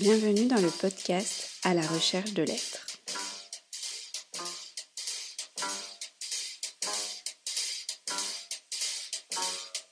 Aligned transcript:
Bienvenue 0.00 0.46
dans 0.46 0.62
le 0.62 0.70
podcast 0.70 1.50
À 1.62 1.74
la 1.74 1.82
recherche 1.82 2.32
de 2.32 2.42
l'être. 2.42 2.86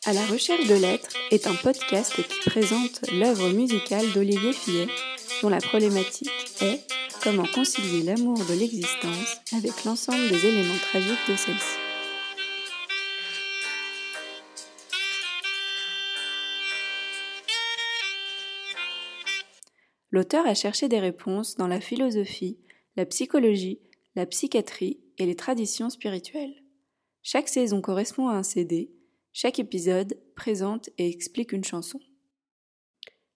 À 0.07 0.15
la 0.15 0.25
recherche 0.25 0.67
de 0.67 0.77
l'être 0.77 1.11
est 1.31 1.47
un 1.47 1.55
podcast 1.57 2.15
qui 2.15 2.49
présente 2.49 3.03
l'œuvre 3.13 3.51
musicale 3.51 4.11
d'Olivier 4.15 4.55
Fillet, 4.55 4.89
dont 5.43 5.51
la 5.51 5.61
problématique 5.61 6.31
est 6.63 6.81
comment 7.23 7.47
concilier 7.55 8.03
l'amour 8.03 8.39
de 8.47 8.55
l'existence 8.55 9.37
avec 9.53 9.85
l'ensemble 9.85 10.27
des 10.31 10.47
éléments 10.47 10.79
tragiques 10.91 11.29
de 11.29 11.37
celle-ci. 11.37 11.78
L'auteur 20.11 20.47
a 20.47 20.55
cherché 20.55 20.89
des 20.89 21.01
réponses 21.01 21.57
dans 21.57 21.67
la 21.67 21.81
philosophie, 21.81 22.59
la 22.97 23.05
psychologie, 23.05 23.81
la 24.15 24.27
psychiatrie 24.27 25.01
et 25.19 25.27
les 25.27 25.37
traditions 25.37 25.91
spirituelles. 25.91 26.63
Chaque 27.23 27.49
saison 27.49 27.81
correspond 27.81 28.29
à 28.29 28.35
un 28.35 28.43
CD, 28.43 28.91
chaque 29.33 29.59
épisode 29.59 30.19
présente 30.35 30.89
et 30.99 31.09
explique 31.09 31.53
une 31.53 31.65
chanson. 31.65 32.01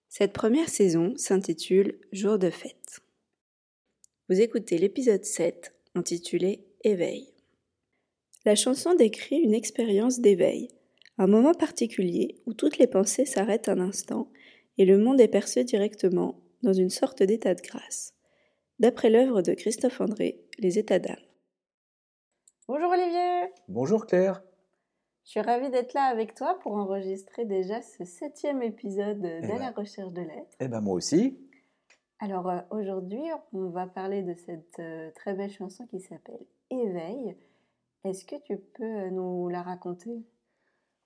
Cette 0.09 0.33
première 0.33 0.69
saison 0.69 1.13
s'intitule 1.15 1.99
Jour 2.11 2.39
de 2.39 2.49
fête. 2.49 3.01
Vous 4.29 4.41
écoutez 4.41 4.77
l'épisode 4.77 5.23
7 5.23 5.73
intitulé 5.95 6.65
Éveil. 6.83 7.29
La 8.45 8.55
chanson 8.55 8.95
décrit 8.95 9.37
une 9.37 9.53
expérience 9.53 10.19
d'éveil, 10.19 10.69
un 11.17 11.27
moment 11.27 11.53
particulier 11.53 12.41
où 12.45 12.53
toutes 12.53 12.77
les 12.77 12.87
pensées 12.87 13.25
s'arrêtent 13.25 13.69
un 13.69 13.79
instant 13.79 14.31
et 14.77 14.85
le 14.85 14.97
monde 14.97 15.21
est 15.21 15.27
perçu 15.27 15.63
directement 15.63 16.42
dans 16.63 16.73
une 16.73 16.89
sorte 16.89 17.21
d'état 17.21 17.53
de 17.53 17.61
grâce, 17.61 18.13
d'après 18.79 19.09
l'œuvre 19.09 19.41
de 19.41 19.53
Christophe 19.53 19.99
André, 20.01 20.39
Les 20.59 20.79
états 20.79 20.99
d'âme. 20.99 21.15
Bonjour 22.67 22.89
Olivier 22.89 23.51
Bonjour 23.67 24.05
Claire 24.05 24.41
Je 25.25 25.31
suis 25.31 25.41
ravie 25.41 25.69
d'être 25.69 25.93
là 25.93 26.03
avec 26.03 26.33
toi 26.33 26.57
pour 26.61 26.73
enregistrer 26.73 27.43
déjà 27.43 27.81
ce 27.81 28.05
septième 28.05 28.63
épisode 28.63 29.19
de 29.19 29.41
ben, 29.41 29.59
la 29.59 29.71
recherche 29.71 30.13
de 30.13 30.21
l'être. 30.21 30.55
Eh 30.61 30.69
ben 30.69 30.79
moi 30.79 30.95
aussi. 30.95 31.37
Alors 32.19 32.49
euh, 32.49 32.61
aujourd'hui, 32.71 33.23
on 33.51 33.67
va 33.69 33.85
parler 33.85 34.23
de 34.23 34.33
cette 34.33 34.79
euh, 34.79 35.11
très 35.15 35.33
belle 35.33 35.51
chanson 35.51 35.85
qui 35.87 35.99
s'appelle 35.99 36.45
Éveil. 36.69 37.35
Est-ce 38.05 38.23
que 38.23 38.35
tu 38.45 38.57
peux 38.57 38.83
euh, 38.83 39.09
nous 39.09 39.49
la 39.49 39.61
raconter? 39.61 40.23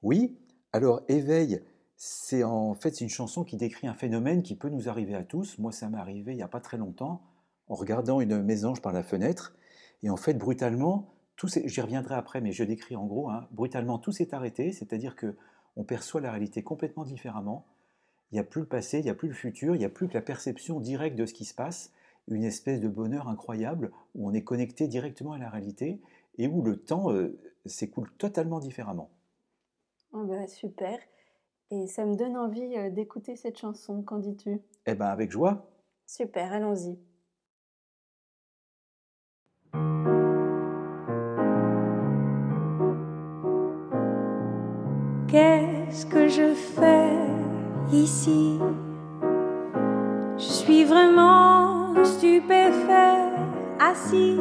Oui, 0.03 0.38
alors 0.73 1.02
Éveil, 1.08 1.59
c'est 1.97 2.43
en 2.43 2.75
fait 2.75 3.01
une 3.01 3.09
chanson 3.09 3.43
qui 3.43 3.57
décrit 3.57 3.87
un 3.87 3.95
phénomène 3.95 4.43
qui 4.43 4.55
peut 4.55 4.69
nous 4.69 4.87
arriver 4.87 5.15
à 5.15 5.23
tous. 5.23 5.57
Moi, 5.57 5.71
ça 5.71 5.89
m'est 5.89 5.97
arrivé 5.97 6.31
il 6.31 6.35
n'y 6.35 6.43
a 6.43 6.47
pas 6.47 6.59
très 6.59 6.77
longtemps, 6.77 7.23
en 7.67 7.75
regardant 7.75 8.21
une 8.21 8.43
mésange 8.43 8.81
par 8.83 8.93
la 8.93 9.01
fenêtre. 9.01 9.55
Et 10.03 10.11
en 10.11 10.17
fait, 10.17 10.35
brutalement, 10.35 11.15
tout 11.35 11.47
j'y 11.47 11.81
reviendrai 11.81 12.13
après, 12.13 12.39
mais 12.39 12.51
je 12.51 12.63
décris 12.63 12.95
en 12.95 13.05
gros, 13.07 13.29
hein, 13.29 13.47
brutalement, 13.51 13.97
tout 13.97 14.11
s'est 14.11 14.35
arrêté, 14.35 14.71
c'est-à-dire 14.71 15.15
que 15.15 15.35
on 15.75 15.83
perçoit 15.83 16.21
la 16.21 16.31
réalité 16.31 16.63
complètement 16.63 17.03
différemment. 17.03 17.65
Il 18.31 18.35
n'y 18.35 18.39
a 18.39 18.43
plus 18.43 18.61
le 18.61 18.67
passé, 18.67 18.99
il 18.99 19.03
n'y 19.03 19.09
a 19.09 19.15
plus 19.15 19.27
le 19.27 19.33
futur, 19.33 19.75
il 19.75 19.79
n'y 19.79 19.85
a 19.85 19.89
plus 19.89 20.07
que 20.07 20.13
la 20.13 20.21
perception 20.21 20.79
directe 20.79 21.17
de 21.17 21.25
ce 21.25 21.33
qui 21.33 21.45
se 21.45 21.53
passe, 21.53 21.93
une 22.27 22.43
espèce 22.43 22.79
de 22.79 22.87
bonheur 22.87 23.27
incroyable 23.27 23.91
où 24.13 24.27
on 24.27 24.33
est 24.33 24.43
connecté 24.43 24.87
directement 24.87 25.33
à 25.33 25.39
la 25.39 25.49
réalité 25.49 25.99
et 26.37 26.47
où 26.47 26.61
le 26.61 26.77
temps 26.77 27.11
euh, 27.11 27.39
s'écoule 27.65 28.11
totalement 28.17 28.59
différemment. 28.59 29.09
Oh 30.13 30.25
bah, 30.25 30.47
super. 30.47 30.99
Et 31.69 31.87
ça 31.87 32.05
me 32.05 32.15
donne 32.15 32.37
envie 32.37 32.77
euh, 32.77 32.89
d'écouter 32.89 33.35
cette 33.35 33.57
chanson, 33.57 34.01
qu'en 34.01 34.19
dis-tu? 34.19 34.61
Eh 34.85 34.95
bien, 34.95 35.07
avec 35.07 35.31
joie. 35.31 35.69
Super, 36.05 36.53
allons-y. 36.53 36.97
Qu'est-ce 45.27 46.05
que 46.05 46.30
je 46.30 46.53
fais 46.53 47.11
ici? 47.92 48.58
Je 50.37 50.43
suis 50.43 50.86
vraiment 50.86 51.93
stupéfait, 52.05 53.33
assis. 53.80 54.37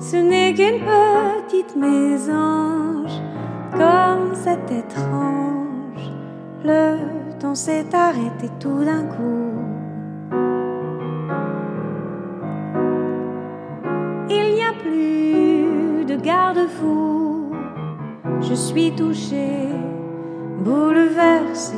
Ce 0.00 0.16
n'est 0.16 0.52
qu'une 0.54 0.80
petite 0.80 1.76
mésange 1.76 3.12
comme 3.76 4.34
c'est 4.34 4.70
étrange, 4.72 6.10
le 6.64 7.38
temps 7.38 7.54
s'est 7.54 7.86
arrêté 7.94 8.48
tout 8.58 8.84
d'un 8.84 9.04
coup. 9.04 9.52
Il 14.30 14.54
n'y 14.54 14.62
a 14.62 14.72
plus 14.72 16.04
de 16.04 16.16
garde-fou, 16.16 17.50
je 18.40 18.54
suis 18.54 18.92
touché, 18.92 19.68
bouleversé, 20.60 21.76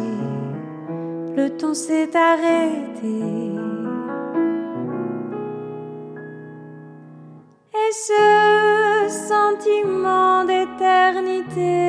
le 1.37 1.49
temps 1.51 1.75
s'est 1.75 2.11
arrêté. 2.17 3.19
Et 7.75 7.93
ce 7.93 9.19
sentiment 9.29 10.45
d'éternité 10.45 11.88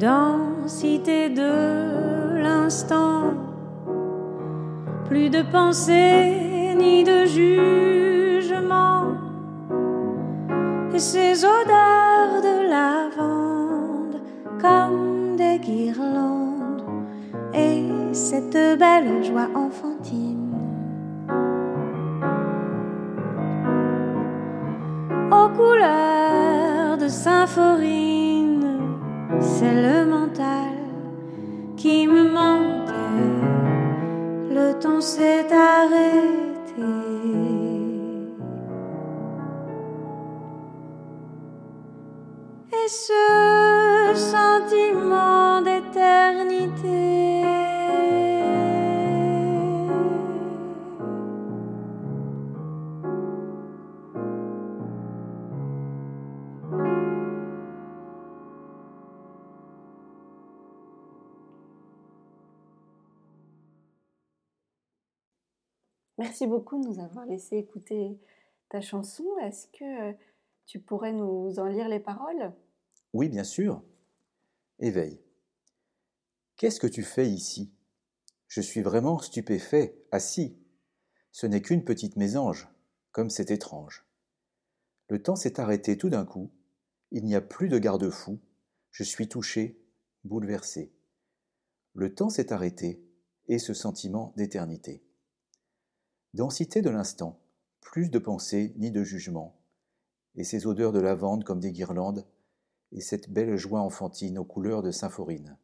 Densité 0.00 1.28
de 1.28 2.40
l'instant, 2.40 3.34
plus 5.04 5.28
de 5.28 5.42
pensée 5.42 6.74
ni 6.74 7.04
de 7.04 7.26
jugement, 7.26 9.02
et 10.94 10.98
ces 10.98 11.44
odeurs 11.44 12.40
de 12.40 12.70
lavande 12.70 14.22
comme 14.58 15.36
des 15.36 15.58
guirlandes, 15.58 16.82
et 17.52 17.84
cette 18.14 18.78
belle 18.78 19.22
joie 19.22 19.50
enfantine. 19.54 20.56
Aux 25.30 25.50
couleurs 25.50 26.96
de 26.96 27.08
symphonie 27.08 28.29
c'est 29.60 29.74
le 29.74 30.06
mental 30.06 30.72
qui 31.76 32.06
me 32.06 32.22
mentait. 32.38 32.94
Le 34.56 34.72
temps 34.80 35.02
s'est 35.02 35.46
arrêté. 35.52 36.82
Et 42.78 42.88
ce 42.88 44.14
sentiment 44.32 45.49
Merci 66.20 66.46
beaucoup 66.46 66.78
de 66.78 66.86
nous 66.86 67.00
avoir 67.00 67.24
laissé 67.24 67.56
écouter 67.56 68.20
ta 68.68 68.82
chanson. 68.82 69.24
Est-ce 69.38 69.68
que 69.68 70.10
euh, 70.10 70.12
tu 70.66 70.78
pourrais 70.78 71.14
nous 71.14 71.58
en 71.58 71.64
lire 71.64 71.88
les 71.88 71.98
paroles? 71.98 72.52
Oui, 73.14 73.30
bien 73.30 73.42
sûr. 73.42 73.82
Éveil. 74.80 75.18
Qu'est-ce 76.56 76.78
que 76.78 76.86
tu 76.86 77.04
fais 77.04 77.26
ici? 77.26 77.72
Je 78.48 78.60
suis 78.60 78.82
vraiment 78.82 79.18
stupéfait, 79.18 79.96
assis. 80.12 80.58
Ce 81.32 81.46
n'est 81.46 81.62
qu'une 81.62 81.84
petite 81.84 82.16
mésange, 82.16 82.68
comme 83.12 83.30
c'est 83.30 83.50
étrange. 83.50 84.04
Le 85.08 85.22
temps 85.22 85.36
s'est 85.36 85.58
arrêté 85.58 85.96
tout 85.96 86.10
d'un 86.10 86.26
coup, 86.26 86.50
il 87.12 87.24
n'y 87.24 87.34
a 87.34 87.40
plus 87.40 87.70
de 87.70 87.78
garde-fou, 87.78 88.38
je 88.90 89.04
suis 89.04 89.26
touché, 89.26 89.82
bouleversé. 90.24 90.92
Le 91.94 92.14
temps 92.14 92.28
s'est 92.28 92.52
arrêté, 92.52 93.02
et 93.48 93.58
ce 93.58 93.72
sentiment 93.72 94.34
d'éternité. 94.36 95.02
Densité 96.32 96.80
de 96.80 96.90
l'instant, 96.90 97.40
plus 97.80 98.08
de 98.08 98.18
pensée 98.18 98.72
ni 98.76 98.90
de 98.90 99.02
jugement, 99.02 99.56
et 100.36 100.44
ces 100.44 100.66
odeurs 100.66 100.92
de 100.92 101.00
lavande 101.00 101.42
comme 101.42 101.58
des 101.58 101.72
guirlandes, 101.72 102.24
et 102.92 103.00
cette 103.00 103.30
belle 103.30 103.56
joie 103.56 103.80
enfantine 103.80 104.38
aux 104.38 104.44
couleurs 104.44 104.82
de 104.82 104.90
symphorine. 104.90 105.56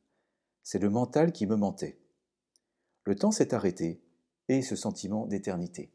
C'est 0.62 0.80
le 0.80 0.90
mental 0.90 1.32
qui 1.32 1.46
me 1.46 1.56
mentait. 1.56 1.98
Le 3.04 3.14
temps 3.14 3.30
s'est 3.30 3.54
arrêté, 3.54 4.00
et 4.48 4.62
ce 4.62 4.74
sentiment 4.74 5.26
d'éternité. 5.26 5.90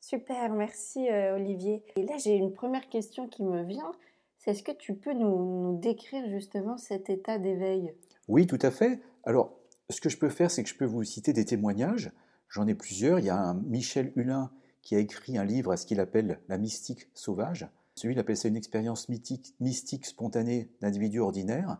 Super, 0.00 0.52
merci 0.52 1.08
euh, 1.08 1.36
Olivier. 1.36 1.84
Et 1.96 2.04
là, 2.04 2.16
j'ai 2.16 2.34
une 2.34 2.52
première 2.52 2.88
question 2.88 3.28
qui 3.28 3.42
me 3.44 3.62
vient. 3.62 3.92
C'est 4.38 4.52
est-ce 4.52 4.62
que 4.62 4.72
tu 4.72 4.94
peux 4.94 5.12
nous, 5.12 5.62
nous 5.62 5.78
décrire 5.78 6.28
justement 6.28 6.76
cet 6.76 7.10
état 7.10 7.38
d'éveil? 7.38 7.92
Oui, 8.28 8.46
tout 8.46 8.58
à 8.62 8.70
fait. 8.70 9.00
Alors, 9.24 9.58
ce 9.90 10.00
que 10.00 10.08
je 10.08 10.18
peux 10.18 10.28
faire, 10.28 10.50
c'est 10.50 10.62
que 10.62 10.68
je 10.68 10.76
peux 10.76 10.84
vous 10.84 11.02
citer 11.04 11.32
des 11.32 11.44
témoignages. 11.44 12.12
J'en 12.48 12.66
ai 12.66 12.74
plusieurs. 12.74 13.18
Il 13.18 13.24
y 13.24 13.30
a 13.30 13.38
un 13.38 13.54
Michel 13.54 14.12
Hulin 14.16 14.50
qui 14.82 14.94
a 14.94 14.98
écrit 14.98 15.36
un 15.36 15.44
livre 15.44 15.72
à 15.72 15.76
ce 15.76 15.86
qu'il 15.86 16.00
appelle 16.00 16.40
La 16.48 16.58
mystique 16.58 17.08
sauvage. 17.14 17.68
Celui, 17.94 18.14
il 18.14 18.18
appelle 18.18 18.36
ça 18.36 18.48
une 18.48 18.56
expérience 18.56 19.08
mythique, 19.08 19.54
mystique 19.58 20.06
spontanée 20.06 20.70
d'individus 20.80 21.20
ordinaires. 21.20 21.78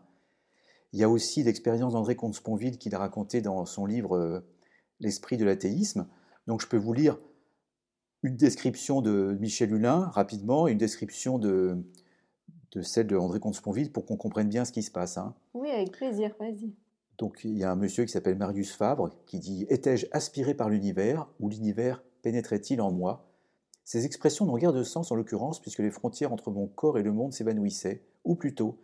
Il 0.93 0.99
y 0.99 1.03
a 1.03 1.09
aussi 1.09 1.43
l'expérience 1.43 1.93
d'André 1.93 2.15
Comte-Sponville 2.15 2.77
qu'il 2.77 2.95
a 2.95 2.99
raconté 2.99 3.41
dans 3.41 3.65
son 3.65 3.85
livre 3.85 4.17
euh, 4.17 4.39
L'esprit 4.99 5.37
de 5.37 5.45
l'athéisme. 5.45 6.07
Donc 6.47 6.61
je 6.61 6.67
peux 6.67 6.77
vous 6.77 6.93
lire 6.93 7.19
une 8.23 8.35
description 8.35 9.01
de 9.01 9.37
Michel 9.39 9.71
Hulin 9.71 10.07
rapidement 10.07 10.67
et 10.67 10.71
une 10.71 10.79
description 10.79 11.37
de, 11.37 11.85
de 12.71 12.81
celle 12.81 13.05
de 13.05 13.15
André 13.15 13.39
Comte-Sponville 13.39 13.91
pour 13.91 14.05
qu'on 14.05 14.17
comprenne 14.17 14.49
bien 14.49 14.65
ce 14.65 14.71
qui 14.71 14.81
se 14.81 14.91
passe. 14.91 15.17
Hein. 15.17 15.35
Oui, 15.53 15.69
avec 15.69 15.91
plaisir, 15.91 16.35
vas-y. 16.39 16.73
Donc 17.17 17.41
il 17.43 17.57
y 17.57 17.63
a 17.63 17.71
un 17.71 17.75
monsieur 17.75 18.05
qui 18.05 18.11
s'appelle 18.11 18.37
Marius 18.37 18.73
Fabre 18.73 19.09
qui 19.25 19.39
dit 19.39 19.65
Étais-je 19.69 20.05
aspiré 20.11 20.53
par 20.53 20.69
l'univers 20.69 21.27
ou 21.39 21.49
l'univers 21.49 22.03
pénétrait-il 22.21 22.81
en 22.81 22.91
moi? 22.91 23.27
Ces 23.83 24.05
expressions 24.05 24.45
n'ont 24.45 24.57
guère 24.57 24.73
de 24.73 24.83
sens 24.83 25.11
en 25.11 25.15
l'occurrence 25.15 25.61
puisque 25.61 25.79
les 25.79 25.91
frontières 25.91 26.33
entre 26.33 26.51
mon 26.51 26.67
corps 26.67 26.97
et 26.97 27.03
le 27.03 27.13
monde 27.13 27.33
s'évanouissaient, 27.33 28.03
ou 28.25 28.35
plutôt 28.35 28.77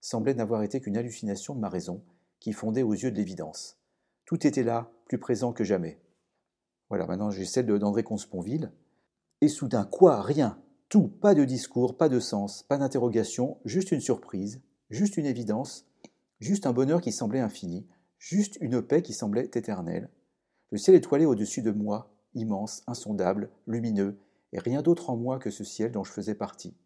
semblaient 0.00 0.34
n'avoir 0.34 0.62
été 0.62 0.80
qu'une 0.80 0.96
hallucination 0.96 1.54
de 1.54 1.60
ma 1.60 1.68
raison 1.68 2.02
qui 2.40 2.52
fondait 2.52 2.82
aux 2.82 2.92
yeux 2.92 3.10
de 3.10 3.16
l'évidence. 3.16 3.78
Tout 4.26 4.46
était 4.46 4.62
là, 4.62 4.90
plus 5.06 5.18
présent 5.18 5.52
que 5.52 5.64
jamais. 5.64 5.98
Voilà, 6.88 7.06
maintenant 7.06 7.30
j'ai 7.30 7.44
celle 7.44 7.66
d'André 7.66 8.02
Consponville. 8.02 8.70
Et 9.40 9.48
soudain, 9.48 9.84
quoi? 9.84 10.22
Rien 10.22 10.58
Tout, 10.88 11.08
pas 11.08 11.34
de 11.34 11.44
discours, 11.44 11.96
pas 11.96 12.08
de 12.08 12.20
sens, 12.20 12.62
pas 12.62 12.78
d'interrogation, 12.78 13.58
juste 13.64 13.92
une 13.92 14.00
surprise, 14.00 14.62
juste 14.90 15.16
une 15.16 15.26
évidence, 15.26 15.86
juste 16.44 16.66
un 16.66 16.72
bonheur 16.72 17.00
qui 17.00 17.10
semblait 17.10 17.40
infini, 17.40 17.86
juste 18.18 18.58
une 18.60 18.82
paix 18.82 19.02
qui 19.02 19.14
semblait 19.14 19.50
éternelle. 19.54 20.10
Le 20.70 20.78
ciel 20.78 20.94
étoilé 20.94 21.24
au-dessus 21.24 21.62
de 21.62 21.70
moi, 21.70 22.14
immense, 22.34 22.82
insondable, 22.86 23.50
lumineux, 23.66 24.18
et 24.52 24.58
rien 24.58 24.82
d'autre 24.82 25.08
en 25.08 25.16
moi 25.16 25.38
que 25.38 25.50
ce 25.50 25.64
ciel 25.64 25.90
dont 25.90 26.04
je 26.04 26.12
faisais 26.12 26.34
partie. 26.34 26.76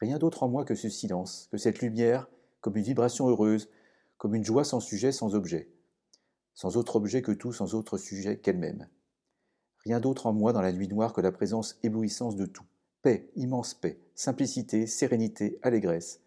Rien 0.00 0.18
d'autre 0.18 0.42
en 0.42 0.48
moi 0.48 0.64
que 0.64 0.74
ce 0.74 0.88
silence, 0.88 1.48
que 1.52 1.58
cette 1.58 1.80
lumière, 1.80 2.28
comme 2.60 2.76
une 2.76 2.82
vibration 2.82 3.28
heureuse, 3.28 3.68
comme 4.16 4.34
une 4.34 4.44
joie 4.44 4.64
sans 4.64 4.80
sujet, 4.80 5.12
sans 5.12 5.34
objet. 5.34 5.70
Sans 6.54 6.78
autre 6.78 6.96
objet 6.96 7.20
que 7.20 7.32
tout, 7.32 7.52
sans 7.52 7.74
autre 7.74 7.98
sujet 7.98 8.38
qu'elle-même. 8.38 8.88
Rien 9.84 10.00
d'autre 10.00 10.26
en 10.26 10.32
moi 10.32 10.54
dans 10.54 10.62
la 10.62 10.72
nuit 10.72 10.88
noire 10.88 11.12
que 11.12 11.20
la 11.20 11.32
présence 11.32 11.78
éblouissante 11.82 12.36
de 12.36 12.46
tout. 12.46 12.64
Paix, 13.02 13.30
immense 13.36 13.74
paix, 13.74 14.00
simplicité, 14.14 14.86
sérénité, 14.86 15.58
allégresse, 15.62 16.21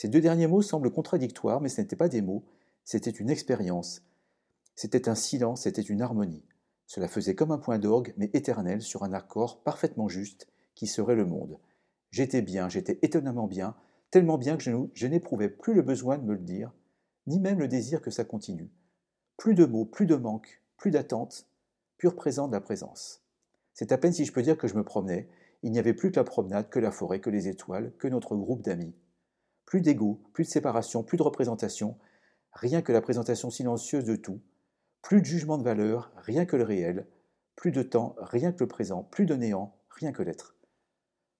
ces 0.00 0.08
deux 0.08 0.22
derniers 0.22 0.46
mots 0.46 0.62
semblent 0.62 0.90
contradictoires, 0.90 1.60
mais 1.60 1.68
ce 1.68 1.78
n'étaient 1.78 1.94
pas 1.94 2.08
des 2.08 2.22
mots, 2.22 2.42
c'était 2.86 3.10
une 3.10 3.28
expérience. 3.28 4.02
C'était 4.74 5.10
un 5.10 5.14
silence, 5.14 5.64
c'était 5.64 5.82
une 5.82 6.00
harmonie. 6.00 6.46
Cela 6.86 7.06
faisait 7.06 7.34
comme 7.34 7.50
un 7.50 7.58
point 7.58 7.78
d'orgue, 7.78 8.14
mais 8.16 8.30
éternel, 8.32 8.80
sur 8.80 9.02
un 9.02 9.12
accord 9.12 9.62
parfaitement 9.62 10.08
juste, 10.08 10.48
qui 10.74 10.86
serait 10.86 11.16
le 11.16 11.26
monde. 11.26 11.58
J'étais 12.12 12.40
bien, 12.40 12.70
j'étais 12.70 12.98
étonnamment 13.02 13.46
bien, 13.46 13.76
tellement 14.10 14.38
bien 14.38 14.56
que 14.56 14.64
je 14.94 15.06
n'éprouvais 15.06 15.50
plus 15.50 15.74
le 15.74 15.82
besoin 15.82 16.16
de 16.16 16.24
me 16.24 16.32
le 16.32 16.38
dire, 16.38 16.72
ni 17.26 17.38
même 17.38 17.58
le 17.58 17.68
désir 17.68 18.00
que 18.00 18.10
ça 18.10 18.24
continue. 18.24 18.70
Plus 19.36 19.54
de 19.54 19.66
mots, 19.66 19.84
plus 19.84 20.06
de 20.06 20.16
manque, 20.16 20.62
plus 20.78 20.92
d'attente, 20.92 21.46
pur 21.98 22.16
présent 22.16 22.48
de 22.48 22.52
la 22.52 22.62
présence. 22.62 23.22
C'est 23.74 23.92
à 23.92 23.98
peine 23.98 24.14
si 24.14 24.24
je 24.24 24.32
peux 24.32 24.40
dire 24.40 24.56
que 24.56 24.66
je 24.66 24.76
me 24.76 24.82
promenais, 24.82 25.28
il 25.62 25.72
n'y 25.72 25.78
avait 25.78 25.92
plus 25.92 26.10
que 26.10 26.16
la 26.16 26.24
promenade, 26.24 26.70
que 26.70 26.78
la 26.78 26.90
forêt, 26.90 27.20
que 27.20 27.28
les 27.28 27.48
étoiles, 27.48 27.92
que 27.98 28.08
notre 28.08 28.34
groupe 28.34 28.62
d'amis. 28.62 28.94
Plus 29.70 29.82
d'ego, 29.82 30.20
plus 30.32 30.42
de 30.42 30.50
séparation, 30.50 31.04
plus 31.04 31.16
de 31.16 31.22
représentation, 31.22 31.96
rien 32.52 32.82
que 32.82 32.90
la 32.90 33.00
présentation 33.00 33.50
silencieuse 33.50 34.04
de 34.04 34.16
tout, 34.16 34.40
plus 35.00 35.20
de 35.20 35.26
jugement 35.26 35.58
de 35.58 35.62
valeur, 35.62 36.10
rien 36.16 36.44
que 36.44 36.56
le 36.56 36.64
réel, 36.64 37.06
plus 37.54 37.70
de 37.70 37.84
temps, 37.84 38.16
rien 38.18 38.50
que 38.50 38.64
le 38.64 38.66
présent, 38.66 39.04
plus 39.04 39.26
de 39.26 39.36
néant, 39.36 39.76
rien 39.90 40.10
que 40.10 40.24
l'être. 40.24 40.56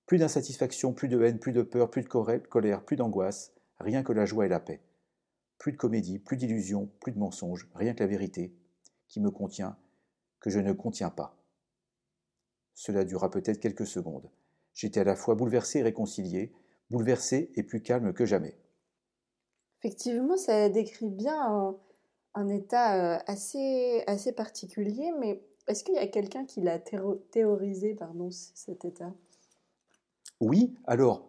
Plus 0.07 0.19
d'insatisfaction, 0.19 0.93
plus 0.93 1.09
de 1.09 1.21
haine, 1.21 1.41
plus 1.41 1.51
de 1.51 1.63
peur, 1.63 1.91
plus 1.91 2.05
de 2.05 2.09
colère, 2.09 2.85
plus 2.85 2.95
d'angoisse, 2.95 3.53
rien 3.81 4.05
que 4.05 4.13
la 4.13 4.27
joie 4.27 4.47
et 4.47 4.49
la 4.49 4.61
paix. 4.61 4.81
Plus 5.59 5.73
de 5.73 5.77
comédie, 5.77 6.21
plus 6.21 6.37
d'illusion, 6.37 6.89
plus 7.01 7.11
de 7.11 7.19
mensonge, 7.19 7.69
rien 7.75 7.95
que 7.95 8.05
la 8.05 8.07
vérité, 8.07 8.55
qui 9.09 9.19
me 9.19 9.33
contient, 9.33 9.77
que 10.39 10.51
je 10.51 10.61
ne 10.61 10.73
contiens 10.73 11.11
pas. 11.11 11.37
Cela 12.75 13.05
dura 13.05 13.29
peut-être 13.29 13.59
quelques 13.59 13.89
secondes. 13.89 14.31
J'étais 14.73 15.01
à 15.01 15.05
la 15.05 15.17
fois 15.17 15.35
bouleversé 15.35 15.81
et 15.81 15.83
réconcilié, 15.83 16.53
bouleversé 16.91 17.51
et 17.55 17.63
plus 17.63 17.83
calme 17.83 18.13
que 18.13 18.27
jamais. 18.27 18.57
Effectivement, 19.83 20.37
ça 20.37 20.69
décrit 20.69 21.09
bien 21.09 21.75
un, 22.35 22.49
état 22.49 23.17
euh, 23.17 23.19
assez, 23.27 24.03
assez 24.07 24.33
particulier, 24.33 25.11
mais 25.19 25.43
est-ce 25.69 25.85
qu'il 25.85 25.95
y 25.95 25.99
a 25.99 26.07
quelqu'un 26.07 26.45
qui 26.45 26.61
l'a 26.61 26.79
théorisé, 26.79 27.95
pardon, 27.95 28.31
cet 28.31 28.85
état? 28.85 29.15
Oui, 30.41 30.75
alors, 30.87 31.29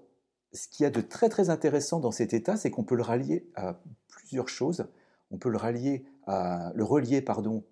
ce 0.51 0.67
qu'il 0.67 0.83
y 0.83 0.87
a 0.87 0.89
de 0.89 1.01
très 1.01 1.29
très 1.29 1.49
intéressant 1.49 1.99
dans 1.99 2.11
cet 2.11 2.33
état, 2.33 2.57
c'est 2.57 2.71
qu'on 2.71 2.83
peut 2.83 2.95
le 2.95 3.03
rallier 3.03 3.47
à 3.55 3.79
plusieurs 4.09 4.49
choses. 4.49 4.85
On 5.31 5.37
peut 5.37 5.49
le 5.49 5.57
rallier 5.57 6.05
à, 6.25 6.71
le 6.75 6.83
relier 6.83 7.21
pardon, 7.21 7.63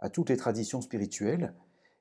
à 0.00 0.10
toutes 0.10 0.30
les 0.30 0.36
traditions 0.36 0.80
spirituelles, 0.80 1.54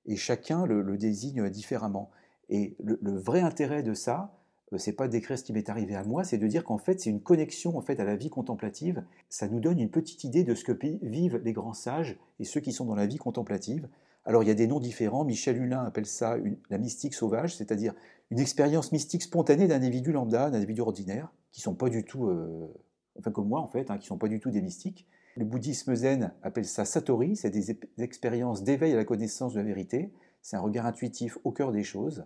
et 0.08 0.16
chacun 0.16 0.66
le, 0.66 0.98
désigne 0.98 1.50
différemment. 1.50 2.10
Et 2.50 2.76
le 2.80 3.20
vrai 3.20 3.42
intérêt 3.42 3.84
de 3.84 3.94
ça, 3.94 4.36
c'est 4.78 4.94
pas 4.94 5.08
d'écrire 5.08 5.38
ce 5.38 5.44
qui 5.44 5.54
m'est 5.54 5.70
arrivé 5.70 5.96
à 5.96 6.04
moi, 6.04 6.24
c'est 6.24 6.38
de 6.38 6.48
dire 6.48 6.64
qu'en 6.64 6.78
fait 6.78 7.00
c'est 7.00 7.10
une 7.10 7.22
connexion 7.22 7.78
en 7.78 7.82
fait 7.82 8.00
à 8.00 8.04
la 8.04 8.16
vie 8.16 8.30
contemplative. 8.30 9.04
Ça 9.30 9.48
nous 9.48 9.60
donne 9.60 9.80
une 9.80 9.92
petite 9.92 10.24
idée 10.24 10.44
de 10.44 10.56
ce 10.56 10.64
que 10.64 10.74
vivent 11.06 11.40
les 11.44 11.54
grands 11.54 11.74
sages 11.74 12.18
et 12.40 12.46
ceux 12.46 12.62
qui 12.62 12.74
sont 12.74 12.86
dans 12.86 12.96
la 12.96 13.06
vie 13.06 13.18
contemplative. 13.18 13.88
Alors 14.26 14.42
il 14.44 14.48
y 14.48 14.52
a 14.52 14.56
des 14.56 14.68
noms 14.68 14.80
différents. 14.80 15.24
Michel 15.24 15.62
Hulin 15.62 15.84
appelle 15.86 16.08
ça 16.08 16.38
la 16.70 16.78
mystique 16.78 17.14
sauvage, 17.14 17.56
c'est-à-dire 17.56 17.94
une 18.32 18.40
expérience 18.40 18.92
mystique 18.92 19.22
spontanée 19.22 19.68
d'un 19.68 19.76
individu 19.76 20.12
lambda, 20.12 20.50
d'un 20.50 20.58
individu 20.58 20.82
ordinaire, 20.82 21.32
qui 21.52 21.62
sont 21.62 21.76
pas 21.76 21.90
du 21.90 22.04
tout, 22.04 22.26
euh, 22.26 22.74
enfin 23.20 23.32
comme 23.32 23.48
moi 23.48 23.62
en 23.62 23.68
fait, 23.68 23.92
hein, 23.92 24.00
qui 24.00 24.08
sont 24.08 24.18
pas 24.18 24.28
du 24.28 24.40
tout 24.40 24.50
des 24.50 24.62
mystiques. 24.62 25.08
Le 25.38 25.46
bouddhisme 25.46 25.94
zen 25.96 26.34
appelle 26.42 26.66
ça 26.66 26.86
satori, 26.86 27.36
c'est 27.36 27.52
des 27.52 27.78
expériences 28.00 28.64
d'éveil 28.64 28.94
à 28.94 28.96
la 28.96 29.06
connaissance 29.06 29.54
de 29.54 29.60
la 29.60 29.66
vérité. 29.66 30.12
C'est 30.42 30.56
un 30.56 30.62
regard 30.62 30.86
intuitif 30.86 31.38
au 31.44 31.52
cœur 31.52 31.72
des 31.72 31.84
choses 31.84 32.26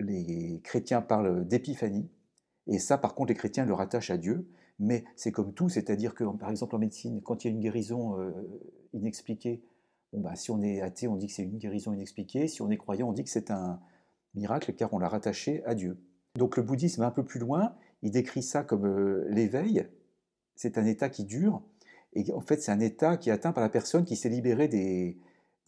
les 0.00 0.60
chrétiens 0.62 1.02
parlent 1.02 1.46
d'épiphanie, 1.46 2.08
et 2.66 2.78
ça, 2.78 2.98
par 2.98 3.14
contre, 3.14 3.28
les 3.28 3.34
chrétiens 3.34 3.66
le 3.66 3.74
rattachent 3.74 4.10
à 4.10 4.16
Dieu, 4.16 4.48
mais 4.78 5.04
c'est 5.16 5.32
comme 5.32 5.52
tout, 5.52 5.68
c'est-à-dire 5.68 6.14
que, 6.14 6.24
par 6.36 6.50
exemple, 6.50 6.74
en 6.74 6.78
médecine, 6.78 7.20
quand 7.22 7.44
il 7.44 7.48
y 7.48 7.50
a 7.50 7.54
une 7.54 7.60
guérison 7.60 8.18
euh, 8.18 8.32
inexpliquée, 8.92 9.62
bon, 10.12 10.20
bah, 10.20 10.34
si 10.34 10.50
on 10.50 10.62
est 10.62 10.80
athée, 10.80 11.06
on 11.06 11.16
dit 11.16 11.26
que 11.26 11.32
c'est 11.32 11.44
une 11.44 11.58
guérison 11.58 11.92
inexpliquée, 11.92 12.48
si 12.48 12.62
on 12.62 12.70
est 12.70 12.76
croyant, 12.76 13.08
on 13.08 13.12
dit 13.12 13.24
que 13.24 13.30
c'est 13.30 13.50
un 13.50 13.80
miracle, 14.34 14.72
car 14.72 14.92
on 14.92 14.98
l'a 14.98 15.08
rattaché 15.08 15.62
à 15.64 15.74
Dieu. 15.74 15.98
Donc 16.36 16.56
le 16.56 16.62
bouddhisme 16.62 17.02
un 17.02 17.10
peu 17.10 17.24
plus 17.24 17.38
loin, 17.38 17.74
il 18.02 18.10
décrit 18.10 18.42
ça 18.42 18.64
comme 18.64 18.86
euh, 18.86 19.26
l'éveil, 19.28 19.86
c'est 20.56 20.78
un 20.78 20.86
état 20.86 21.08
qui 21.08 21.24
dure, 21.24 21.62
et 22.14 22.32
en 22.32 22.40
fait, 22.40 22.62
c'est 22.62 22.72
un 22.72 22.80
état 22.80 23.16
qui 23.16 23.28
est 23.28 23.32
atteint 23.32 23.52
par 23.52 23.62
la 23.62 23.68
personne 23.68 24.04
qui 24.04 24.16
s'est 24.16 24.28
libérée 24.28 24.68
des, 24.68 25.18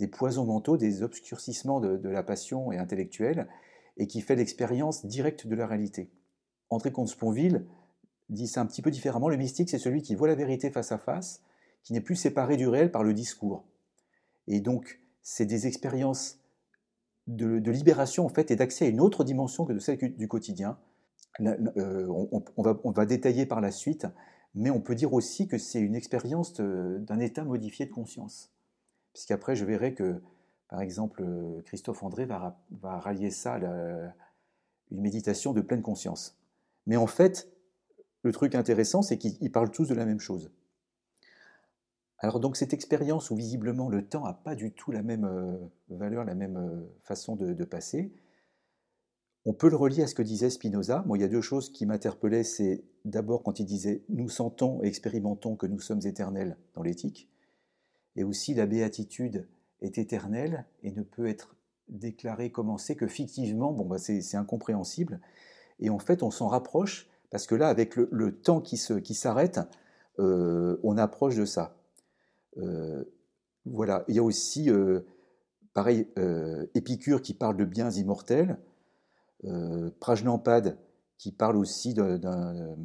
poisons 0.08 0.44
mentaux, 0.44 0.76
des 0.76 1.02
obscurcissements 1.02 1.80
de 1.80 2.08
la 2.08 2.22
passion 2.22 2.70
et 2.70 2.78
intellectuelle, 2.78 3.48
et 3.96 4.06
qui 4.06 4.20
fait 4.20 4.36
l'expérience 4.36 5.06
directe 5.06 5.46
de 5.46 5.54
la 5.54 5.66
réalité. 5.66 6.10
André 6.70 6.92
Comte-Sponville 6.92 7.66
dit 8.28 8.48
ça 8.48 8.60
un 8.60 8.66
petit 8.66 8.82
peu 8.82 8.90
différemment. 8.90 9.28
Le 9.28 9.36
mystique, 9.36 9.70
c'est 9.70 9.78
celui 9.78 10.02
qui 10.02 10.14
voit 10.14 10.28
la 10.28 10.34
vérité 10.34 10.70
face 10.70 10.92
à 10.92 10.98
face, 10.98 11.42
qui 11.82 11.92
n'est 11.92 12.00
plus 12.00 12.16
séparé 12.16 12.56
du 12.56 12.68
réel 12.68 12.90
par 12.90 13.04
le 13.04 13.14
discours. 13.14 13.64
Et 14.48 14.60
donc, 14.60 15.00
c'est 15.22 15.46
des 15.46 15.66
expériences 15.66 16.38
de, 17.26 17.70
libération 17.70 18.24
en 18.24 18.28
fait 18.28 18.50
et 18.50 18.56
d'accès 18.56 18.86
à 18.86 18.88
une 18.88 19.00
autre 19.00 19.24
dimension 19.24 19.64
que 19.64 19.72
de 19.72 19.78
celle 19.78 19.98
du 19.98 20.28
quotidien. 20.28 20.78
Euh, 21.40 22.06
on, 22.08 22.62
va, 22.62 22.80
on, 22.84 22.92
va, 22.92 23.04
détailler 23.06 23.44
par 23.44 23.60
la 23.60 23.70
suite, 23.70 24.06
mais 24.54 24.70
on 24.70 24.80
peut 24.80 24.94
dire 24.94 25.12
aussi 25.12 25.48
que 25.48 25.58
c'est 25.58 25.80
une 25.80 25.94
expérience 25.94 26.54
d'un 26.54 27.18
état 27.20 27.44
modifié 27.44 27.86
de 27.86 27.90
conscience. 27.90 28.52
Puisqu'après, 29.12 29.54
je 29.54 29.64
verrai 29.64 29.94
que 29.94 30.22
par 30.68 30.80
exemple, 30.80 31.22
euh, 31.22 31.62
Christophe 31.62 32.02
André 32.02 32.24
va, 32.26 32.58
rallier 32.82 33.30
ça 33.30 33.58
une 34.90 35.00
méditation 35.00 35.52
de 35.52 35.60
pleine 35.60 35.82
conscience. 35.82 36.38
Mais 36.86 36.96
en 36.96 37.06
fait, 37.06 37.48
le 38.22 38.32
truc 38.32 38.54
intéressant, 38.54 39.02
c'est 39.02 39.18
qu'ils 39.18 39.52
parlent 39.52 39.70
tous 39.70 39.88
de 39.88 39.94
la 39.94 40.06
même 40.06 40.20
chose. 40.20 40.50
Alors 42.18 42.40
donc 42.40 42.56
cette 42.56 42.72
expérience 42.72 43.30
où 43.30 43.36
visiblement 43.36 43.88
le 43.88 44.06
temps 44.06 44.24
n'a 44.24 44.32
pas 44.32 44.54
du 44.54 44.72
tout 44.72 44.90
la 44.90 45.02
même 45.02 45.24
euh, 45.24 45.58
valeur, 45.90 46.24
la 46.24 46.34
même 46.34 46.56
euh, 46.56 46.86
façon 47.02 47.36
de, 47.36 47.64
passer, 47.64 48.10
on 49.44 49.52
peut 49.52 49.68
le 49.68 49.76
relier 49.76 50.02
à 50.02 50.06
ce 50.06 50.14
que 50.14 50.22
disait 50.22 50.50
Spinoza. 50.50 51.04
Moi, 51.06 51.18
il 51.18 51.20
y 51.20 51.24
a 51.24 51.28
deux 51.28 51.42
choses 51.42 51.70
qui 51.70 51.86
m'interpellaient. 51.86 52.42
C'est 52.42 52.82
d'abord 53.04 53.44
quand 53.44 53.60
il 53.60 53.66
disait 53.66 54.02
«nous 54.08 54.28
sentons 54.28 54.82
et 54.82 54.88
expérimentons 54.88 55.54
que 55.54 55.66
nous 55.66 55.78
sommes 55.78 56.00
éternels 56.04 56.56
dans 56.74 56.82
l'éthique», 56.82 57.28
et 58.16 58.24
aussi 58.24 58.54
la 58.54 58.66
béatitude 58.66 59.46
est 59.80 59.98
éternelle 59.98 60.64
et 60.82 60.92
ne 60.92 61.02
peut 61.02 61.26
être 61.26 61.56
déclarée, 61.88 62.50
commencée 62.50 62.96
que 62.96 63.06
fictivement. 63.06 63.72
Bon, 63.72 63.84
bah 63.84 63.98
c'est 63.98 64.36
incompréhensible. 64.36 65.20
Et 65.78 65.90
en 65.90 65.98
fait, 65.98 66.22
on 66.22 66.30
s'en 66.30 66.48
rapproche 66.48 67.08
parce 67.30 67.46
que 67.46 67.54
là, 67.54 67.68
avec 67.68 67.96
le, 67.96 68.32
temps 68.32 68.60
qui 68.60 68.76
s'arrête, 68.76 69.60
euh, 70.18 70.78
on 70.82 70.96
approche 70.96 71.36
de 71.36 71.44
ça. 71.44 71.76
Euh, 72.58 73.04
voilà, 73.64 74.04
il 74.08 74.14
y 74.14 74.18
a 74.18 74.22
aussi, 74.22 74.70
euh, 74.70 75.00
pareil, 75.74 76.08
Épicure 76.74 77.20
qui 77.20 77.34
parle 77.34 77.56
de 77.56 77.64
biens 77.64 77.90
immortels, 77.90 78.58
Prajnampad 80.00 80.78
qui 81.18 81.32
parle 81.32 81.56
aussi 81.56 81.94
d'un... 81.94 82.76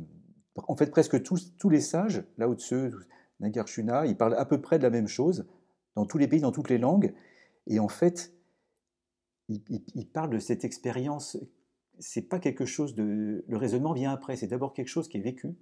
En 0.55 0.75
fait, 0.75 0.91
presque 0.91 1.21
tous, 1.23 1.69
les 1.69 1.81
sages, 1.81 2.23
là 2.37 2.49
au-dessus, 2.49 2.91
Nagarshuna, 3.39 4.05
ils 4.05 4.17
parlent 4.17 4.35
à 4.35 4.45
peu 4.45 4.59
près 4.59 4.77
de 4.77 4.83
la 4.83 4.89
même 4.89 5.07
chose, 5.07 5.45
dans 5.95 6.05
tous 6.05 6.17
les 6.17 6.27
pays, 6.27 6.39
dans 6.39 6.51
toutes 6.51 6.69
les 6.69 6.77
langues, 6.77 7.13
et 7.67 7.79
en 7.79 7.87
fait, 7.87 8.33
ils, 9.49 10.07
parlent 10.07 10.29
de 10.29 10.39
cette 10.39 10.63
expérience, 10.63 11.37
c'est 11.99 12.21
pas 12.21 12.39
quelque 12.39 12.65
chose 12.65 12.95
de... 12.95 13.43
Le 13.47 13.57
raisonnement 13.57 13.93
vient 13.93 14.11
après, 14.11 14.35
c'est 14.35 14.47
d'abord 14.47 14.73
quelque 14.73 14.87
chose 14.87 15.07
qui 15.07 15.17
est 15.17 15.21
vécu, 15.21 15.55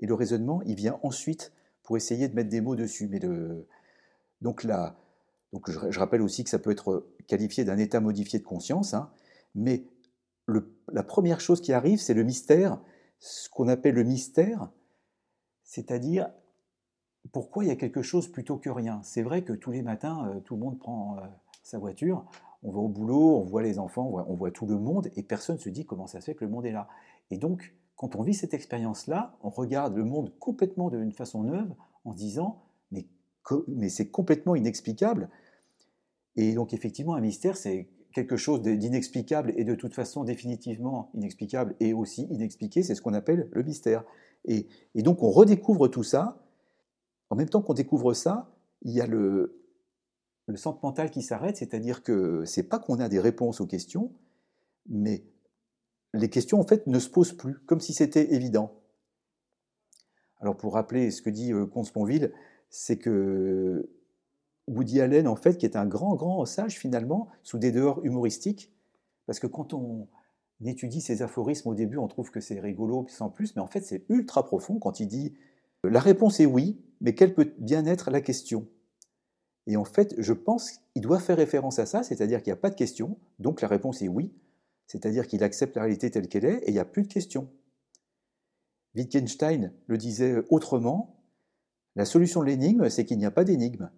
et 0.00 0.06
le 0.06 0.14
raisonnement, 0.14 0.62
il 0.62 0.74
vient 0.74 0.98
ensuite 1.02 1.52
pour 1.82 1.96
essayer 1.96 2.28
de 2.28 2.34
mettre 2.34 2.48
des 2.48 2.60
mots 2.60 2.76
dessus. 2.76 3.08
Mais 3.08 3.20
donc 4.40 4.64
là, 4.64 4.96
donc 5.52 5.70
je, 5.70 5.98
rappelle 5.98 6.22
aussi 6.22 6.42
que 6.42 6.50
ça 6.50 6.58
peut 6.58 6.70
être 6.70 7.06
qualifié 7.28 7.64
d'un 7.64 7.78
état 7.78 8.00
modifié 8.00 8.38
de 8.38 8.44
conscience, 8.44 8.94
hein. 8.94 9.10
mais 9.54 9.84
la 10.92 11.02
première 11.02 11.40
chose 11.40 11.60
qui 11.60 11.72
arrive, 11.72 12.00
c'est 12.00 12.14
le 12.14 12.24
mystère, 12.24 12.80
ce 13.18 13.48
qu'on 13.48 13.68
appelle 13.68 13.94
le 13.94 14.04
mystère, 14.04 14.70
c'est-à-dire 15.62 16.30
pourquoi 17.32 17.64
il 17.64 17.68
y 17.68 17.70
a 17.70 17.76
quelque 17.76 18.02
chose 18.02 18.28
plutôt 18.28 18.56
que 18.56 18.70
rien? 18.70 19.00
C'est 19.02 19.22
vrai 19.22 19.42
que 19.42 19.52
tous 19.52 19.70
les 19.70 19.82
matins, 19.82 20.28
euh, 20.28 20.40
tout 20.40 20.54
le 20.54 20.60
monde 20.60 20.78
prend 20.78 21.18
euh, 21.18 21.20
sa 21.62 21.78
voiture, 21.78 22.24
on 22.62 22.72
va 22.72 22.78
au 22.78 22.88
boulot, 22.88 23.38
on 23.38 23.44
voit 23.44 23.62
les 23.62 23.78
enfants, 23.78 24.24
on 24.26 24.34
voit, 24.34 24.50
tout 24.50 24.66
le 24.66 24.78
monde, 24.78 25.10
et 25.16 25.22
personne 25.22 25.56
ne 25.56 25.60
se 25.60 25.68
dit 25.68 25.84
comment 25.84 26.06
ça 26.06 26.20
se 26.20 26.26
fait 26.26 26.34
que 26.34 26.44
le 26.44 26.50
monde 26.50 26.66
est 26.66 26.72
là. 26.72 26.88
Et 27.30 27.38
donc, 27.38 27.74
quand 27.96 28.16
on 28.16 28.22
vit 28.22 28.34
cette 28.34 28.54
expérience-là, 28.54 29.36
on 29.42 29.50
regarde 29.50 29.94
le 29.94 30.04
monde 30.04 30.32
complètement 30.38 30.90
d'une 30.90 31.12
façon 31.12 31.42
neuve 31.42 31.74
en 32.04 32.12
se 32.12 32.16
disant 32.16 32.64
mais, 33.68 33.88
c'est 33.88 34.08
complètement 34.08 34.54
inexplicable. 34.56 35.28
Et 36.36 36.54
donc 36.54 36.72
effectivement, 36.72 37.14
un 37.14 37.20
mystère, 37.20 37.56
c'est 37.56 37.88
quelque 38.12 38.36
chose 38.36 38.62
d'inexplicable 38.62 39.52
et 39.56 39.64
de 39.64 39.74
toute 39.74 39.94
façon 39.94 40.24
définitivement 40.24 41.10
inexplicable 41.14 41.74
et 41.80 41.92
aussi 41.92 42.22
inexpliqué, 42.30 42.82
c'est 42.82 42.94
ce 42.94 43.02
qu'on 43.02 43.14
appelle 43.14 43.48
le 43.52 43.62
mystère. 43.62 44.04
Et, 44.46 44.66
donc 44.94 45.22
on 45.22 45.30
redécouvre 45.30 45.88
tout 45.88 46.02
ça. 46.02 46.43
En 47.30 47.36
même 47.36 47.48
temps 47.48 47.62
qu'on 47.62 47.74
découvre 47.74 48.12
ça, 48.14 48.54
il 48.82 48.92
y 48.92 49.00
a 49.00 49.06
le, 49.06 49.64
le 50.46 50.56
centre 50.56 50.80
mental 50.82 51.10
qui 51.10 51.22
s'arrête, 51.22 51.56
c'est-à-dire 51.56 52.02
que 52.02 52.44
c'est 52.44 52.64
pas 52.64 52.78
qu'on 52.78 53.00
a 53.00 53.08
des 53.08 53.20
réponses 53.20 53.60
aux 53.60 53.66
questions, 53.66 54.12
mais 54.88 55.24
les 56.12 56.28
questions 56.28 56.60
en 56.60 56.66
ne 56.86 56.98
se 56.98 57.08
posent 57.08 57.32
plus, 57.32 57.58
comme 57.66 57.80
si 57.80 57.92
c'était 57.92 58.34
évident. 58.34 58.80
Alors 60.40 60.56
pour 60.56 60.74
rappeler 60.74 61.10
ce 61.10 61.22
que 61.22 61.30
dit 61.30 61.52
euh, 61.52 61.66
Comte 61.66 61.92
c'est 62.68 62.98
que 62.98 63.88
Woody 64.66 65.00
Allen, 65.00 65.28
en 65.28 65.36
fait, 65.36 65.56
qui 65.56 65.66
est 65.66 65.76
un 65.76 65.86
grand, 65.86 66.14
grand 66.14 66.44
sage 66.44 66.78
finalement, 66.78 67.28
sous 67.42 67.58
des 67.58 67.72
dehors 67.72 68.04
humoristiques, 68.04 68.72
parce 69.26 69.38
que 69.38 69.46
quand 69.46 69.72
on 69.72 70.08
étudie 70.64 71.00
ses 71.00 71.22
aphorismes 71.22 71.68
au 71.70 71.74
début, 71.74 71.98
on 71.98 72.08
trouve 72.08 72.30
que 72.30 72.40
c'est 72.40 72.60
rigolo 72.60 73.06
sans 73.08 73.30
plus, 73.30 73.56
mais 73.56 73.62
en 73.62 73.66
fait 73.66 73.82
c'est 73.82 74.04
ultra 74.08 74.44
profond 74.44 74.78
quand 74.78 75.00
il 75.00 75.08
dit 75.08 75.34
la 75.88 76.00
réponse 76.00 76.40
est 76.40 76.46
oui, 76.46 76.80
mais 77.00 77.14
quelle 77.14 77.34
peut 77.34 77.52
bien 77.58 77.86
être 77.86 78.10
la 78.10 78.20
question? 78.20 78.68
Et 79.66 79.76
en 79.76 79.84
fait, 79.84 80.14
je 80.18 80.32
pense 80.32 80.72
qu'il 80.92 81.02
doit 81.02 81.20
faire 81.20 81.36
référence 81.36 81.78
à 81.78 81.86
ça, 81.86 82.02
c'est-à-dire 82.02 82.42
qu'il 82.42 82.52
n'y 82.52 82.58
a 82.58 82.60
pas 82.60 82.70
de 82.70 82.74
question, 82.74 83.18
donc 83.38 83.60
la 83.60 83.68
réponse 83.68 84.02
est 84.02 84.08
oui, 84.08 84.32
c'est-à-dire 84.86 85.26
qu'il 85.26 85.42
accepte 85.42 85.76
la 85.76 85.82
réalité 85.82 86.10
telle 86.10 86.28
qu'elle 86.28 86.44
est 86.44 86.58
et 86.64 86.68
il 86.68 86.74
n'y 86.74 86.78
a 86.78 86.84
plus 86.84 87.02
de 87.02 87.08
questions. 87.08 87.50
Wittgenstein 88.94 89.72
le 89.86 89.98
disait 89.98 90.42
autrement, 90.50 91.22
la 91.96 92.04
solution 92.04 92.40
de 92.40 92.46
l'énigme, 92.46 92.88
c'est 92.90 93.04
qu'il 93.04 93.18
n'y 93.18 93.26
a 93.26 93.30
pas 93.30 93.44
d'énigme. 93.44 93.90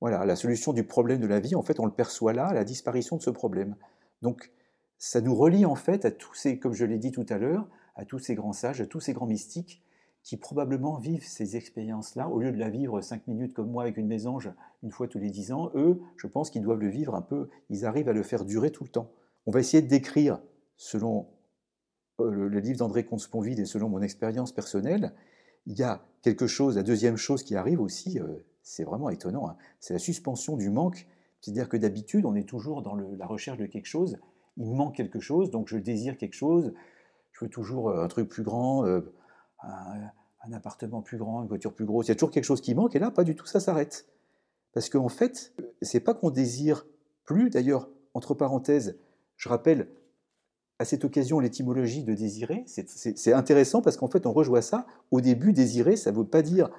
Voilà, 0.00 0.24
la 0.24 0.36
solution 0.36 0.72
du 0.72 0.84
problème 0.84 1.20
de 1.20 1.26
la 1.26 1.38
vie, 1.38 1.54
en 1.54 1.62
fait, 1.62 1.78
on 1.78 1.86
le 1.86 1.92
perçoit 1.92 2.32
là, 2.32 2.46
à 2.46 2.54
la 2.54 2.64
disparition 2.64 3.16
de 3.16 3.22
ce 3.22 3.30
problème. 3.30 3.76
Donc, 4.22 4.50
ça 4.98 5.20
nous 5.20 5.34
relie 5.34 5.64
en 5.64 5.74
fait 5.74 6.04
à 6.04 6.10
tous 6.10 6.34
ces, 6.34 6.58
comme 6.58 6.74
je 6.74 6.84
l'ai 6.84 6.98
dit 6.98 7.12
tout 7.12 7.26
à 7.28 7.38
l'heure, 7.38 7.68
à 7.94 8.04
tous 8.04 8.18
ces 8.18 8.34
grands 8.34 8.52
sages, 8.52 8.80
à 8.80 8.86
tous 8.86 9.00
ces 9.00 9.12
grands 9.12 9.26
mystiques 9.26 9.82
qui 10.22 10.36
probablement 10.36 10.96
vivent 10.96 11.26
ces 11.26 11.56
expériences-là, 11.56 12.28
au 12.28 12.38
lieu 12.38 12.52
de 12.52 12.58
la 12.58 12.70
vivre 12.70 13.00
cinq 13.00 13.26
minutes 13.26 13.54
comme 13.54 13.70
moi 13.70 13.82
avec 13.82 13.96
une 13.96 14.06
mésange 14.06 14.50
une 14.82 14.90
fois 14.90 15.08
tous 15.08 15.18
les 15.18 15.30
dix 15.30 15.52
ans, 15.52 15.70
eux, 15.74 16.00
je 16.16 16.26
pense 16.26 16.50
qu'ils 16.50 16.62
doivent 16.62 16.80
le 16.80 16.88
vivre 16.88 17.14
un 17.14 17.22
peu, 17.22 17.48
ils 17.70 17.84
arrivent 17.84 18.08
à 18.08 18.12
le 18.12 18.22
faire 18.22 18.44
durer 18.44 18.70
tout 18.70 18.84
le 18.84 18.90
temps. 18.90 19.10
On 19.46 19.50
va 19.50 19.60
essayer 19.60 19.82
de 19.82 19.88
décrire, 19.88 20.40
selon 20.76 21.28
euh, 22.20 22.30
le 22.30 22.58
livre 22.60 22.78
d'André 22.78 23.04
Comte-Sponville 23.04 23.60
et 23.60 23.64
selon 23.64 23.88
mon 23.88 24.02
expérience 24.02 24.52
personnelle, 24.52 25.12
il 25.66 25.78
y 25.78 25.82
a 25.82 26.04
quelque 26.22 26.46
chose, 26.46 26.76
la 26.76 26.82
deuxième 26.82 27.16
chose 27.16 27.42
qui 27.42 27.54
arrive 27.56 27.80
aussi, 27.80 28.18
euh, 28.18 28.44
c'est 28.62 28.84
vraiment 28.84 29.10
étonnant, 29.10 29.48
hein, 29.48 29.56
c'est 29.80 29.92
la 29.92 29.98
suspension 29.98 30.56
du 30.56 30.70
manque. 30.70 31.06
C'est-à-dire 31.40 31.68
que 31.68 31.76
d'habitude, 31.76 32.24
on 32.24 32.36
est 32.36 32.48
toujours 32.48 32.82
dans 32.82 32.94
la 32.94 33.26
recherche 33.26 33.58
de 33.58 33.66
quelque 33.66 33.86
chose, 33.86 34.18
il 34.56 34.70
manque 34.72 34.94
quelque 34.94 35.18
chose, 35.18 35.50
donc 35.50 35.68
je 35.68 35.76
désire 35.76 36.16
quelque 36.16 36.34
chose, 36.34 36.72
je 37.32 37.44
veux 37.44 37.50
toujours 37.50 37.90
euh, 37.90 38.04
un 38.04 38.08
truc 38.08 38.28
plus 38.28 38.44
grand, 38.44 38.84
un, 39.62 40.52
appartement 40.52 41.02
plus 41.02 41.18
grand, 41.18 41.42
une 41.42 41.48
voiture 41.48 41.72
plus 41.72 41.84
grosse, 41.84 42.06
il 42.06 42.10
y 42.10 42.12
a 42.12 42.14
toujours 42.14 42.30
quelque 42.30 42.44
chose 42.44 42.60
qui 42.60 42.74
manque, 42.74 42.96
et 42.96 42.98
là, 42.98 43.10
pas 43.10 43.24
du 43.24 43.34
tout, 43.34 43.46
ça 43.46 43.60
s'arrête. 43.60 44.06
Parce 44.72 44.88
qu'en 44.88 45.08
fait, 45.08 45.52
c'est 45.82 46.00
pas 46.00 46.14
qu'on 46.14 46.30
désire 46.30 46.86
plus, 47.24 47.50
d'ailleurs, 47.50 47.88
entre 48.14 48.34
parenthèses, 48.34 48.98
je 49.36 49.48
rappelle 49.48 49.88
à 50.78 50.84
cette 50.84 51.04
occasion 51.04 51.38
l'étymologie 51.38 52.02
de 52.02 52.14
désirer. 52.14 52.64
C'est 52.66 53.32
intéressant 53.32 53.82
parce 53.82 53.96
qu'en 53.96 54.08
fait, 54.08 54.26
on 54.26 54.32
rejoint 54.32 54.62
ça. 54.62 54.86
Au 55.10 55.20
début, 55.20 55.52
désirer, 55.52 55.96
ça 55.96 56.10
ne 56.10 56.16
veut 56.16 56.26
pas 56.26 56.42
dire 56.42 56.70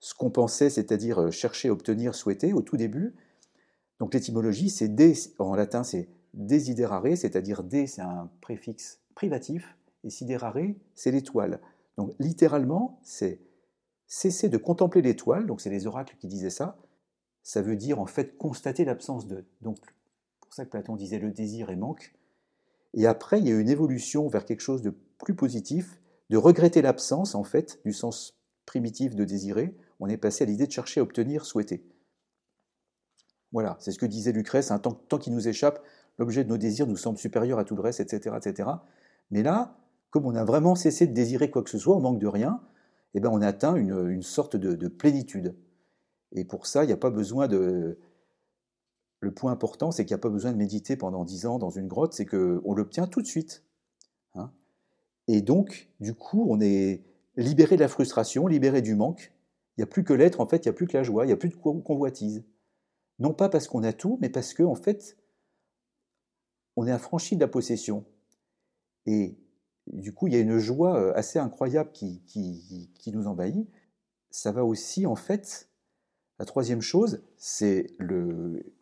ce 0.00 0.14
qu'on 0.14 0.30
pensait, 0.30 0.70
c'est-à-dire 0.70 1.22
euh, 1.22 1.30
chercher, 1.30 1.70
obtenir, 1.70 2.14
souhaiter 2.14 2.52
au 2.52 2.62
tout 2.62 2.76
début. 2.76 3.14
Donc 3.98 4.14
l'étymologie, 4.14 4.70
c'est 4.70 4.88
en 5.38 5.56
latin, 5.56 5.82
c'est 5.82 6.08
desiderare, 6.34 7.16
c'est-à-dire 7.16 7.64
dé, 7.64 7.86
c'est 7.88 8.02
un 8.02 8.30
préfixe 8.40 9.00
privatif, 9.14 9.76
et 10.04 10.10
siderare, 10.10 10.74
c'est 10.94 11.10
l'étoile. 11.10 11.60
Donc 11.98 12.14
littéralement, 12.20 13.00
c'est 13.02 13.40
cesser 14.06 14.48
de 14.48 14.56
contempler 14.56 15.02
l'étoile, 15.02 15.46
donc 15.46 15.60
c'est 15.60 15.68
les 15.68 15.86
oracles 15.86 16.16
qui 16.18 16.28
disaient 16.28 16.48
ça, 16.48 16.78
ça 17.42 17.60
veut 17.60 17.76
dire 17.76 18.00
en 18.00 18.06
fait 18.06 18.38
constater 18.38 18.84
l'absence 18.84 19.26
de. 19.26 19.44
Donc 19.60 19.78
pour 20.40 20.54
ça 20.54 20.64
que 20.64 20.70
Platon 20.70 20.94
disait 20.94 21.18
le 21.18 21.32
désir 21.32 21.70
et 21.70 21.76
manque. 21.76 22.14
Et 22.94 23.06
après, 23.06 23.40
il 23.40 23.48
y 23.48 23.52
a 23.52 23.58
une 23.58 23.68
évolution 23.68 24.28
vers 24.28 24.44
quelque 24.44 24.60
chose 24.60 24.80
de 24.80 24.94
plus 25.18 25.34
positif, 25.34 26.00
de 26.30 26.36
regretter 26.36 26.82
l'absence, 26.82 27.34
en 27.34 27.44
fait, 27.44 27.80
du 27.84 27.92
sens 27.92 28.38
primitif 28.64 29.14
de 29.14 29.24
désirer. 29.24 29.76
On 29.98 30.08
est 30.08 30.16
passé 30.16 30.44
à 30.44 30.46
l'idée 30.46 30.66
de 30.66 30.72
chercher 30.72 31.00
à 31.00 31.02
obtenir, 31.02 31.44
souhaiter. 31.44 31.84
Voilà, 33.50 33.76
c'est 33.80 33.90
ce 33.90 33.98
que 33.98 34.06
disait 34.06 34.32
Lucrèce, 34.32 34.70
un 34.70 34.78
tant, 34.78 34.92
tant 34.92 35.18
qu'il 35.18 35.34
nous 35.34 35.48
échappe, 35.48 35.82
l'objet 36.16 36.44
de 36.44 36.48
nos 36.48 36.58
désirs 36.58 36.86
nous 36.86 36.96
semble 36.96 37.18
supérieur 37.18 37.58
à 37.58 37.64
tout 37.64 37.74
le 37.74 37.82
reste, 37.82 38.00
etc. 38.00 38.36
etc. 38.38 38.68
Mais 39.30 39.42
là, 39.42 39.76
comme 40.10 40.26
on 40.26 40.34
a 40.34 40.44
vraiment 40.44 40.74
cessé 40.74 41.06
de 41.06 41.12
désirer 41.12 41.50
quoi 41.50 41.62
que 41.62 41.70
ce 41.70 41.78
soit, 41.78 41.96
on 41.96 42.00
manque 42.00 42.18
de 42.18 42.26
rien, 42.26 42.60
eh 43.14 43.20
ben 43.20 43.30
on 43.30 43.42
atteint 43.42 43.74
une, 43.74 44.08
une 44.08 44.22
sorte 44.22 44.56
de, 44.56 44.74
de, 44.74 44.88
plénitude. 44.88 45.54
Et 46.32 46.44
pour 46.44 46.66
ça, 46.66 46.84
il 46.84 46.88
n'y 46.88 46.92
a 46.92 46.98
pas 46.98 47.10
besoin 47.10 47.48
de, 47.48 47.98
le 49.20 49.32
point 49.32 49.52
important, 49.52 49.90
c'est 49.90 50.04
qu'il 50.04 50.14
n'y 50.14 50.20
a 50.20 50.22
pas 50.22 50.28
besoin 50.28 50.52
de 50.52 50.56
méditer 50.56 50.96
pendant 50.96 51.24
dix 51.24 51.46
ans 51.46 51.58
dans 51.58 51.70
une 51.70 51.88
grotte, 51.88 52.12
c'est 52.12 52.26
qu'on 52.26 52.74
l'obtient 52.74 53.06
tout 53.06 53.22
de 53.22 53.26
suite. 53.26 53.64
Hein. 54.34 54.52
et 55.26 55.40
donc, 55.40 55.88
du 56.00 56.14
coup, 56.14 56.46
on 56.50 56.60
est 56.60 57.02
libéré 57.36 57.76
de 57.76 57.80
la 57.80 57.88
frustration, 57.88 58.46
libéré 58.46 58.82
du 58.82 58.94
manque. 58.94 59.32
Il 59.76 59.80
n'y 59.80 59.84
a 59.84 59.86
plus 59.86 60.04
que 60.04 60.12
l'être, 60.12 60.40
en 60.40 60.46
fait, 60.46 60.64
il 60.64 60.68
n'y 60.68 60.70
a 60.70 60.74
plus 60.74 60.86
que 60.86 60.96
la 60.96 61.02
joie, 61.02 61.24
il 61.24 61.28
n'y 61.28 61.32
a 61.32 61.36
plus 61.36 61.48
de 61.48 61.56
convoitise. 61.56 62.44
Non 63.18 63.32
pas 63.32 63.48
parce 63.48 63.66
qu'on 63.66 63.82
a 63.84 63.92
tout, 63.92 64.18
mais 64.20 64.28
parce 64.28 64.54
qu'en 64.54 64.72
en 64.72 64.74
fait, 64.74 65.16
on 66.76 66.86
est 66.86 66.92
affranchi 66.92 67.36
de 67.36 67.40
la 67.40 67.48
possession. 67.48 68.04
Et 69.06 69.36
du 69.92 70.12
coup, 70.12 70.26
il 70.26 70.34
y 70.34 70.36
a 70.36 70.40
une 70.40 70.58
joie 70.58 70.98
euh, 70.98 71.12
assez 71.14 71.38
incroyable 71.38 71.90
qui, 71.92 72.90
nous 73.12 73.26
envahit. 73.26 73.68
Ça 74.30 74.52
va 74.52 74.64
aussi, 74.64 75.06
en 75.06 75.16
fait, 75.16 75.68
la 76.38 76.44
troisième 76.44 76.80
chose, 76.80 77.22
c'est 77.36 77.86
le, 77.98 78.72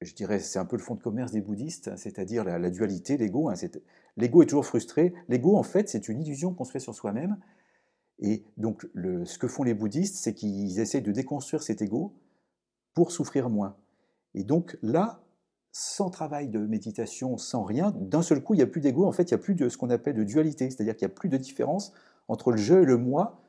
je 0.00 0.14
dirais, 0.14 0.40
c'est 0.40 0.58
un 0.58 0.64
peu 0.64 0.76
le 0.76 0.82
fond 0.82 0.94
de 0.94 1.02
commerce 1.02 1.32
des 1.32 1.40
bouddhistes, 1.40 1.96
c'est-à-dire 1.96 2.44
la, 2.44 2.70
dualité, 2.70 3.16
l'ego. 3.16 3.48
Hein, 3.48 3.54
L'ego 4.16 4.42
est 4.42 4.46
toujours 4.46 4.66
frustré. 4.66 5.14
L'ego, 5.28 5.56
en 5.56 5.62
fait, 5.62 5.88
c'est 5.88 6.08
une 6.08 6.20
illusion 6.20 6.52
qu'on 6.52 6.64
se 6.64 6.72
fait 6.72 6.80
sur 6.80 6.94
soi-même. 6.94 7.38
Et 8.18 8.42
donc, 8.56 8.86
ce 8.94 9.38
que 9.38 9.46
font 9.46 9.62
les 9.62 9.74
bouddhistes, 9.74 10.16
c'est 10.16 10.34
qu'ils 10.34 10.80
essaient 10.80 11.00
de 11.00 11.12
déconstruire 11.12 11.62
cet 11.62 11.82
ego 11.82 12.12
pour 12.94 13.12
souffrir 13.12 13.48
moins. 13.48 13.76
Et 14.34 14.42
donc 14.42 14.76
là, 14.82 15.22
sans 15.72 16.10
travail 16.10 16.48
de 16.48 16.58
méditation, 16.58 17.36
sans 17.36 17.62
rien, 17.62 17.92
d'un 18.00 18.22
seul 18.22 18.42
coup, 18.42 18.54
il 18.54 18.58
n'y 18.58 18.62
a 18.62 18.66
plus 18.66 18.80
d'ego. 18.80 19.06
En 19.06 19.12
fait, 19.12 19.30
il 19.30 19.34
n'y 19.34 19.40
a 19.40 19.42
plus 19.42 19.54
de 19.54 19.68
ce 19.68 19.76
qu'on 19.76 19.90
appelle 19.90 20.14
de 20.14 20.24
dualité, 20.24 20.70
c'est-à-dire 20.70 20.96
qu'il 20.96 21.06
n'y 21.06 21.12
a 21.12 21.14
plus 21.14 21.28
de 21.28 21.36
différence 21.36 21.92
entre 22.26 22.50
le 22.50 22.56
je 22.56 22.74
et 22.74 22.84
le 22.84 22.96
moi. 22.96 23.40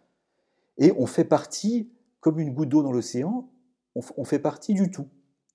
Et 0.78 0.94
on 0.98 1.06
fait 1.06 1.26
partie, 1.26 1.92
comme 2.20 2.40
une 2.40 2.54
goutte 2.54 2.70
d'eau 2.70 2.84
dans 2.84 2.92
l'océan, 2.92 3.50
on, 3.96 4.24
fait 4.24 4.40
partie 4.40 4.74
du 4.74 4.92
tout. 4.92 5.08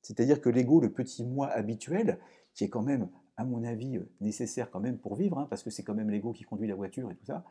C'est-à-dire 0.03 0.41
que 0.41 0.51
l'ego, 0.51 0.81
le 0.81 0.93
petit 0.93 1.25
moi 1.25 1.49
habituel, 1.49 2.19
qui 2.53 2.65
est 2.65 2.69
quand 2.69 2.83
même, 2.83 3.09
à 3.37 3.45
mon 3.45 3.65
avis, 3.65 3.99
nécessaire 4.21 4.71
quand 4.71 4.81
même 4.81 4.99
pour 4.99 5.15
vivre, 5.15 5.39
hein, 5.39 5.47
parce 5.49 5.63
que 5.63 5.71
c'est 5.71 5.83
quand 5.83 5.95
même 5.95 6.11
l'ego 6.11 6.33
qui 6.33 6.45
conduit 6.45 6.69
la 6.69 6.75
voiture 6.75 7.11
et 7.11 7.15
tout 7.15 7.25
ça. 7.25 7.45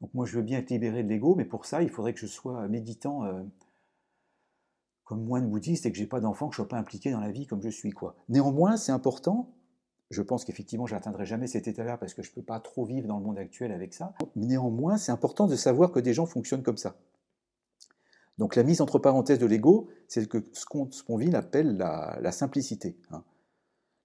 Donc 0.00 0.12
moi, 0.14 0.26
je 0.26 0.36
veux 0.36 0.42
bien 0.42 0.58
être 0.58 0.70
libéré 0.70 1.02
de 1.02 1.08
l'ego, 1.08 1.34
mais 1.34 1.44
pour 1.44 1.64
ça, 1.64 1.82
il 1.82 1.88
faudrait 1.88 2.12
que 2.12 2.20
je 2.20 2.26
sois 2.26 2.68
méditant 2.68 3.24
euh, 3.24 3.42
comme 5.06 5.24
moine 5.24 5.48
bouddhiste 5.48 5.86
et 5.86 5.92
que 5.92 5.96
j'ai 5.96 6.06
pas 6.06 6.20
d'enfant, 6.20 6.48
que 6.48 6.54
je 6.54 6.56
sois 6.56 6.68
pas 6.68 6.76
impliqué 6.76 7.12
dans 7.12 7.20
la 7.20 7.30
vie 7.30 7.46
comme 7.46 7.62
je 7.62 7.70
suis. 7.70 7.92
quoi. 7.92 8.16
Néanmoins, 8.28 8.76
c'est 8.76 8.92
important. 8.92 9.54
Je 10.10 10.20
pense 10.20 10.44
qu'effectivement, 10.44 10.86
je 10.86 10.94
n'atteindrai 10.94 11.24
jamais 11.24 11.46
cet 11.46 11.68
état-là 11.68 11.96
parce 11.96 12.12
que 12.12 12.22
je 12.22 12.30
ne 12.30 12.34
peux 12.34 12.42
pas 12.42 12.60
trop 12.60 12.84
vivre 12.84 13.06
dans 13.06 13.18
le 13.18 13.24
monde 13.24 13.38
actuel 13.38 13.72
avec 13.72 13.94
ça. 13.94 14.14
Néanmoins, 14.34 14.98
c'est 14.98 15.12
important 15.12 15.46
de 15.46 15.54
savoir 15.56 15.92
que 15.92 16.00
des 16.00 16.12
gens 16.12 16.26
fonctionnent 16.26 16.64
comme 16.64 16.76
ça. 16.76 16.96
Donc 18.36 18.56
la 18.56 18.64
mise 18.64 18.80
entre 18.80 18.98
parenthèses 18.98 19.38
de 19.38 19.46
l'ego, 19.46 19.88
c'est 20.08 20.28
ce 20.52 20.66
qu'on 20.66 20.90
Sponville 20.90 21.36
appelle 21.36 21.76
la, 21.76 22.32
simplicité. 22.32 22.98
Hein. 23.10 23.22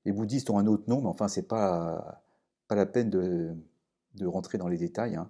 Les 0.06 0.12
bouddhistes 0.12 0.50
ont 0.52 0.60
un 0.60 0.68
autre 0.68 0.84
nom, 0.88 1.02
mais 1.02 1.08
enfin, 1.08 1.28
ce 1.28 1.40
n'est 1.40 1.46
pas, 1.46 2.24
pas 2.68 2.76
la 2.76 2.86
peine 2.86 3.10
de, 3.10 3.56
rentrer 4.24 4.60
dans 4.60 4.68
les 4.68 4.78
détails. 4.78 5.16
Hein. 5.16 5.30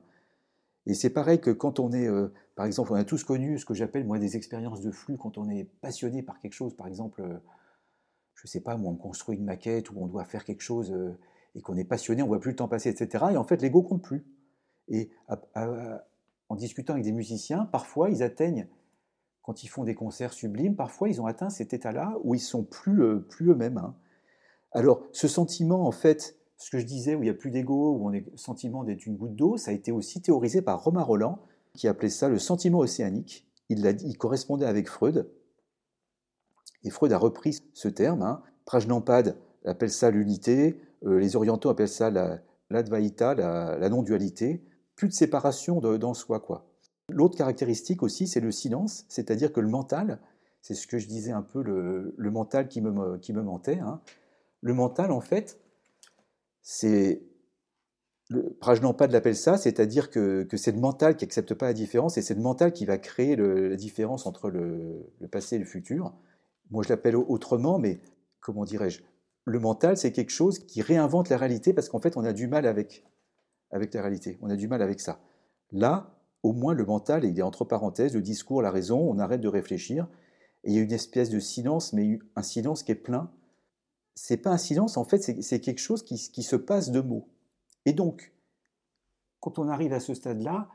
Et 0.86 0.94
c'est 0.94 1.12
pareil 1.12 1.40
que 1.40 1.52
quand 1.52 1.80
on 1.80 1.92
est, 1.92 2.08
euh, 2.08 2.34
par 2.56 2.66
exemple, 2.66 2.92
on 2.94 2.96
a 2.96 3.04
tous 3.04 3.24
connu 3.24 3.60
ce 3.60 3.66
que 3.66 3.74
j'appelle 3.74 4.06
moi 4.06 4.20
des 4.20 4.36
expériences 4.36 4.82
de 4.82 4.92
flux, 4.92 5.18
quand 5.18 5.38
on 5.38 5.50
est 5.50 5.66
passionné 5.82 6.24
par 6.24 6.40
quelque 6.40 6.54
chose, 6.54 6.76
par 6.76 6.88
exemple, 6.88 7.22
euh, 7.22 7.38
je 8.36 8.48
ne 8.48 8.50
sais 8.50 8.62
pas, 8.62 8.76
où 8.76 8.88
on 8.88 8.96
construit 8.96 9.38
une 9.38 9.46
maquette, 9.46 9.92
ou 9.92 9.96
on 9.98 10.08
doit 10.08 10.26
faire 10.26 10.44
quelque 10.44 10.62
chose, 10.62 10.92
euh, 10.92 11.18
et 11.54 11.62
qu'on 11.62 11.78
est 11.78 11.84
passionné, 11.84 12.24
on 12.24 12.26
ne 12.26 12.30
voit 12.30 12.40
plus 12.40 12.52
le 12.52 12.56
temps 12.56 12.68
passer, 12.68 12.90
etc. 12.90 13.26
Et 13.32 13.38
en 13.38 13.44
fait, 13.44 13.62
l'ego 13.62 13.84
compte 13.84 14.02
plus. 14.02 14.26
Et 14.88 15.12
en 16.50 16.56
discutant 16.56 16.94
avec 16.94 17.06
des 17.06 17.14
musiciens, 17.14 17.66
parfois 17.66 18.10
ils 18.10 18.24
atteignent 18.24 18.68
quand 19.42 19.64
ils 19.64 19.68
font 19.68 19.86
des 19.86 19.96
concerts 19.96 20.34
sublimes, 20.34 20.76
parfois 20.76 21.08
ils 21.08 21.22
ont 21.22 21.26
atteint 21.26 21.50
cet 21.50 21.74
état-là 21.74 22.18
où 22.24 22.36
ils 22.36 22.42
sont 22.42 22.64
plus, 22.64 23.22
plus 23.22 23.52
eux-mêmes. 23.52 23.78
Hein. 23.78 23.96
Alors, 24.72 25.04
ce 25.12 25.28
sentiment, 25.28 25.86
en 25.86 25.92
fait, 25.92 26.38
ce 26.62 26.70
que 26.70 26.78
je 26.78 26.86
disais, 26.86 27.16
où 27.16 27.24
il 27.24 27.26
n'y 27.26 27.32
a 27.32 27.34
plus 27.34 27.50
d'ego, 27.50 27.96
où 27.96 28.08
on 28.08 28.14
est 28.14 28.24
le 28.30 28.38
sentiment 28.38 28.84
d'être 28.84 29.08
une 29.08 29.18
goutte 29.18 29.36
d'eau, 29.36 29.58
ça 29.58 29.72
a 29.72 29.74
été 29.74 29.92
aussi 29.92 30.22
théorisé 30.22 30.62
par 30.62 30.84
Romain 30.84 31.02
Roland, 31.02 31.40
qui 31.74 31.88
appelait 31.88 32.10
ça 32.10 32.30
le 32.30 32.38
sentiment 32.38 32.80
océanique. 32.80 33.48
Il, 33.70 34.18
correspondait 34.20 34.68
avec 34.68 34.88
Freud. 34.88 35.28
Et 36.84 36.92
Freud 36.92 37.12
a 37.14 37.18
repris 37.18 37.58
ce 37.74 37.88
terme. 37.88 38.22
Hein. 38.22 38.44
Prajnampad 38.66 39.38
appelle 39.66 39.90
ça 39.90 40.12
l'unité, 40.12 40.80
euh, 41.06 41.20
les 41.20 41.36
orientaux 41.36 41.70
appellent 41.70 41.88
ça 41.88 42.12
l'advaita, 42.70 43.34
la, 43.34 43.78
la 43.80 43.90
non-dualité. 43.90 44.62
Plus 44.96 45.08
de 45.08 45.14
séparation 45.14 45.80
dans 45.80 46.14
soi. 46.14 46.44
L'autre 47.10 47.36
caractéristique 47.36 48.04
aussi, 48.04 48.28
c'est 48.28 48.40
le 48.40 48.52
silence, 48.52 49.06
c'est-à-dire 49.10 49.52
que 49.52 49.62
le 49.62 49.68
mental, 49.68 50.20
c'est 50.62 50.76
ce 50.76 50.86
que 50.86 51.00
je 51.00 51.08
disais 51.08 51.32
un 51.32 51.42
peu, 51.42 51.64
le, 51.64 52.30
mental 52.30 52.68
qui 52.68 52.82
me, 52.82 53.18
qui 53.18 53.34
me 53.34 53.42
mentait. 53.42 53.80
Hein. 53.80 54.00
Le 54.62 54.76
mental, 54.76 55.12
en 55.12 55.22
fait, 55.22 55.60
c'est. 56.62 57.24
Prajnampad 58.62 59.12
l'appelle 59.12 59.36
ça, 59.36 59.58
c'est-à-dire 59.58 60.10
que, 60.10 60.48
c'est 60.56 60.72
le 60.72 60.80
mental 60.80 61.18
qui 61.18 61.26
n'accepte 61.26 61.54
pas 61.54 61.66
la 61.66 61.74
différence 61.74 62.18
et 62.18 62.22
c'est 62.22 62.34
le 62.34 62.42
mental 62.42 62.72
qui 62.72 62.86
va 62.86 62.98
créer 62.98 63.36
la 63.36 63.76
différence 63.76 64.26
entre 64.26 64.50
le, 64.50 65.12
passé 65.30 65.58
et 65.58 65.60
le 65.60 65.66
futur. 65.66 66.14
Moi, 66.70 66.82
je 66.84 66.90
l'appelle 66.90 67.18
autrement, 67.18 67.78
mais 67.78 68.00
comment 68.40 68.64
dirais-je? 68.64 69.02
Le 69.44 69.60
mental, 69.60 69.98
c'est 69.98 70.14
quelque 70.14 70.32
chose 70.32 70.60
qui 70.60 70.82
réinvente 70.82 71.28
la 71.28 71.36
réalité 71.36 71.74
parce 71.74 71.90
qu'en 71.90 72.00
fait, 72.00 72.16
on 72.16 72.24
a 72.24 72.32
du 72.32 72.48
mal 72.48 72.66
avec, 72.66 73.04
avec 73.70 73.94
la 73.94 74.02
réalité. 74.02 74.38
On 74.42 74.50
a 74.50 74.56
du 74.56 74.70
mal 74.70 74.82
avec 74.82 75.02
ça. 75.02 75.20
Là, 75.74 76.16
au 76.44 76.54
moins 76.54 76.74
le 76.74 76.86
mental, 76.86 77.24
il 77.24 77.38
est 77.38 77.44
entre 77.44 77.66
parenthèses, 77.66 78.14
le 78.14 78.22
discours, 78.22 78.62
la 78.62 78.72
raison, 78.72 79.00
on 79.00 79.20
arrête 79.20 79.42
de 79.42 79.48
réfléchir, 79.48 80.08
et 80.64 80.72
il 80.72 80.76
y 80.76 80.80
a 80.80 80.82
une 80.82 80.92
espèce 80.92 81.30
de 81.30 81.40
silence, 81.40 81.94
mais 81.94 82.20
un 82.36 82.44
silence 82.44 82.84
qui 82.84 82.92
est 82.92 82.96
plein. 82.96 83.32
C'est 84.16 84.38
pas 84.38 84.52
un 84.52 84.58
silence, 84.58 84.98
en 84.98 85.06
fait, 85.06 85.20
c'est 85.42 85.60
quelque 85.60 85.80
chose 85.80 86.04
qui, 86.04 86.18
se 86.18 86.56
passe 86.56 86.92
de 86.92 87.02
mots. 87.02 87.28
Et 87.86 87.94
donc, 87.94 88.34
quand 89.40 89.58
on 89.58 89.68
arrive 89.68 89.94
à 89.94 90.00
ce 90.00 90.14
stade-là, 90.14 90.70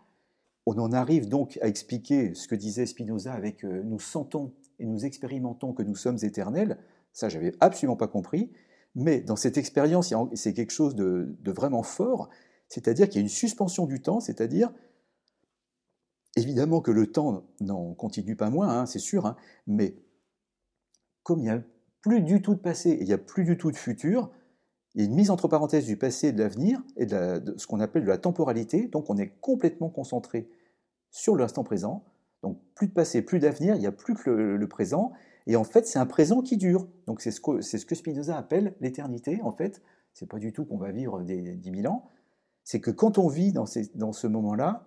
on 0.67 0.79
en 0.79 0.93
arrive 0.93 1.29
donc 1.29 1.59
à 1.63 1.69
expliquer 1.69 2.35
ce 2.35 2.49
que 2.49 2.55
disait 2.57 2.87
Spinoza 2.87 3.33
avec 3.33 3.65
euh, 3.65 3.83
nous 3.85 4.01
sentons 4.01 4.53
et 4.81 4.87
nous 4.87 5.05
expérimentons 5.05 5.73
que 5.73 5.85
nous 5.85 5.95
sommes 5.95 6.19
éternels. 6.23 6.79
Ça, 7.13 7.29
j'avais 7.29 7.53
absolument 7.61 7.97
pas 7.97 8.09
compris. 8.09 8.51
Mais 8.97 9.21
dans 9.21 9.37
cette 9.37 9.59
expérience, 9.59 10.13
c'est 10.35 10.55
quelque 10.55 10.73
chose 10.73 10.97
de, 10.97 11.37
vraiment 11.45 11.85
fort. 11.85 12.31
C'est-à-dire 12.69 13.09
qu'il 13.09 13.17
y 13.17 13.19
a 13.19 13.23
une 13.23 13.29
suspension 13.29 13.87
du 13.87 14.01
temps, 14.01 14.21
c'est-à-dire 14.21 14.73
Évidemment 16.39 16.83
que 16.83 16.91
le 16.91 17.07
temps 17.07 17.47
n'en 17.61 17.95
continue 17.95 18.37
pas 18.37 18.51
moins, 18.51 18.69
hein, 18.69 18.85
c'est 18.85 18.99
sûr, 18.99 19.25
hein, 19.25 19.37
mais 19.67 19.97
comme 21.23 21.39
il 21.39 21.45
n'y 21.45 21.51
a 21.51 21.63
plus 22.01 22.23
du 22.23 22.43
tout 22.43 22.55
de 22.55 22.61
passé 22.61 22.91
et 22.91 23.01
il 23.01 23.07
n'y 23.07 23.13
a 23.13 23.19
plus 23.19 23.45
du 23.45 23.57
tout 23.57 23.71
de 23.71 23.77
futur, 23.77 24.31
il 24.95 25.03
y 25.03 25.05
a 25.05 25.09
une 25.09 25.15
mise 25.15 25.31
entre 25.31 25.49
parenthèses 25.49 25.87
du 25.87 25.97
passé 25.97 26.29
et 26.29 26.33
de 26.33 26.39
l'avenir 26.39 26.83
et 26.97 27.07
de, 27.07 27.55
ce 27.57 27.67
qu'on 27.67 27.81
appelle 27.81 28.03
de 28.03 28.09
la 28.09 28.19
temporalité, 28.19 28.89
donc 28.89 29.11
on 29.11 29.17
est 29.17 29.39
complètement 29.41 29.91
concentré 29.91 30.49
sur 31.11 31.37
l'instant 31.37 31.65
présent, 31.65 32.05
donc 32.43 32.59
plus 32.75 32.89
de 32.89 32.93
passé, 32.93 33.23
plus 33.23 33.39
d'avenir, 33.39 33.75
il 33.75 33.81
n'y 33.81 33.87
a 33.87 33.93
plus 33.93 34.15
que 34.15 34.31
le, 34.31 34.69
présent, 34.69 35.13
et 35.47 35.57
en 35.57 35.65
fait 35.65 35.87
c'est 35.87 35.99
un 35.99 36.07
présent 36.07 36.43
qui 36.43 36.57
dure, 36.57 36.89
donc 37.07 37.21
c'est 37.21 37.31
ce, 37.31 37.41
que, 37.41 37.95
Spinoza 37.95 38.37
appelle 38.37 38.75
l'éternité, 38.81 39.41
en 39.43 39.53
fait, 39.53 39.83
c'est 40.13 40.29
pas 40.29 40.39
du 40.39 40.53
tout 40.53 40.65
qu'on 40.65 40.79
va 40.79 40.93
vivre 40.93 41.23
des 41.23 41.57
10 41.57 41.83
000 41.83 41.93
ans, 41.93 42.11
c'est 42.65 42.81
que 42.81 42.91
quand 42.91 43.19
on 43.19 43.29
vit 43.29 43.53
dans 43.53 43.67
ce 43.67 44.27
moment-là, 44.27 44.87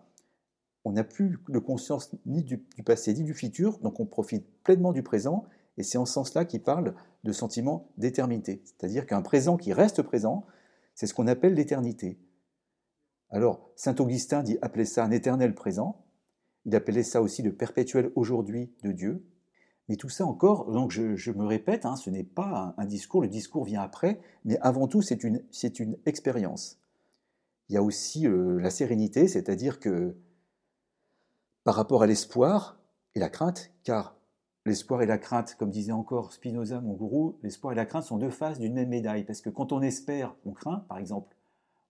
on 0.86 0.94
n'a 0.94 1.04
plus 1.04 1.40
de 1.50 1.60
conscience 1.60 2.16
ni 2.26 2.44
du, 2.44 2.58
passé 2.86 3.14
ni 3.14 3.24
du 3.24 3.34
futur, 3.34 3.80
donc 3.80 4.00
on 4.00 4.06
profite 4.06 4.46
pleinement 4.64 4.94
du 4.94 5.04
présent, 5.04 5.46
et 5.80 5.84
c'est 5.84 5.98
en 5.98 6.06
ce 6.06 6.14
sens-là 6.14 6.44
qu'il 6.44 6.62
parle 6.62 6.94
de 7.24 7.32
sentiment 7.32 7.90
d'éternité. 7.98 8.62
C'est-à-dire 8.66 9.06
qu'un 9.08 9.22
présent 9.22 9.56
qui 9.56 9.72
reste 9.72 10.02
présent, 10.02 10.46
c'est 10.94 11.08
ce 11.08 11.14
qu'on 11.14 11.26
appelle 11.26 11.54
l'éternité. 11.54 12.20
Alors, 13.30 13.72
saint 13.78 13.96
Augustin 13.96 14.44
dit 14.44 14.58
appeler 14.62 14.84
ça 14.84 15.06
un 15.06 15.12
éternel 15.12 15.56
présent, 15.56 16.04
il 16.66 16.76
appelait 16.76 17.04
ça 17.04 17.22
aussi 17.22 17.42
le 17.44 17.56
perpétuel 17.56 18.12
aujourd'hui 18.16 18.74
de 18.84 18.92
Dieu. 18.92 19.26
Mais 19.88 19.96
tout 19.96 20.10
ça 20.10 20.26
encore, 20.26 20.70
donc 20.70 20.92
je, 20.92 21.32
me 21.32 21.46
répète, 21.46 21.86
hein, 21.86 21.96
ce 21.96 22.10
n'est 22.10 22.26
pas 22.26 22.76
un, 22.78 22.86
discours, 22.86 23.22
le 23.22 23.30
discours 23.30 23.64
vient 23.64 23.82
après, 23.82 24.20
mais 24.44 24.60
avant 24.60 24.88
tout 24.88 25.02
c'est 25.02 25.24
une, 25.24 25.42
une 25.80 25.98
expérience. 26.06 26.78
Il 27.70 27.76
y 27.76 27.78
a 27.78 27.84
aussi 27.84 28.28
euh, 28.28 28.60
la 28.60 28.70
sérénité, 28.70 29.30
c'est-à-dire 29.30 29.80
que 29.80 30.18
par 31.64 31.76
rapport 31.76 32.04
à 32.04 32.08
l'espoir 32.08 32.80
et 33.16 33.20
la 33.20 33.30
crainte, 33.30 33.72
car 33.84 34.19
l'espoir 34.70 35.02
et 35.02 35.06
la 35.06 35.18
crainte, 35.18 35.56
comme 35.56 35.70
disait 35.70 35.92
encore 35.92 36.32
Spinoza, 36.32 36.80
mon 36.82 36.94
gourou, 36.94 37.38
l'espoir 37.44 37.74
et 37.74 37.76
la 37.76 37.86
crainte 37.86 38.04
sont 38.04 38.18
deux 38.18 38.30
faces 38.30 38.60
d'une 38.60 38.74
même 38.74 38.90
médaille, 38.90 39.26
parce 39.26 39.42
que 39.42 39.50
quand 39.50 39.72
on 39.74 39.82
espère, 39.82 40.36
on 40.46 40.52
craint, 40.52 40.86
par 40.88 40.98
exemple, 40.98 41.36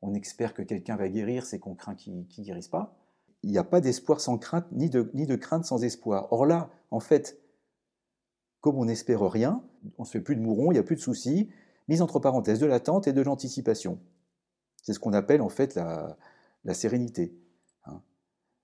on 0.02 0.14
espère 0.14 0.54
que 0.54 0.62
quelqu'un 0.62 0.96
va 0.96 1.10
guérir, 1.10 1.46
c'est 1.46 1.60
qu'on 1.60 1.76
craint 1.76 1.96
qu'il 1.96 2.18
ne 2.18 2.24
guérisse 2.24 2.68
pas. 2.68 2.96
Il 3.44 3.52
n'y 3.52 3.58
a 3.58 3.64
pas 3.64 3.82
d'espoir 3.82 4.20
sans 4.20 4.38
crainte, 4.38 4.66
ni 4.72 4.90
de, 4.90 5.36
crainte 5.36 5.66
sans 5.66 5.84
espoir. 5.84 6.28
Or 6.32 6.46
là, 6.46 6.70
en 6.92 7.00
fait, 7.00 7.40
comme 8.62 8.78
on 8.78 8.86
n'espère 8.86 9.22
rien, 9.22 9.64
on 9.98 10.04
ne 10.04 10.08
se 10.08 10.14
fait 10.14 10.22
plus 10.22 10.36
de 10.36 10.42
mourons, 10.42 10.72
il 10.72 10.76
n'y 10.76 10.80
a 10.80 10.84
plus 10.84 10.96
de 10.96 11.02
soucis, 11.02 11.50
mise 11.88 12.02
entre 12.02 12.20
parenthèses 12.20 12.60
de 12.60 12.66
l'attente 12.66 13.08
et 13.08 13.14
de 13.14 13.22
l'anticipation. 13.22 14.00
C'est 14.82 14.94
ce 14.94 15.00
qu'on 15.00 15.14
appelle 15.14 15.42
en 15.42 15.50
fait 15.50 15.76
la, 15.76 16.18
la 16.64 16.74
sérénité 16.74 17.34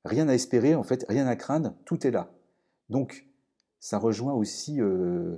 rien 0.06 0.30
à 0.30 0.34
espérer, 0.34 0.76
en 0.76 0.84
fait, 0.84 1.06
rien 1.10 1.28
à 1.28 1.36
craindre, 1.36 1.74
tout 1.86 2.06
est 2.08 2.12
là. 2.12 2.32
Donc, 2.90 3.28
ça 3.80 3.98
rejoint 3.98 4.34
aussi 4.34 4.82
euh, 4.82 5.38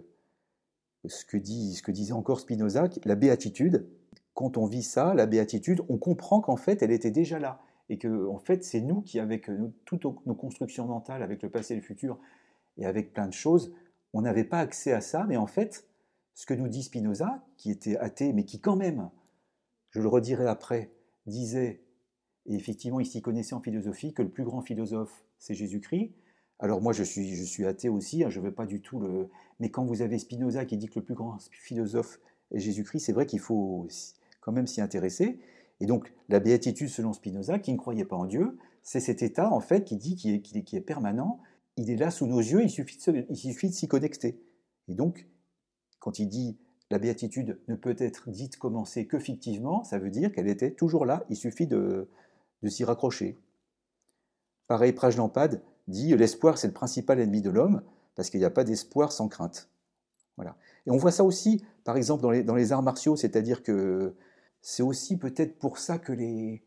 ce, 1.05 1.25
que 1.25 1.37
disait 1.37 2.13
encore 2.13 2.39
Spinoza, 2.39 2.87
la 3.05 3.15
béatitude. 3.15 3.87
Quand 4.33 4.57
on 4.57 4.65
vit 4.65 4.83
ça, 4.83 5.13
la 5.13 5.25
béatitude, 5.25 5.81
on 5.89 5.97
comprend 5.97 6.41
qu'en 6.41 6.57
fait, 6.57 6.81
elle 6.81 6.91
était 6.91 7.11
déjà 7.11 7.39
là. 7.39 7.61
Et 7.89 7.97
que, 7.97 8.27
en 8.27 8.37
fait, 8.37 8.63
c'est 8.63 8.81
nous 8.81 9.01
qui, 9.01 9.19
avec 9.19 9.49
toutes 9.85 10.03
nos 10.03 10.35
constructions 10.35 10.85
mentales, 10.85 11.23
avec 11.23 11.41
le 11.41 11.49
passé 11.49 11.73
et 11.73 11.77
le 11.77 11.81
futur, 11.81 12.19
et 12.77 12.85
avec 12.85 13.13
plein 13.13 13.27
de 13.27 13.33
choses, 13.33 13.73
on 14.13 14.21
n'avait 14.21 14.43
pas 14.43 14.59
accès 14.59 14.91
à 14.91 15.01
ça. 15.01 15.25
Mais 15.27 15.37
en 15.37 15.47
fait, 15.47 15.87
ce 16.33 16.45
que 16.45 16.53
nous 16.53 16.67
dit 16.67 16.83
Spinoza, 16.83 17.43
qui 17.57 17.71
était 17.71 17.97
athée, 17.97 18.33
mais 18.33 18.45
qui 18.45 18.59
quand 18.59 18.75
même, 18.75 19.09
je 19.89 20.01
le 20.01 20.07
redirai 20.07 20.45
après, 20.45 20.91
disait 21.25 21.81
et 22.47 22.55
effectivement, 22.55 22.99
il 22.99 23.05
s'y 23.05 23.21
connaissait 23.21 23.53
en 23.53 23.61
philosophie 23.61 24.13
que 24.13 24.21
le 24.21 24.29
plus 24.29 24.45
grand 24.45 24.61
philosophe, 24.61 25.25
c'est 25.37 25.53
Jésus-Christ. 25.53 26.13
Alors 26.59 26.81
moi, 26.81 26.93
je 26.93 27.03
suis, 27.03 27.65
athée 27.65 27.89
aussi, 27.89 28.23
hein, 28.23 28.29
je 28.29 28.39
ne 28.39 28.45
veux 28.45 28.53
pas 28.53 28.65
du 28.65 28.81
tout 28.81 28.99
le... 28.99 29.29
Mais 29.59 29.69
quand 29.69 29.85
vous 29.85 30.01
avez 30.01 30.17
Spinoza 30.17 30.65
qui 30.65 30.77
dit 30.77 30.87
que 30.87 30.99
le 30.99 31.05
plus 31.05 31.13
grand 31.13 31.37
philosophe 31.51 32.19
est 32.51 32.59
Jésus-Christ, 32.59 33.05
c'est 33.05 33.13
vrai 33.13 33.25
qu'il 33.25 33.39
faut 33.39 33.87
quand 34.41 34.51
même 34.51 34.67
s'y 34.67 34.81
intéresser. 34.81 35.39
Et 35.79 35.85
donc, 35.85 36.11
la 36.29 36.39
béatitude 36.39 36.89
selon 36.89 37.13
Spinoza, 37.13 37.59
qui 37.59 37.71
ne 37.71 37.77
croyait 37.77 38.05
pas 38.05 38.15
en 38.15 38.25
Dieu, 38.25 38.57
c'est 38.81 38.99
cet 38.99 39.21
état, 39.21 39.51
en 39.51 39.59
fait, 39.59 39.83
qui 39.83 39.97
dit 39.97 40.15
qu'il 40.15 40.33
est, 40.33 40.73
est, 40.73 40.81
permanent, 40.81 41.41
il 41.75 41.91
est 41.91 41.95
là 41.95 42.09
sous 42.09 42.25
nos 42.25 42.39
yeux, 42.39 42.63
il 42.63 42.69
suffit 42.69 42.97
de 43.69 43.73
s'y 43.73 43.87
connecter. 43.87 44.41
Et 44.87 44.95
donc, 44.95 45.27
quand 45.99 46.17
il 46.19 46.27
dit 46.27 46.57
la 46.89 46.99
béatitude 46.99 47.59
ne 47.67 47.75
peut 47.75 47.95
être 47.99 48.29
dite 48.29 48.57
commencée 48.57 49.07
que 49.07 49.19
fictivement, 49.19 49.83
ça 49.83 49.99
veut 49.99 50.09
dire 50.09 50.31
qu'elle 50.31 50.47
était 50.47 50.71
toujours 50.71 51.05
là, 51.05 51.25
il 51.29 51.35
suffit 51.35 51.67
de, 51.67 52.09
de 52.63 52.69
s'y 52.69 52.83
raccrocher. 52.85 53.37
Pareil, 54.67 54.93
Prajnampad 54.93 55.61
dit 55.87 56.15
l'espoir 56.15 56.57
c'est 56.57 56.67
le 56.67 56.73
principal 56.73 57.19
ennemi 57.19 57.41
de 57.41 57.49
l'homme, 57.49 57.81
parce 58.15 58.29
qu'il 58.29 58.39
n'y 58.39 58.45
a 58.45 58.49
pas 58.51 58.63
d'espoir 58.63 59.11
sans 59.11 59.27
crainte. 59.27 59.69
Voilà. 60.35 60.55
Et 60.85 60.91
on 60.91 60.97
voit 60.97 61.11
ça 61.11 61.23
aussi, 61.23 61.63
par 61.83 61.97
exemple, 61.97 62.21
dans 62.21 62.31
les, 62.31 62.43
dans 62.43 62.55
les 62.55 62.71
arts 62.71 62.83
martiaux, 62.83 63.15
c'est-à-dire 63.15 63.63
que 63.63 64.15
c'est 64.61 64.83
aussi 64.83 65.17
peut-être 65.17 65.57
pour 65.57 65.77
ça 65.77 65.97
que 65.97 66.11
les, 66.11 66.63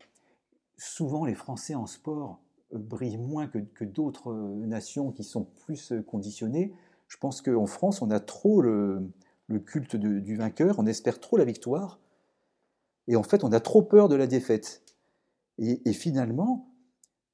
souvent 0.77 1.25
les 1.25 1.35
Français 1.35 1.75
en 1.75 1.87
sport 1.87 2.39
euh, 2.73 2.77
brillent 2.77 3.17
moins 3.17 3.47
que, 3.47 3.59
que 3.59 3.85
d'autres 3.85 4.31
euh, 4.31 4.65
nations 4.65 5.11
qui 5.11 5.23
sont 5.23 5.45
plus 5.65 5.91
euh, 5.91 6.01
conditionnées. 6.01 6.73
Je 7.07 7.17
pense 7.17 7.41
qu'en 7.41 7.65
France, 7.65 8.01
on 8.01 8.11
a 8.11 8.19
trop 8.19 8.61
le, 8.61 9.09
le 9.47 9.59
culte 9.59 9.95
du 9.95 10.35
vainqueur, 10.35 10.79
on 10.79 10.85
espère 10.85 11.19
trop 11.19 11.37
la 11.37 11.43
victoire, 11.43 11.99
et 13.07 13.15
en 13.15 13.23
fait, 13.23 13.43
on 13.43 13.51
a 13.51 13.59
trop 13.59 13.81
peur 13.81 14.07
de 14.07 14.15
la 14.15 14.27
défaite. 14.27 14.81
Et 15.57 15.93
finalement, 15.93 16.70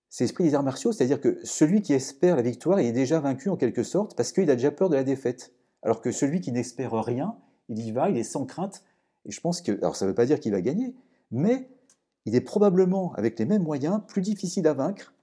c'est 0.10 0.24
l'esprit 0.24 0.46
des 0.46 0.56
arts 0.56 0.64
martiaux, 0.64 0.92
c'est-à-dire 0.92 1.20
que 1.20 1.40
celui 1.44 1.82
qui 1.82 1.94
espère 1.94 2.36
la 2.36 2.42
victoire, 2.42 2.80
il 2.80 2.88
est 2.88 2.92
déjà 2.94 3.20
vaincu 3.20 3.50
en 3.50 3.58
quelque 3.58 3.84
sorte 3.84 4.16
parce 4.16 4.32
qu'il 4.32 4.50
a 4.50 4.56
déjà 4.56 4.72
peur 4.72 4.90
de 4.90 4.96
la 4.96 5.04
défaite. 5.04 5.54
Alors 5.84 6.02
que 6.02 6.12
celui 6.12 6.42
qui 6.42 6.52
n'espère 6.52 6.92
rien, 6.92 7.38
il 7.70 7.80
y 7.80 7.92
va, 7.92 8.10
il 8.10 8.18
est 8.18 8.24
sans 8.24 8.46
crainte. 8.46 8.84
Et 9.26 9.32
je 9.32 9.42
pense 9.42 9.62
que, 9.62 9.74
alors 9.80 9.96
ça 9.96 10.06
ne 10.06 10.12
veut 10.12 10.16
pas 10.16 10.26
dire 10.26 10.40
qu'il 10.40 10.54
va 10.54 10.62
gagner, 10.62 10.96
mais 11.32 11.70
il 12.26 12.36
est 12.36 12.42
probablement, 12.42 13.14
avec 13.14 13.38
les 13.40 13.46
mêmes 13.46 13.64
moyens, 13.64 14.02
plus 14.08 14.22
difficile 14.22 14.68
à 14.68 14.74
vaincre 14.74 15.14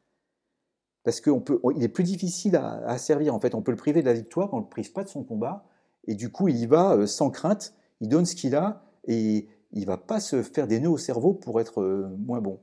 parce 1.05 1.21
qu'il 1.21 1.35
est 1.83 1.89
plus 1.89 2.05
difficile 2.05 2.57
à, 2.57 2.99
servir. 2.99 3.35
En 3.35 3.39
fait, 3.39 3.55
on 3.55 3.63
peut 3.63 3.71
le 3.71 3.77
priver 3.77 4.01
de 4.01 4.07
la 4.07 4.15
victoire, 4.15 4.53
on 4.53 4.57
ne 4.57 4.63
le 4.63 4.69
prive 4.69 4.91
pas 4.93 5.05
de 5.05 5.09
son 5.09 5.23
combat. 5.23 5.67
Et 6.07 6.15
du 6.15 6.33
coup, 6.33 6.49
il 6.49 6.57
y 6.57 6.67
va 6.67 6.95
euh, 6.95 7.07
sans 7.07 7.31
crainte, 7.31 7.75
il 8.01 8.09
donne 8.09 8.25
ce 8.25 8.35
qu'il 8.35 8.57
a 8.57 8.83
et 9.07 9.47
il 9.73 9.81
ne 9.83 9.87
va 9.87 9.99
pas 9.99 10.19
se 10.19 10.43
faire 10.43 10.67
des 10.67 10.81
nœuds 10.81 10.91
au 10.91 10.99
cerveau 10.99 11.35
pour 11.35 11.61
être 11.61 11.83
euh, 11.83 12.09
moins 12.19 12.41
bon. 12.41 12.59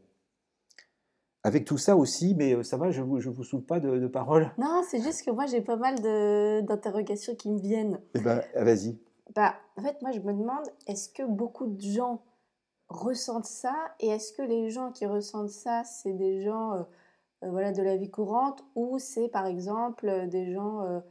Avec 1.44 1.66
tout 1.66 1.80
ça 1.80 1.98
aussi, 1.98 2.36
mais 2.36 2.54
euh, 2.54 2.62
ça 2.62 2.78
va, 2.78 2.92
je 2.92 3.02
ne 3.02 3.06
vous, 3.08 3.20
vous 3.32 3.44
saoule 3.44 3.64
pas 3.64 3.80
de, 3.80 3.98
de 3.98 4.08
paroles. 4.08 4.52
Non, 4.60 4.84
c'est 4.88 5.02
juste 5.02 5.26
que 5.26 5.32
moi 5.32 5.48
j'ai 5.48 5.62
pas 5.62 5.76
mal 5.76 5.96
d'interrogations 6.66 7.34
qui 7.36 7.50
me 7.50 7.60
viennent. 7.60 8.00
Eh 8.14 8.20
ben, 8.20 8.44
vas-y. 8.56 9.00
Bah, 9.34 9.56
en 9.76 9.82
fait, 9.82 10.00
moi 10.04 10.12
je 10.12 10.20
me 10.20 10.34
demande, 10.34 10.66
est-ce 10.86 11.10
que 11.10 11.24
beaucoup 11.24 11.66
de 11.66 11.82
gens 11.82 12.22
ressentent 12.90 13.46
ça? 13.46 13.74
Et 14.00 14.10
est-ce 14.10 14.34
que 14.34 14.44
les 14.44 14.70
gens 14.70 14.92
qui 14.92 15.08
ressentent 15.08 15.50
ça, 15.50 15.84
c'est 15.84 16.14
des 16.14 16.44
gens 16.44 16.74
euh, 16.74 16.84
euh, 17.44 17.50
voilà, 17.50 17.72
de 17.72 17.82
la 17.82 17.98
vie 17.98 18.12
courante? 18.12 18.64
Ou 18.76 19.00
c'est 19.00 19.30
par 19.30 19.48
exemple 19.48 20.28
des 20.28 20.54
gens 20.54 21.02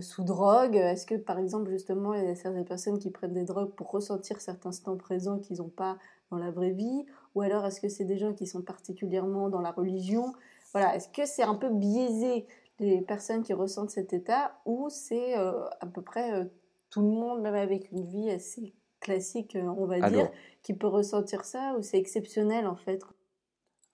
sous 0.00 0.22
drogue? 0.22 0.76
Est-ce 0.76 1.06
que 1.06 1.16
par 1.16 1.40
exemple 1.40 1.70
justement 1.70 2.14
il 2.14 2.24
y 2.24 2.28
a 2.28 2.36
certaines 2.36 2.64
personnes 2.64 3.00
qui 3.00 3.10
prennent 3.10 3.32
des 3.32 3.44
drogues 3.44 3.74
pour 3.74 3.90
ressentir 3.90 4.40
certains 4.40 4.68
instants 4.68 4.96
présents 4.96 5.40
qu'ils 5.40 5.58
n'ont 5.58 5.68
pas 5.68 5.98
dans 6.30 6.38
la 6.38 6.52
vraie 6.52 6.70
vie? 6.70 7.04
Ou 7.34 7.42
alors 7.42 7.64
est-ce 7.66 7.80
que 7.80 7.88
c'est 7.88 8.04
des 8.04 8.18
gens 8.18 8.34
qui 8.34 8.46
sont 8.46 8.62
particulièrement 8.62 9.48
dans 9.48 9.60
la 9.60 9.70
religion? 9.70 10.32
Voilà, 10.72 10.96
est-ce 10.96 11.08
que 11.08 11.26
c'est 11.26 11.42
un 11.42 11.54
peu 11.54 11.70
biaisé 11.70 12.46
les 12.78 13.00
personnes 13.00 13.42
qui 13.42 13.52
ressentent 13.52 13.90
cet 13.90 14.12
état 14.12 14.58
ou 14.64 14.88
c'est 14.90 15.38
euh, 15.38 15.64
à 15.80 15.86
peu 15.86 16.02
près 16.02 16.32
euh, 16.32 16.44
tout 16.90 17.00
le 17.00 17.08
monde, 17.08 17.42
même 17.42 17.54
avec 17.54 17.90
une 17.92 18.04
vie 18.04 18.30
assez 18.30 18.74
classique, 19.00 19.56
euh, 19.56 19.62
on 19.62 19.86
va 19.86 20.10
dire, 20.10 20.30
qui 20.62 20.74
peut 20.74 20.86
ressentir 20.86 21.44
ça 21.44 21.74
ou 21.78 21.82
c'est 21.82 21.98
exceptionnel 21.98 22.66
en 22.66 22.76
fait? 22.76 23.02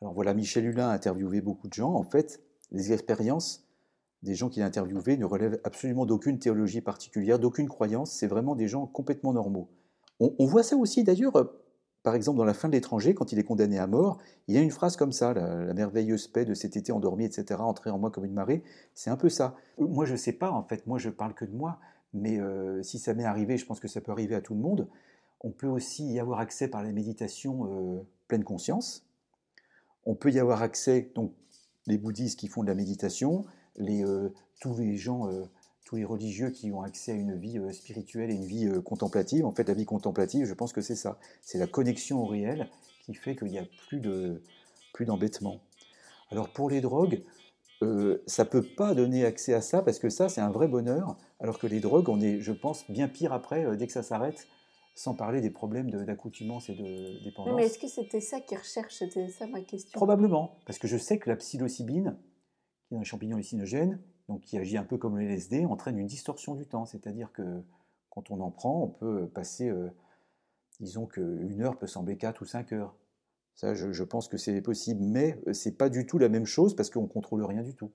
Alors 0.00 0.14
voilà, 0.14 0.34
Michel 0.34 0.66
Hulin 0.66 0.88
a 0.88 0.92
interviewé 0.92 1.40
beaucoup 1.40 1.68
de 1.68 1.74
gens. 1.74 1.92
En 1.92 2.04
fait, 2.04 2.40
les 2.70 2.92
expériences 2.92 3.64
des 4.22 4.34
gens 4.34 4.48
qu'il 4.48 4.62
a 4.62 4.66
interviewés 4.66 5.16
ne 5.16 5.24
relèvent 5.24 5.60
absolument 5.64 6.06
d'aucune 6.06 6.38
théologie 6.38 6.80
particulière, 6.80 7.38
d'aucune 7.38 7.68
croyance. 7.68 8.12
C'est 8.12 8.26
vraiment 8.26 8.56
des 8.56 8.68
gens 8.68 8.86
complètement 8.86 9.32
normaux. 9.32 9.68
on 10.20 10.46
voit 10.46 10.64
ça 10.64 10.76
aussi 10.76 11.04
d'ailleurs 11.04 11.32
par 12.08 12.14
exemple, 12.14 12.38
dans 12.38 12.46
La 12.46 12.54
fin 12.54 12.68
de 12.68 12.72
l'étranger, 12.72 13.12
quand 13.12 13.32
il 13.32 13.38
est 13.38 13.44
condamné 13.44 13.78
à 13.78 13.86
mort, 13.86 14.16
il 14.46 14.54
y 14.54 14.58
a 14.58 14.62
une 14.62 14.70
phrase 14.70 14.96
comme 14.96 15.12
ça, 15.12 15.34
la, 15.34 15.74
merveilleuse 15.74 16.26
paix 16.26 16.46
de 16.46 16.54
cet 16.54 16.74
été 16.74 16.90
endormi, 16.90 17.26
etc., 17.26 17.60
entrer 17.60 17.90
en 17.90 17.98
moi 17.98 18.10
comme 18.10 18.24
une 18.24 18.32
marée. 18.32 18.62
C'est 18.94 19.10
un 19.10 19.18
peu 19.18 19.28
ça. 19.28 19.56
Moi, 19.76 20.06
je 20.06 20.12
ne 20.12 20.16
sais 20.16 20.32
pas, 20.32 20.50
en 20.50 20.62
fait, 20.62 20.86
moi, 20.86 20.96
je 20.96 21.10
parle 21.10 21.34
que 21.34 21.44
de 21.44 21.54
moi, 21.54 21.80
mais 22.14 22.40
euh, 22.40 22.82
si 22.82 22.98
ça 22.98 23.12
m'est 23.12 23.26
arrivé, 23.26 23.58
je 23.58 23.66
pense 23.66 23.78
que 23.78 23.88
ça 23.88 24.00
peut 24.00 24.10
arriver 24.10 24.34
à 24.34 24.40
tout 24.40 24.54
le 24.54 24.60
monde. 24.60 24.88
On 25.42 25.50
peut 25.50 25.66
aussi 25.66 26.10
y 26.10 26.18
avoir 26.18 26.40
accès 26.40 26.66
par 26.66 26.82
la 26.82 26.92
méditation 26.92 27.68
euh, 27.70 28.00
pleine 28.26 28.42
conscience. 28.42 29.06
On 30.06 30.14
peut 30.14 30.30
y 30.30 30.38
avoir 30.38 30.62
accès, 30.62 31.12
donc, 31.14 31.34
les 31.86 31.98
bouddhistes 31.98 32.38
qui 32.38 32.48
font 32.48 32.62
de 32.62 32.68
la 32.68 32.74
méditation, 32.74 33.44
les, 33.76 34.02
euh, 34.02 34.32
tous 34.62 34.78
les 34.78 34.96
gens 34.96 35.28
tous 35.88 35.96
les 35.96 36.04
religieux 36.04 36.50
qui 36.50 36.70
ont 36.70 36.82
accès 36.82 37.12
à 37.12 37.14
une 37.14 37.34
vie 37.34 37.56
euh, 37.56 37.72
spirituelle 37.72 38.30
et 38.30 38.34
une 38.34 38.44
vie 38.44 38.66
euh, 38.66 38.82
contemplative. 38.82 39.46
En 39.46 39.52
fait, 39.52 39.66
la 39.66 39.72
vie 39.72 39.86
contemplative, 39.86 40.44
je 40.44 40.52
pense 40.52 40.74
que 40.74 40.82
c'est 40.82 40.94
ça. 40.94 41.18
C'est 41.40 41.56
la 41.56 41.66
connexion 41.66 42.22
au 42.22 42.26
réel 42.26 42.68
qui 43.06 43.14
fait 43.14 43.34
qu'il 43.34 43.48
n'y 43.48 43.58
a 43.58 43.64
plus 43.88 43.98
de 43.98 44.42
plus 44.92 45.06
d'embêtement. 45.06 45.60
Alors 46.30 46.50
pour 46.50 46.68
les 46.68 46.82
drogues, 46.82 47.22
euh, 47.80 48.22
ça 48.26 48.44
ne 48.44 48.50
peut 48.50 48.62
pas 48.62 48.94
donner 48.94 49.24
accès 49.24 49.54
à 49.54 49.62
ça 49.62 49.80
parce 49.80 49.98
que 49.98 50.10
ça, 50.10 50.28
c'est 50.28 50.42
un 50.42 50.50
vrai 50.50 50.68
bonheur. 50.68 51.16
Alors 51.40 51.58
que 51.58 51.66
les 51.66 51.80
drogues, 51.80 52.10
on 52.10 52.20
est, 52.20 52.40
je 52.40 52.52
pense, 52.52 52.84
bien 52.90 53.08
pire 53.08 53.32
après, 53.32 53.74
dès 53.78 53.86
que 53.86 53.92
ça 53.94 54.02
s'arrête, 54.02 54.46
sans 54.94 55.14
parler 55.14 55.40
des 55.40 55.50
problèmes 55.50 55.90
d'accoutumance 55.90 56.68
et 56.68 56.74
de 56.74 57.24
dépendance. 57.24 57.54
mais 57.56 57.64
est-ce 57.64 57.78
que 57.78 57.88
c'était 57.88 58.20
ça 58.20 58.40
qu'ils 58.40 58.58
recherchent 58.58 58.96
C'était 58.98 59.30
ça 59.30 59.46
ma 59.46 59.62
question. 59.62 59.92
Probablement, 59.92 60.58
parce 60.66 60.78
que 60.78 60.86
je 60.86 60.98
sais 60.98 61.18
que 61.18 61.30
la 61.30 61.36
psilocybine, 61.36 62.18
qui 62.88 62.94
est 62.94 62.98
un 62.98 63.04
champignon 63.04 63.36
hallucinogène, 63.36 64.00
donc 64.28 64.42
qui 64.42 64.58
agit 64.58 64.76
un 64.76 64.84
peu 64.84 64.98
comme 64.98 65.18
le 65.18 65.24
LSD, 65.24 65.64
entraîne 65.64 65.98
une 65.98 66.06
distorsion 66.06 66.54
du 66.54 66.66
temps. 66.66 66.84
C'est-à-dire 66.84 67.32
que 67.32 67.62
quand 68.10 68.30
on 68.30 68.40
en 68.40 68.50
prend, 68.50 68.82
on 68.82 68.88
peut 68.88 69.26
passer, 69.28 69.68
euh, 69.68 69.90
disons 70.80 71.06
qu'une 71.06 71.62
heure 71.62 71.78
peut 71.78 71.86
sembler 71.86 72.16
4 72.16 72.42
ou 72.42 72.44
5 72.44 72.72
heures. 72.72 72.94
Ça, 73.54 73.74
je, 73.74 74.04
pense 74.04 74.28
que 74.28 74.36
c'est 74.36 74.60
possible, 74.60 75.02
mais 75.02 75.40
euh, 75.48 75.52
c'est 75.52 75.76
pas 75.76 75.88
du 75.88 76.06
tout 76.06 76.18
la 76.18 76.28
même 76.28 76.46
chose 76.46 76.76
parce 76.76 76.90
qu'on 76.90 77.08
contrôle 77.08 77.44
rien 77.44 77.62
du 77.62 77.74
tout. 77.74 77.90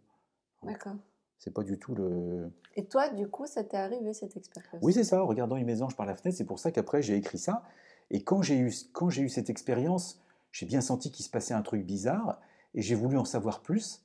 D'accord. 0.64 0.96
C'est 1.38 1.54
pas 1.54 1.64
du 1.64 1.78
tout 1.78 1.96
le. 1.96 2.52
Et 2.76 2.86
toi, 2.86 3.10
du 3.10 3.28
coup, 3.30 3.46
ça 3.46 3.64
t'est 3.64 3.78
arrivé 3.78 4.14
cette 4.14 4.36
expérience? 4.36 4.82
Oui, 4.82 4.92
c'est 4.94 5.04
ça. 5.04 5.24
En 5.24 5.28
regardant 5.28 5.56
une 5.56 5.66
mésange 5.66 5.96
par 5.96 6.06
la 6.06 6.16
fenêtre, 6.16 6.38
c'est 6.38 6.46
pour 6.46 6.60
ça 6.60 6.72
qu'après 6.72 7.02
j'ai 7.02 7.16
écrit 7.16 7.38
ça. 7.38 7.64
Et 8.12 8.24
quand 8.24 8.42
j'ai 8.42 8.58
eu, 8.58 8.74
quand 8.92 9.10
j'ai 9.10 9.22
eu 9.22 9.30
cette 9.30 9.50
expérience, 9.50 10.22
j'ai 10.52 10.66
bien 10.66 10.82
senti 10.82 11.12
qu'il 11.12 11.26
se 11.26 11.30
passait 11.30 11.54
un 11.54 11.62
truc 11.62 11.86
bizarre 11.86 12.42
et 12.74 12.82
j'ai 12.82 12.96
voulu 12.96 13.18
en 13.18 13.26
savoir 13.26 13.62
plus 13.62 14.04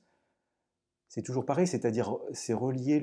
c'est 1.09 1.23
toujours 1.23 1.43
pareil, 1.43 1.65
c'est-à-dire 1.65 2.17
c'est 2.33 2.53
relier 2.53 3.01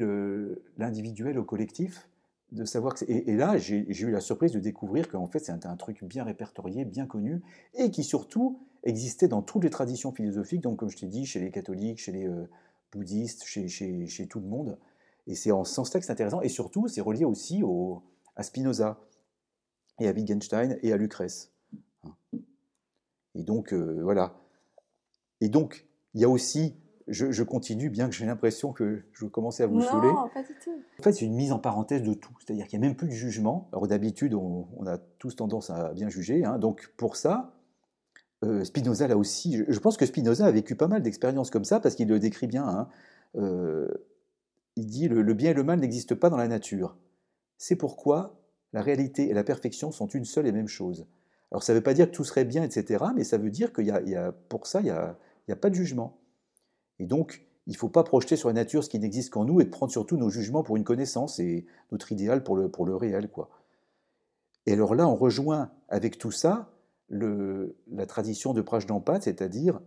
l'individuel 0.78 1.38
au 1.38 1.44
collectif, 1.44 2.08
de 2.52 2.64
savoir 2.64 2.94
que 2.94 3.04
et, 3.08 3.34
là 3.34 3.58
j'ai 3.58 3.84
eu 3.88 4.10
la 4.12 4.20
surprise 4.20 4.52
de 4.52 4.60
découvrir 4.60 5.08
qu'en 5.08 5.26
fait 5.26 5.40
c'est 5.40 5.66
un, 5.66 5.76
truc 5.76 6.04
bien 6.04 6.22
répertorié, 6.22 6.84
bien 6.84 7.06
connu, 7.06 7.42
et 7.74 7.90
qui 7.90 8.04
surtout 8.04 8.60
existait 8.84 9.26
dans 9.26 9.42
toutes 9.42 9.64
les 9.64 9.70
traditions 9.70 10.12
philosophiques, 10.12 10.60
donc 10.60 10.78
comme 10.78 10.88
je 10.88 10.96
t'ai 10.96 11.08
dit, 11.08 11.26
chez 11.26 11.40
les 11.40 11.50
catholiques, 11.50 11.98
chez 11.98 12.12
les 12.12 12.28
euh, 12.28 12.48
bouddhistes, 12.92 13.44
chez, 13.44 14.26
tout 14.28 14.38
le 14.38 14.46
monde. 14.46 14.78
Et 15.26 15.34
c'est 15.34 15.50
en 15.50 15.64
ce 15.64 15.74
sens-là 15.74 15.98
que 15.98 16.06
c'est 16.06 16.12
intéressant, 16.12 16.40
et 16.40 16.48
surtout 16.48 16.86
c'est 16.86 17.00
relié 17.00 17.24
aussi 17.24 17.64
au, 17.64 18.04
à 18.36 18.44
Spinoza, 18.44 19.00
et 19.98 20.06
à 20.06 20.12
Wittgenstein, 20.12 20.78
et 20.82 20.92
à 20.92 20.96
Lucrèce. 20.96 21.50
Et 23.34 23.42
donc 23.42 23.72
euh, 23.72 23.98
voilà. 24.04 24.36
Et 25.40 25.48
donc 25.48 25.88
il 26.14 26.20
y 26.20 26.24
a 26.24 26.28
aussi 26.28 26.76
je, 27.08 27.42
continue, 27.42 27.88
bien 27.88 28.08
que 28.08 28.14
j'ai 28.14 28.26
l'impression 28.26 28.72
que 28.72 29.02
je 29.12 29.26
commençais 29.26 29.62
à 29.62 29.66
vous 29.66 29.78
non, 29.78 29.86
saouler. 29.86 30.12
pas 30.34 30.42
du 30.42 30.54
tout. 30.62 30.82
En 30.98 31.02
fait, 31.02 31.12
c'est 31.12 31.24
une 31.24 31.34
mise 31.34 31.52
en 31.52 31.58
parenthèse 31.58 32.02
de 32.02 32.14
tout. 32.14 32.32
C'est-à-dire 32.40 32.66
qu'il 32.66 32.80
n'y 32.80 32.86
a 32.86 32.88
même 32.88 32.96
plus 32.96 33.06
de 33.06 33.12
jugement. 33.12 33.68
Alors 33.72 33.86
d'habitude, 33.86 34.34
on, 34.34 34.66
a 34.86 34.98
tous 35.18 35.36
tendance 35.36 35.70
à 35.70 35.92
bien 35.92 36.08
juger. 36.08 36.44
Hein. 36.44 36.58
Donc 36.58 36.92
pour 36.96 37.16
ça, 37.16 37.54
euh, 38.44 38.64
Spinoza, 38.64 39.06
là 39.06 39.16
aussi, 39.16 39.62
je, 39.68 39.78
pense 39.78 39.96
que 39.96 40.04
Spinoza 40.04 40.46
a 40.46 40.50
vécu 40.50 40.74
pas 40.74 40.88
mal 40.88 41.02
d'expériences 41.02 41.50
comme 41.50 41.64
ça, 41.64 41.78
parce 41.78 41.94
qu'il 41.94 42.08
le 42.08 42.18
décrit 42.18 42.48
bien. 42.48 42.66
Hein. 42.66 42.88
Euh, 43.36 43.88
il 44.74 44.86
dit 44.86 45.08
le, 45.08 45.22
le 45.22 45.34
bien 45.34 45.52
et 45.52 45.54
le 45.54 45.62
mal 45.62 45.78
n'existent 45.78 46.16
pas 46.16 46.28
dans 46.28 46.36
la 46.36 46.48
nature. 46.48 46.96
C'est 47.56 47.76
pourquoi 47.76 48.40
la 48.72 48.82
réalité 48.82 49.30
et 49.30 49.32
la 49.32 49.44
perfection 49.44 49.92
sont 49.92 50.08
une 50.08 50.24
seule 50.24 50.46
et 50.46 50.52
même 50.52 50.68
chose. 50.68 51.06
Alors 51.52 51.62
ça 51.62 51.72
ne 51.72 51.78
veut 51.78 51.82
pas 51.82 51.94
dire 51.94 52.10
que 52.10 52.16
tout 52.16 52.24
serait 52.24 52.44
bien, 52.44 52.64
etc., 52.64 53.04
mais 53.14 53.24
ça 53.24 53.38
veut 53.38 53.50
dire 53.50 53.72
qu'il 53.72 53.86
y, 53.86 53.90
a, 53.90 54.32
pour 54.32 54.66
ça, 54.66 54.80
il 54.80 54.84
n'y 54.84 54.90
a, 54.90 55.16
a 55.48 55.56
pas 55.56 55.70
de 55.70 55.74
jugement. 55.74 56.18
Et 56.98 57.06
donc, 57.06 57.46
il 57.66 57.72
ne 57.72 57.76
faut 57.76 57.88
pas 57.88 58.04
projeter 58.04 58.36
sur 58.36 58.48
la 58.48 58.54
nature 58.54 58.84
ce 58.84 58.88
qui 58.88 58.98
n'existe 58.98 59.30
qu'en 59.30 59.44
nous 59.44 59.60
et 59.60 59.64
de 59.64 59.70
prendre 59.70 59.90
surtout 59.90 60.16
nos 60.16 60.30
jugements 60.30 60.62
pour 60.62 60.76
une 60.76 60.84
connaissance 60.84 61.38
et 61.40 61.66
notre 61.90 62.12
idéal 62.12 62.44
pour 62.44 62.56
le, 62.56 62.68
pour 62.70 62.86
le 62.86 62.94
réel. 62.94 63.28
Quoi. 63.28 63.50
Et 64.66 64.72
alors 64.72 64.94
là, 64.94 65.08
on 65.08 65.16
rejoint 65.16 65.70
avec 65.88 66.18
tout 66.18 66.30
ça 66.30 66.72
la 67.08 68.06
tradition 68.06 68.52
de 68.52 68.60
Prajnampad, 68.60 69.22
c'est-à-dire 69.22 69.80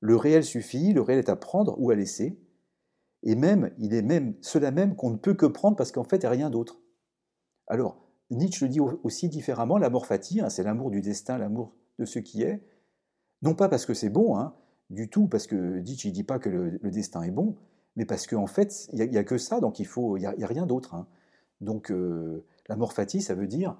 le 0.00 0.16
réel 0.16 0.44
suffit, 0.44 0.92
le 0.92 1.00
réel 1.00 1.20
est 1.20 1.30
à 1.30 1.36
prendre 1.36 1.80
ou 1.80 1.90
à 1.90 1.94
laisser, 1.94 2.38
et 3.22 3.34
même, 3.36 3.70
il 3.78 3.94
est 3.94 4.02
même 4.02 4.34
cela 4.40 4.70
même 4.70 4.96
qu'on 4.96 5.10
ne 5.10 5.16
peut 5.16 5.34
que 5.34 5.46
prendre 5.46 5.76
parce 5.76 5.92
qu'en 5.92 6.04
fait, 6.04 6.16
il 6.16 6.20
n'y 6.20 6.26
a 6.26 6.30
rien 6.30 6.50
d'autre. 6.50 6.80
Alors, 7.68 8.02
Nietzsche 8.30 8.64
le 8.64 8.70
dit 8.70 8.80
aussi 8.80 9.28
différemment, 9.28 9.78
l'amour 9.78 10.06
fati, 10.06 10.40
hein, 10.40 10.50
c'est 10.50 10.62
l'amour 10.62 10.90
du 10.90 11.00
destin, 11.00 11.38
l'amour 11.38 11.74
de 11.98 12.04
ce 12.04 12.18
qui 12.18 12.42
est, 12.42 12.62
Non 13.42 13.54
pas 13.54 13.68
parce 13.68 13.86
que 13.86 13.94
c'est 13.94 14.08
bon, 14.08 14.36
hein, 14.36 14.54
du 14.92 15.08
tout, 15.08 15.26
parce 15.26 15.46
que 15.46 15.78
Nietzsche 15.80 16.08
ne 16.08 16.14
dit 16.14 16.22
pas 16.22 16.38
que 16.38 16.48
le, 16.48 16.90
destin 16.90 17.22
est 17.22 17.30
bon, 17.30 17.56
mais 17.96 18.04
parce 18.04 18.26
qu'en 18.26 18.46
fait, 18.46 18.88
il 18.92 19.10
n'y 19.10 19.18
a, 19.18 19.24
que 19.24 19.38
ça, 19.38 19.60
donc 19.60 19.80
il 19.80 19.88
n'y 20.18 20.26
a, 20.26 20.30
a, 20.30 20.46
rien 20.46 20.66
d'autre. 20.66 20.94
Hein. 20.94 21.06
Donc 21.60 21.90
euh, 21.90 22.44
la 22.68 22.76
mort 22.76 22.92
fati, 22.92 23.20
ça 23.20 23.34
veut 23.34 23.46
dire 23.46 23.76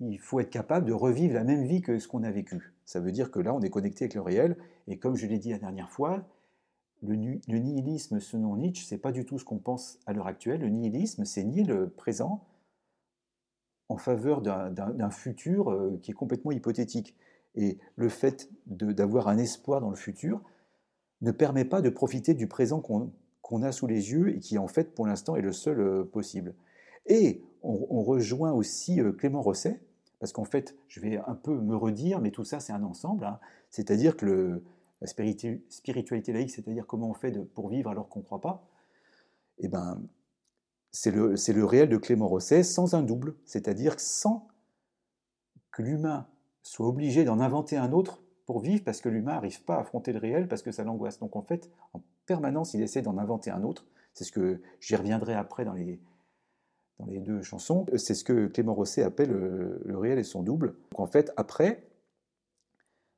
il 0.00 0.18
faut 0.18 0.38
être 0.38 0.50
capable 0.50 0.86
de 0.86 0.92
revivre 0.92 1.34
la 1.34 1.42
même 1.42 1.64
vie 1.64 1.80
que 1.80 1.98
ce 1.98 2.06
qu'on 2.06 2.22
a 2.22 2.30
vécu. 2.30 2.72
Ça 2.84 3.00
veut 3.00 3.10
dire 3.10 3.32
que 3.32 3.40
là, 3.40 3.52
on 3.54 3.60
est 3.60 3.70
connecté 3.70 4.04
avec 4.04 4.14
le 4.14 4.20
réel, 4.20 4.56
et 4.86 4.98
comme 4.98 5.16
je 5.16 5.26
l'ai 5.26 5.38
dit 5.38 5.50
la 5.50 5.58
dernière 5.58 5.90
fois, 5.90 6.24
le, 7.02 7.14
le 7.14 7.58
nihilisme 7.58 8.20
selon 8.20 8.56
Nietzsche, 8.56 8.84
c'est 8.86 8.98
pas 8.98 9.12
du 9.12 9.24
tout 9.24 9.38
ce 9.38 9.44
qu'on 9.44 9.58
pense 9.58 9.98
à 10.06 10.12
l'heure 10.12 10.26
actuelle. 10.26 10.60
Le 10.60 10.68
nihilisme, 10.68 11.24
c'est 11.24 11.44
nier 11.44 11.64
le 11.64 11.88
présent 11.88 12.44
en 13.88 13.96
faveur 13.96 14.42
d'un 14.42 15.10
futur 15.10 15.70
euh, 15.70 15.98
qui 16.02 16.10
est 16.10 16.14
complètement 16.14 16.52
hypothétique. 16.52 17.16
Et 17.58 17.76
le 17.96 18.08
fait 18.08 18.48
d'avoir 18.66 19.26
un 19.26 19.36
espoir 19.36 19.80
dans 19.80 19.90
le 19.90 19.96
futur 19.96 20.40
ne 21.22 21.32
permet 21.32 21.64
pas 21.64 21.82
de 21.82 21.90
profiter 21.90 22.32
du 22.34 22.46
présent 22.46 22.80
qu'on 22.80 23.62
a 23.62 23.72
sous 23.72 23.88
les 23.88 24.12
yeux 24.12 24.36
et 24.36 24.38
qui, 24.38 24.58
en 24.58 24.68
fait, 24.68 24.94
pour 24.94 25.08
l'instant, 25.08 25.34
est 25.34 25.42
le 25.42 25.50
seul 25.50 25.80
euh, 25.80 26.04
possible. 26.04 26.54
Et 27.06 27.42
on, 27.64 28.04
rejoint 28.04 28.52
aussi 28.52 29.00
euh, 29.00 29.10
Clément 29.10 29.42
Rosset, 29.42 29.80
parce 30.20 30.32
qu'en 30.32 30.44
fait, 30.44 30.76
je 30.86 31.00
vais 31.00 31.18
un 31.26 31.34
peu 31.34 31.58
me 31.60 31.74
redire, 31.74 32.20
mais 32.20 32.30
tout 32.30 32.44
ça, 32.44 32.60
c'est 32.60 32.72
un 32.72 32.84
ensemble. 32.84 33.24
Hein. 33.24 33.40
C'est-à-dire 33.70 34.16
que 34.16 34.62
la 35.00 35.06
spiritualité 35.08 36.32
laïque, 36.32 36.52
c'est-à-dire 36.52 36.86
comment 36.86 37.10
on 37.10 37.14
fait 37.14 37.36
pour 37.54 37.70
vivre 37.70 37.90
alors 37.90 38.08
qu'on 38.08 38.20
ne 38.20 38.24
croit 38.24 38.40
pas, 38.40 38.68
eh 39.58 39.66
ben, 39.66 40.00
c'est 40.92 41.10
le, 41.10 41.34
le, 41.34 41.64
réel 41.64 41.88
de 41.88 41.96
Clément 41.96 42.28
Rosset 42.28 42.62
sans 42.62 42.94
un 42.94 43.02
double, 43.02 43.34
c'est-à-dire 43.44 43.98
sans 43.98 44.46
que 45.72 45.82
l'humain 45.82 46.28
soit 46.68 46.86
obligé 46.86 47.24
d'en 47.24 47.40
inventer 47.40 47.76
un 47.76 47.92
autre 47.92 48.22
pour 48.46 48.60
vivre, 48.60 48.82
parce 48.84 49.00
que 49.00 49.08
l'humain 49.08 49.32
n'arrive 49.32 49.62
pas 49.64 49.76
à 49.76 49.80
affronter 49.80 50.12
le 50.12 50.18
réel, 50.18 50.48
parce 50.48 50.62
que 50.62 50.70
ça 50.70 50.84
l'angoisse. 50.84 51.18
Donc 51.18 51.36
en 51.36 51.42
fait, 51.42 51.70
en 51.92 52.02
permanence, 52.26 52.74
il 52.74 52.82
essaie 52.82 53.02
d'en 53.02 53.18
inventer 53.18 53.50
un 53.50 53.62
autre. 53.62 53.86
C'est 54.14 54.24
ce 54.24 54.32
que 54.32 54.60
j'y 54.80 54.96
reviendrai 54.96 55.34
après 55.34 55.64
dans 55.64 55.74
les, 55.74 56.00
dans 56.98 57.06
les 57.06 57.20
deux 57.20 57.42
chansons. 57.42 57.86
C'est 57.96 58.14
ce 58.14 58.24
que 58.24 58.46
Clément 58.46 58.74
Rosset 58.74 59.02
appelle 59.02 59.30
le, 59.30 59.80
le 59.84 59.98
réel 59.98 60.18
et 60.18 60.24
son 60.24 60.42
double. 60.42 60.74
Donc 60.90 61.00
en 61.00 61.06
fait, 61.06 61.32
après, 61.36 61.86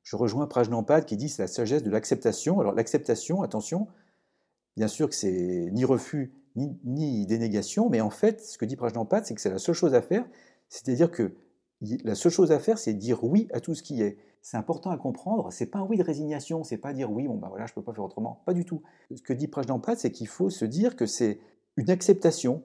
je 0.03 0.15
rejoins 0.15 0.47
Prajnampad 0.47 1.05
qui 1.05 1.17
dit 1.17 1.29
c'est 1.29 1.43
la 1.43 1.47
sagesse 1.47 1.83
de 1.83 1.89
l'acceptation. 1.89 2.59
Alors 2.59 2.73
l'acceptation, 2.73 3.41
attention, 3.41 3.87
bien 4.75 4.87
sûr 4.87 5.09
que 5.09 5.15
c'est 5.15 5.69
ni 5.71 5.85
refus 5.85 6.33
ni, 6.55 7.25
dénégation, 7.25 7.89
mais 7.89 8.01
en 8.01 8.09
fait, 8.09 8.41
ce 8.41 8.57
que 8.57 8.65
dit 8.65 8.75
Prajnampad, 8.75 9.25
c'est 9.25 9.35
que 9.35 9.41
c'est 9.41 9.49
la 9.49 9.59
seule 9.59 9.75
chose 9.75 9.93
à 9.93 10.01
faire, 10.01 10.25
c'est-à-dire 10.69 11.11
que 11.11 11.33
la 11.81 12.15
seule 12.15 12.31
chose 12.31 12.51
à 12.51 12.59
faire, 12.59 12.77
c'est 12.77 12.93
dire 12.93 13.23
oui 13.23 13.47
à 13.53 13.59
tout 13.59 13.73
ce 13.73 13.83
qui 13.83 14.01
est. 14.01 14.17
C'est 14.41 14.57
important 14.57 14.89
à 14.89 14.97
comprendre, 14.97 15.51
c'est 15.51 15.67
pas 15.67 15.79
un 15.79 15.85
oui 15.85 15.97
de 15.97 16.03
résignation, 16.03 16.63
c'est 16.63 16.77
pas 16.77 16.93
dire 16.93 17.11
oui, 17.11 17.27
bon 17.27 17.35
ben 17.35 17.49
voilà, 17.49 17.65
je 17.67 17.73
peux 17.73 17.83
pas 17.83 17.93
faire 17.93 18.03
autrement, 18.03 18.41
pas 18.45 18.53
du 18.53 18.65
tout. 18.65 18.81
Ce 19.15 19.21
que 19.21 19.33
dit 19.33 19.47
Prajnampad, 19.47 19.97
c'est 19.97 20.11
qu'il 20.11 20.27
faut 20.27 20.49
se 20.49 20.65
dire 20.65 20.95
que 20.95 21.05
c'est 21.05 21.39
une 21.77 21.89
acceptation, 21.89 22.63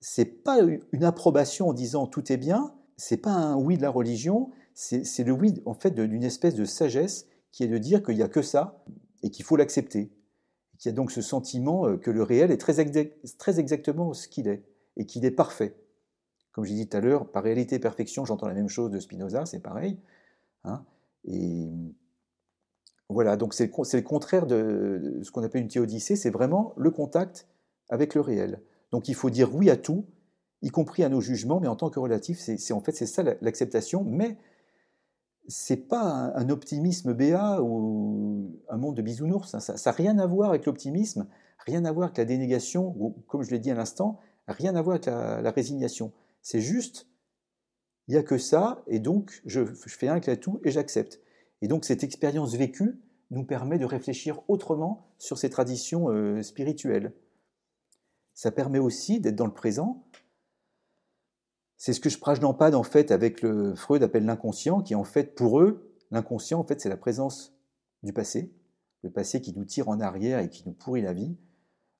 c'est 0.00 0.24
pas 0.24 0.58
une 0.92 1.04
approbation 1.04 1.68
en 1.68 1.72
disant 1.72 2.06
tout 2.06 2.32
est 2.32 2.36
bien, 2.36 2.74
c'est 2.96 3.16
pas 3.16 3.32
un 3.32 3.56
oui 3.56 3.76
de 3.76 3.82
la 3.82 3.90
religion, 3.90 4.50
c'est 4.74 5.24
le 5.24 5.32
oui 5.32 5.62
en 5.66 5.74
fait 5.74 5.90
d'une 5.90 6.22
espèce 6.22 6.54
de 6.54 6.64
sagesse 6.64 7.26
qui 7.52 7.64
est 7.64 7.68
de 7.68 7.78
dire 7.78 8.02
qu'il 8.02 8.16
n'y 8.16 8.22
a 8.22 8.28
que 8.28 8.42
ça 8.42 8.84
et 9.22 9.30
qu'il 9.30 9.44
faut 9.44 9.56
l'accepter. 9.56 10.12
Qu'il 10.78 10.90
y 10.90 10.92
a 10.92 10.96
donc 10.96 11.12
ce 11.12 11.20
sentiment 11.20 11.86
euh, 11.86 11.96
que 11.98 12.10
le 12.10 12.22
réel 12.22 12.50
est 12.50 12.56
très 12.56 12.80
exactement 12.80 14.14
ce 14.14 14.28
qu'il 14.28 14.48
est 14.48 14.64
et 14.96 15.04
qu'il 15.04 15.24
est 15.26 15.30
parfait. 15.30 15.76
Comme 16.52 16.64
j'ai 16.64 16.74
dit 16.74 16.88
tout 16.88 16.96
à 16.96 17.00
l'heure, 17.00 17.30
par 17.30 17.42
réalité 17.42 17.76
et 17.76 17.78
perfection, 17.78 18.24
j'entends 18.24 18.48
la 18.48 18.54
même 18.54 18.68
chose 18.68 18.90
de 18.90 18.98
Spinoza, 18.98 19.46
c'est 19.46 19.60
pareil. 19.60 19.98
Hein. 20.64 20.84
et 21.24 21.70
voilà, 23.08 23.36
donc 23.36 23.54
c'est 23.54 23.66
le, 23.74 24.02
contraire 24.02 24.46
de 24.46 25.20
ce 25.22 25.30
qu'on 25.30 25.42
appelle 25.42 25.62
une 25.62 25.68
théodicée, 25.68 26.14
c'est 26.16 26.30
vraiment 26.30 26.74
le 26.76 26.90
contact 26.90 27.48
avec 27.88 28.14
le 28.14 28.20
réel. 28.20 28.62
Donc 28.92 29.08
il 29.08 29.14
faut 29.14 29.30
dire 29.30 29.54
oui 29.54 29.68
à 29.68 29.76
tout, 29.76 30.06
y 30.62 30.70
compris 30.70 31.02
à 31.02 31.08
nos 31.08 31.20
jugements, 31.20 31.60
mais 31.60 31.66
en 31.66 31.76
tant 31.76 31.90
que 31.90 31.98
relatif, 31.98 32.38
c'est 32.38 32.72
en 32.72 32.80
fait 32.80 32.92
c'est 32.92 33.06
ça 33.06 33.24
l'acceptation, 33.40 34.04
mais 34.04 34.38
c'est 35.48 35.88
pas 35.88 36.32
un, 36.36 36.48
optimisme 36.50 37.12
béat 37.12 37.60
ou 37.62 38.60
un 38.68 38.76
monde 38.76 38.96
de 38.96 39.02
bisounours. 39.02 39.54
Hein. 39.54 39.60
Ça 39.60 39.74
n'a 39.74 39.96
rien 39.96 40.18
à 40.18 40.26
voir 40.26 40.50
avec 40.50 40.66
l'optimisme, 40.66 41.26
rien 41.66 41.84
à 41.84 41.92
voir 41.92 42.06
avec 42.06 42.18
la 42.18 42.24
dénégation, 42.24 42.94
ou 42.96 43.10
comme 43.26 43.42
je 43.42 43.50
l'ai 43.50 43.58
dit 43.58 43.70
à 43.70 43.74
l'instant, 43.74 44.20
rien 44.46 44.76
à 44.76 44.82
voir 44.82 44.94
avec 44.94 45.06
la, 45.06 45.50
résignation. 45.50 46.12
C'est 46.42 46.60
juste, 46.60 47.06
il 48.08 48.12
n'y 48.12 48.18
a 48.18 48.22
que 48.22 48.38
ça, 48.38 48.82
et 48.86 48.98
donc 48.98 49.42
je, 49.44 49.64
fais 49.64 50.08
un 50.08 50.16
avec 50.16 50.40
tout 50.40 50.60
et 50.64 50.70
j'accepte. 50.70 51.20
Et 51.62 51.68
donc 51.68 51.84
cette 51.84 52.04
expérience 52.04 52.54
vécue 52.54 53.00
nous 53.30 53.44
permet 53.44 53.78
de 53.78 53.84
réfléchir 53.84 54.40
autrement 54.48 55.12
sur 55.18 55.38
ces 55.38 55.50
traditions 55.50 56.10
euh, 56.10 56.42
spirituelles. 56.42 57.12
Ça 58.34 58.50
permet 58.50 58.78
aussi 58.78 59.20
d'être 59.20 59.36
dans 59.36 59.46
le 59.46 59.52
présent 59.52 60.04
c'est 61.80 61.94
ce 61.94 62.00
que 62.00 62.10
pas 62.52 62.76
en 62.76 62.82
fait 62.82 63.10
avec 63.10 63.40
le 63.40 63.74
Freud 63.74 64.02
appelle 64.02 64.26
l'inconscient, 64.26 64.82
qui 64.82 64.94
en 64.94 65.02
fait 65.02 65.34
pour 65.34 65.60
eux, 65.60 65.96
l'inconscient 66.10 66.60
en 66.60 66.64
fait 66.64 66.78
c'est 66.78 66.90
la 66.90 66.98
présence 66.98 67.54
du 68.02 68.12
passé, 68.12 68.52
le 69.02 69.10
passé 69.10 69.40
qui 69.40 69.56
nous 69.56 69.64
tire 69.64 69.88
en 69.88 69.98
arrière 69.98 70.40
et 70.40 70.50
qui 70.50 70.62
nous 70.66 70.74
pourrit 70.74 71.00
la 71.00 71.14
vie. 71.14 71.38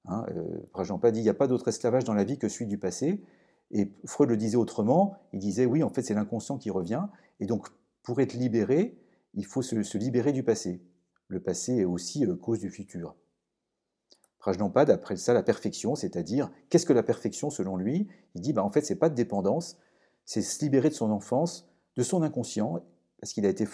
Hein, 0.05 0.27
euh, 0.37 1.11
dit 1.11 1.21
il 1.21 1.23
n'y 1.23 1.31
a 1.31 1.35
pas 1.35 1.47
d'autre 1.47 1.69
esclavage 1.69 2.05
dans 2.05 2.13
la 2.13 2.25
vie 2.25 2.39
que 2.39 2.51
celui 2.51 2.67
du 2.67 2.77
passé. 2.77 3.25
Et 3.71 3.93
Freud 4.05 4.31
le 4.31 4.37
disait 4.37 4.57
autrement, 4.57 5.17
il 5.33 5.39
disait 5.39 5.67
oui 5.67 5.83
en 5.83 5.91
fait 5.91 6.03
c'est 6.03 6.15
l'inconscient 6.15 6.59
qui 6.59 6.71
revient. 6.71 7.05
Et 7.39 7.47
donc 7.47 7.69
pour 8.03 8.21
être 8.21 8.35
libéré, 8.35 8.99
il 9.35 9.47
faut 9.47 9.63
se, 9.63 9.99
libérer 9.99 10.33
du 10.33 10.43
passé. 10.43 10.83
Le 11.29 11.41
passé 11.41 11.77
est 11.77 11.85
aussi 11.85 12.27
euh, 12.27 12.35
cause 12.35 12.59
du 12.59 12.71
futur. 12.71 13.15
Prajnampad 14.39 14.91
après 14.91 15.17
ça 15.17 15.35
la 15.35 15.43
perfection, 15.43 15.95
c'est-à-dire 15.95 16.51
qu'est-ce 16.71 16.87
que 16.87 16.93
la 16.93 17.03
perfection 17.03 17.51
selon 17.51 17.77
lui? 17.77 18.09
Il 18.35 18.41
dit 18.41 18.53
bah, 18.53 18.65
en 18.65 18.71
fait 18.71 18.85
c'est 18.85 18.97
pas 18.97 19.11
de 19.11 19.15
dépendance, 19.15 19.79
c'est 20.25 20.43
se 20.43 20.65
libérer 20.65 20.89
de 20.89 20.95
son 20.95 21.11
enfance, 21.11 21.69
de 21.97 22.03
son 22.03 22.23
inconscient, 22.23 22.83
parce 23.21 23.33
qu'il 23.33 23.45
a 23.45 23.51
été 23.51 23.67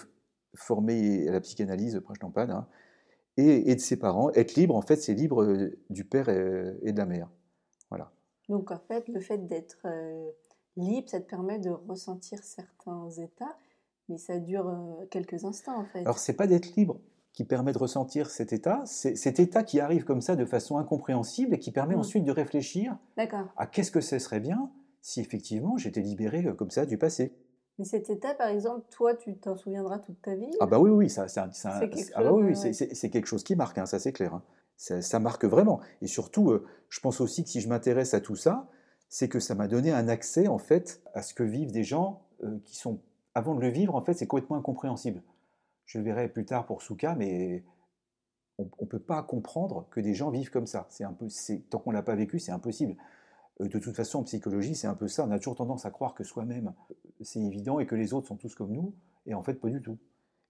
formé 0.53 1.27
à 1.27 1.31
la 1.31 1.39
psychanalyse 1.39 1.99
Prajnampad, 2.03 2.51
hein, 2.51 2.67
et, 3.37 3.75
de 3.75 3.79
ses 3.79 3.97
parents. 3.97 4.31
Être 4.33 4.55
libre 4.55 4.75
en 4.75 4.81
fait 4.81 4.97
c'est 4.97 5.13
libre 5.13 5.43
euh, 5.43 5.79
du 5.89 6.03
père 6.03 6.29
et, 6.29 6.91
de 6.91 6.97
la 6.97 7.05
mère. 7.05 7.29
Donc 8.49 8.71
en 8.71 8.79
fait 8.79 9.07
le 9.07 9.19
fait 9.19 9.45
d'être 9.45 9.79
euh, 9.85 10.29
libre, 10.75 11.09
ça 11.09 11.19
te 11.19 11.29
permet 11.29 11.59
de 11.59 11.69
ressentir 11.69 12.43
certains 12.43 13.09
états, 13.11 13.55
mais 14.09 14.17
ça 14.17 14.39
dure 14.39 14.67
euh, 14.67 15.05
quelques 15.11 15.43
instants 15.43 15.79
en 15.79 15.85
fait. 15.85 15.99
Alors 15.99 16.19
c'est 16.19 16.33
pas 16.33 16.47
d'être 16.47 16.75
libre, 16.75 16.99
qui 17.33 17.43
permet 17.43 17.71
de 17.73 17.77
ressentir 17.77 18.29
cet 18.29 18.53
état, 18.53 18.81
c'est 18.85 19.15
cet 19.15 19.39
état 19.39 19.63
qui 19.63 19.79
arrive 19.79 20.05
comme 20.05 20.21
ça 20.21 20.35
de 20.35 20.45
façon 20.45 20.77
incompréhensible 20.77 21.53
et 21.53 21.59
qui 21.59 21.71
permet 21.71 21.95
mmh. 21.95 21.99
ensuite 21.99 22.23
de 22.23 22.31
réfléchir 22.31 22.97
à 23.57 23.67
qu'est-ce 23.67 23.91
que 23.91 24.01
ce 24.01 24.17
serait 24.19 24.39
bien 24.39 24.71
si 25.01 25.21
effectivement 25.21 25.77
j'étais 25.77 26.01
libéré 26.01 26.45
euh, 26.45 26.53
comme 26.53 26.71
ça 26.71 26.85
du 26.85 26.97
passé. 26.97 27.33
Mais 27.79 27.85
cet 27.85 28.09
état, 28.09 28.33
par 28.33 28.47
exemple, 28.47 28.87
toi, 28.89 29.13
tu 29.13 29.37
t'en 29.37 29.55
souviendras 29.55 29.99
toute 29.99 30.19
ta 30.21 30.35
vie 30.35 30.49
Ah 30.59 30.65
bah 30.65 30.79
oui, 30.79 30.89
oui, 30.89 31.09
ça, 31.11 31.27
c'est 31.27 33.09
quelque, 33.11 33.27
chose 33.27 33.43
qui 33.43 33.55
marque, 33.55 33.77
hein, 33.77 33.85
ça 33.85 33.99
c'est 33.99 34.13
clair. 34.13 34.33
Hein. 34.33 34.41
Ça, 34.77 35.19
marque 35.19 35.45
vraiment. 35.45 35.79
Et 36.01 36.07
surtout, 36.07 36.51
euh, 36.51 36.65
je 36.89 36.99
pense 36.99 37.19
aussi 37.19 37.43
que 37.43 37.49
si 37.49 37.61
je 37.61 37.67
m'intéresse 37.67 38.13
à 38.13 38.21
tout 38.21 38.35
ça, 38.35 38.69
c'est 39.09 39.27
que 39.27 39.39
ça 39.39 39.55
m'a 39.55 39.67
donné 39.67 39.91
un 39.91 40.07
accès 40.07 40.47
en 40.47 40.59
fait 40.59 41.01
à 41.13 41.23
ce 41.23 41.33
que 41.33 41.43
vivent 41.43 41.71
des 41.71 41.83
gens 41.83 42.21
euh, 42.43 42.59
qui 42.63 42.75
sont, 42.75 43.01
avant 43.33 43.55
de 43.55 43.61
le 43.61 43.69
vivre, 43.69 43.95
en 43.95 44.01
fait, 44.03 44.13
c'est 44.13 44.27
complètement 44.27 44.57
incompréhensible. 44.57 45.23
Je 45.85 45.97
le 45.97 46.03
verrai 46.03 46.29
plus 46.29 46.45
tard 46.45 46.67
pour 46.67 46.83
Souka, 46.83 47.15
mais 47.15 47.63
on 48.59 48.65
ne 48.81 48.87
peut 48.87 48.99
pas 48.99 49.23
comprendre 49.23 49.87
que 49.89 49.99
des 49.99 50.13
gens 50.13 50.29
vivent 50.29 50.51
comme 50.51 50.67
ça. 50.67 50.85
C'est 50.89 51.03
un 51.03 51.13
peu, 51.13 51.27
tant 51.69 51.79
qu'on 51.79 51.91
ne 51.91 51.95
l'a 51.95 52.03
pas 52.03 52.15
vécu, 52.15 52.39
c'est 52.39 52.51
impossible. 52.51 52.95
Euh, 53.61 53.67
de 53.67 53.79
toute 53.79 53.95
façon, 53.95 54.19
en 54.19 54.23
psychologie, 54.23 54.75
c'est 54.75 54.87
un 54.87 54.95
peu 54.95 55.07
ça. 55.07 55.25
On 55.25 55.31
a 55.31 55.37
toujours 55.37 55.55
tendance 55.55 55.85
à 55.85 55.91
croire 55.91 56.13
que 56.13 56.23
soi-même, 56.23 56.73
c'est 57.21 57.39
évident 57.39 57.79
et 57.79 57.87
que 57.87 57.95
les 57.95 58.13
autres 58.13 58.27
sont 58.27 58.35
tous 58.35 58.53
comme 58.53 58.71
nous, 58.71 58.93
et 59.25 59.33
en 59.33 59.41
fait, 59.41 59.55
pas 59.55 59.69
du 59.69 59.81
tout. 59.81 59.97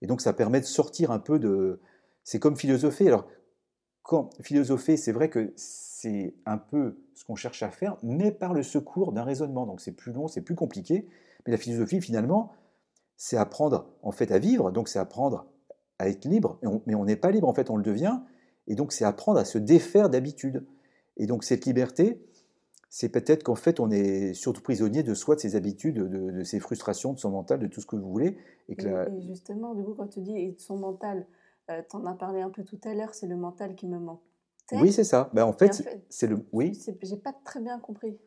Et 0.01 0.07
donc, 0.07 0.21
ça 0.21 0.33
permet 0.33 0.59
de 0.59 0.65
sortir 0.65 1.11
un 1.11 1.19
peu 1.19 1.39
de. 1.39 1.79
C'est 2.23 2.39
comme 2.39 2.57
philosopher. 2.57 3.07
Alors, 3.07 3.27
quand 4.07 4.29
philosopher, 4.41 4.97
c'est 4.97 5.11
vrai 5.11 5.29
que 5.29 5.53
c'est 5.57 6.33
un 6.45 6.57
peu 6.57 6.97
ce 7.13 7.25
qu'on 7.25 7.35
cherche 7.35 7.61
à 7.61 7.69
faire, 7.69 7.97
mais 8.01 8.31
par 8.31 8.53
le 8.53 8.63
secours 8.63 9.11
d'un 9.11 9.23
raisonnement. 9.23 9.65
Donc, 9.65 9.81
c'est 9.81 9.91
plus 9.91 10.13
long, 10.13 10.27
c'est 10.27 10.41
plus 10.41 10.55
compliqué. 10.55 11.07
Mais 11.45 11.51
la 11.51 11.57
philosophie, 11.57 12.01
finalement, 12.01 12.53
c'est 13.17 13.35
apprendre 13.35 13.89
en 14.01 14.11
fait 14.11 14.31
à 14.31 14.39
vivre, 14.39 14.71
donc 14.71 14.87
c'est 14.87 14.99
apprendre 14.99 15.45
à 15.99 16.07
être 16.07 16.25
libre, 16.25 16.59
mais 16.85 16.95
on 16.95 17.05
n'est 17.05 17.15
pas 17.15 17.31
libre, 17.31 17.47
en 17.47 17.53
fait 17.53 17.71
on 17.71 17.75
le 17.75 17.83
devient, 17.83 18.19
et 18.67 18.75
donc 18.75 18.93
c'est 18.93 19.03
apprendre 19.03 19.39
à 19.39 19.45
se 19.45 19.57
défaire 19.57 20.09
d'habitude. 20.09 20.63
Et 21.17 21.25
donc 21.25 21.43
cette 21.43 21.65
liberté, 21.65 22.21
c'est 22.89 23.09
peut-être 23.09 23.43
qu'en 23.43 23.55
fait 23.55 23.79
on 23.79 23.89
est 23.89 24.35
surtout 24.35 24.61
prisonnier 24.61 25.01
de 25.01 25.15
soi, 25.15 25.33
de 25.35 25.39
ses 25.39 25.55
habitudes, 25.55 25.97
de, 25.97 26.43
ses 26.43 26.59
frustrations, 26.59 27.13
de 27.13 27.19
son 27.19 27.31
mental, 27.31 27.59
de 27.59 27.67
tout 27.67 27.81
ce 27.81 27.87
que 27.87 27.95
vous 27.95 28.11
voulez. 28.11 28.37
Et, 28.69 28.75
que 28.75 28.87
justement, 29.27 29.73
du 29.73 29.83
coup, 29.83 29.95
quand 29.95 30.07
tu 30.07 30.21
dis 30.21 30.55
son 30.59 30.77
mental, 30.77 31.25
euh, 31.69 31.81
tu 31.89 31.95
en 31.95 32.05
as 32.05 32.13
parlé 32.13 32.41
un 32.41 32.49
peu 32.49 32.63
tout 32.63 32.79
à 32.83 32.93
l'heure, 32.93 33.13
c'est 33.13 33.27
le 33.27 33.35
mental 33.35 33.75
qui 33.75 33.87
me 33.87 33.99
manque. 33.99 34.21
Oui, 34.73 34.91
c'est 34.91 35.03
ça. 35.03 35.29
Ben, 35.33 35.45
en 35.45 35.53
fait, 35.53 35.87
c'est 36.09 36.27
le. 36.27 36.45
Oui. 36.51 36.77
J'ai 37.01 37.17
pas 37.17 37.33
très 37.45 37.61
bien 37.61 37.79
compris. 37.79 38.17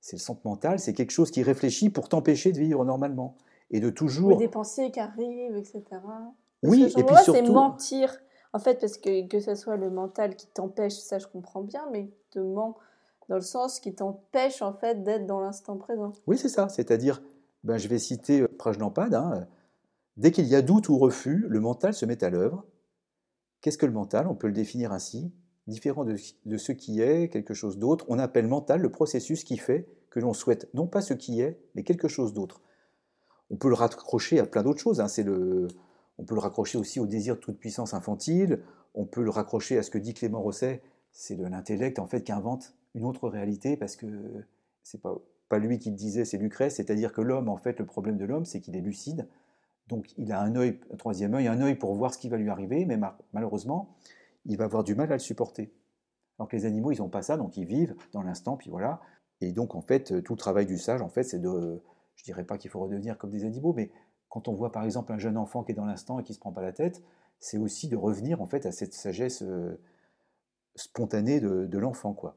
C'est 0.00 0.16
le 0.16 0.20
centre 0.20 0.40
mental, 0.44 0.78
c'est 0.78 0.92
quelque 0.92 1.12
chose 1.12 1.30
qui 1.30 1.42
réfléchit 1.42 1.88
pour 1.88 2.08
t'empêcher 2.08 2.52
de 2.52 2.58
vivre 2.58 2.84
normalement 2.84 3.36
et 3.70 3.80
de 3.80 3.88
toujours. 3.88 4.36
des 4.36 4.48
pensées 4.48 4.90
qui 4.90 5.00
arrivent, 5.00 5.56
etc. 5.56 5.82
Oui, 6.64 6.82
et 6.84 6.92
puis 6.92 7.02
moi, 7.04 7.18
c'est 7.18 7.32
surtout, 7.32 7.52
mentir. 7.52 8.14
En 8.52 8.58
fait, 8.58 8.80
parce 8.80 8.98
que 8.98 9.26
que 9.28 9.40
ce 9.40 9.54
soit 9.54 9.76
le 9.76 9.90
mental 9.90 10.36
qui 10.36 10.46
t'empêche, 10.48 10.94
ça 10.94 11.18
je 11.18 11.26
comprends 11.26 11.62
bien, 11.62 11.86
mais 11.92 12.10
te 12.30 12.38
ment 12.38 12.76
dans 13.28 13.36
le 13.36 13.42
sens 13.42 13.80
qui 13.80 13.94
t'empêche 13.94 14.60
en 14.60 14.74
fait 14.74 15.02
d'être 15.02 15.26
dans 15.26 15.40
l'instant 15.40 15.76
présent. 15.76 16.12
oui, 16.26 16.36
c'est 16.36 16.48
ça. 16.48 16.68
C'est-à-dire, 16.68 17.22
ben, 17.64 17.78
je 17.78 17.88
vais 17.88 17.98
citer 17.98 18.42
euh, 18.42 18.48
Prajnampad, 18.58 19.14
hein, 19.14 19.46
dès 20.16 20.32
qu'il 20.32 20.46
y 20.46 20.54
a 20.54 20.62
doute 20.62 20.88
ou 20.88 20.98
refus, 20.98 21.46
le 21.48 21.60
mental 21.60 21.94
se 21.94 22.06
met 22.06 22.22
à 22.24 22.30
l'œuvre. 22.30 22.64
Qu'est-ce 23.60 23.78
que 23.78 23.86
le 23.86 23.92
mental? 23.92 24.26
On 24.26 24.34
peut 24.34 24.46
le 24.46 24.52
définir 24.52 24.92
ainsi. 24.92 25.32
Différent 25.66 26.04
de, 26.04 26.16
ce 26.16 26.72
qui 26.72 27.00
est, 27.00 27.28
quelque 27.28 27.54
chose 27.54 27.78
d'autre, 27.78 28.04
on 28.08 28.18
appelle 28.18 28.48
mental 28.48 28.80
le 28.80 28.90
processus 28.90 29.44
qui 29.44 29.56
fait 29.56 29.86
que 30.10 30.18
l'on 30.18 30.34
souhaite 30.34 30.68
non 30.74 30.88
pas 30.88 31.00
ce 31.00 31.14
qui 31.14 31.40
est, 31.40 31.60
mais 31.74 31.84
quelque 31.84 32.08
chose 32.08 32.34
d'autre. 32.34 32.60
On 33.50 33.56
peut 33.56 33.68
le 33.68 33.74
raccrocher 33.74 34.40
à 34.40 34.46
plein 34.46 34.62
d'autres 34.62 34.80
choses. 34.80 35.00
hein, 35.00 35.08
C'est 35.08 35.22
le, 35.22 35.68
on 36.18 36.24
peut 36.24 36.34
le 36.34 36.40
raccrocher 36.40 36.78
aussi 36.78 36.98
au 36.98 37.06
désir 37.06 37.36
de 37.36 37.40
toute 37.40 37.58
puissance 37.58 37.94
infantile. 37.94 38.62
On 38.94 39.06
peut 39.06 39.22
le 39.22 39.30
raccrocher 39.30 39.78
à 39.78 39.82
ce 39.82 39.90
que 39.90 39.98
dit 39.98 40.14
Clément 40.14 40.42
Rosset, 40.42 40.82
c'est 41.12 41.36
de 41.36 41.46
l'intellect 41.46 41.98
en 41.98 42.06
fait 42.06 42.24
qui 42.24 42.32
invente 42.32 42.74
une 42.94 43.04
autre 43.04 43.28
réalité 43.28 43.76
parce 43.76 43.96
que 43.96 44.06
c'est 44.82 45.00
pas 45.00 45.14
pas 45.52 45.58
lui 45.58 45.78
qui 45.78 45.90
le 45.90 45.96
disait, 45.96 46.24
c'est 46.24 46.38
Lucrèce. 46.38 46.76
C'est-à-dire 46.76 47.12
que 47.12 47.20
l'homme, 47.20 47.50
en 47.50 47.58
fait, 47.58 47.78
le 47.78 47.84
problème 47.84 48.16
de 48.16 48.24
l'homme, 48.24 48.46
c'est 48.46 48.58
qu'il 48.58 48.74
est 48.74 48.80
lucide. 48.80 49.28
Donc 49.88 50.12
il 50.16 50.32
a 50.32 50.40
un 50.40 50.54
œil, 50.56 50.80
un 50.92 50.96
troisième 50.96 51.34
œil, 51.34 51.48
un 51.48 51.60
œil 51.60 51.74
pour 51.74 51.94
voir 51.94 52.12
ce 52.14 52.18
qui 52.18 52.28
va 52.28 52.36
lui 52.36 52.48
arriver, 52.50 52.84
mais 52.86 52.96
ma- 52.96 53.18
malheureusement, 53.32 53.96
il 54.46 54.56
va 54.56 54.64
avoir 54.64 54.84
du 54.84 54.94
mal 54.94 55.10
à 55.12 55.16
le 55.16 55.20
supporter. 55.20 55.72
Alors 56.38 56.48
que 56.48 56.56
les 56.56 56.64
animaux, 56.66 56.92
ils 56.92 56.98
n'ont 56.98 57.08
pas 57.08 57.22
ça, 57.22 57.36
donc 57.36 57.56
ils 57.56 57.66
vivent 57.66 57.94
dans 58.12 58.22
l'instant, 58.22 58.56
puis 58.56 58.70
voilà. 58.70 59.00
Et 59.40 59.52
donc, 59.52 59.74
en 59.74 59.82
fait, 59.82 60.22
tout 60.22 60.34
le 60.34 60.38
travail 60.38 60.66
du 60.66 60.78
sage, 60.78 61.02
en 61.02 61.08
fait, 61.08 61.24
c'est 61.24 61.40
de. 61.40 61.82
Je 62.16 62.24
dirais 62.24 62.44
pas 62.44 62.58
qu'il 62.58 62.70
faut 62.70 62.80
redevenir 62.80 63.18
comme 63.18 63.30
des 63.30 63.44
animaux, 63.44 63.72
mais 63.74 63.90
quand 64.28 64.48
on 64.48 64.54
voit 64.54 64.72
par 64.72 64.84
exemple 64.84 65.12
un 65.12 65.18
jeune 65.18 65.36
enfant 65.36 65.62
qui 65.64 65.72
est 65.72 65.74
dans 65.74 65.84
l'instant 65.84 66.18
et 66.20 66.22
qui 66.24 66.34
se 66.34 66.38
prend 66.40 66.52
pas 66.52 66.62
la 66.62 66.72
tête, 66.72 67.02
c'est 67.40 67.58
aussi 67.58 67.88
de 67.88 67.96
revenir 67.96 68.40
en 68.42 68.46
fait 68.46 68.66
à 68.66 68.72
cette 68.72 68.94
sagesse 68.94 69.42
euh, 69.42 69.80
spontanée 70.76 71.40
de, 71.40 71.66
de 71.66 71.78
l'enfant, 71.78 72.12
quoi. 72.14 72.36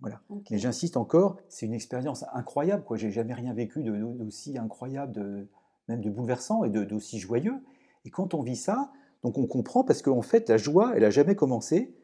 Voilà. 0.00 0.20
Mais 0.50 0.58
j'insiste 0.58 0.96
encore, 0.96 1.36
c'est 1.48 1.66
une 1.66 1.74
expérience 1.74 2.24
incroyable, 2.32 2.84
quoi. 2.84 2.96
J'ai 2.96 3.10
jamais 3.10 3.34
rien 3.34 3.52
vécu 3.52 3.82
de- 3.82 3.96
d'aussi 4.14 4.56
incroyable, 4.58 5.12
de, 5.12 5.46
même 5.90 6.00
de 6.00 6.10
bouleversant 6.10 6.64
et 6.64 6.70
d'aussi 6.70 7.18
joyeux. 7.18 7.60
Et 8.04 8.10
quand 8.10 8.34
on 8.34 8.42
vit 8.42 8.56
ça, 8.56 8.92
donc 9.22 9.36
on 9.38 9.46
comprend 9.46 9.84
parce 9.84 10.02
qu'en 10.02 10.22
fait, 10.22 10.48
la 10.48 10.56
joie, 10.56 10.92
elle 10.96 11.04
a 11.04 11.10
jamais 11.10 11.34
commencé. 11.34 11.94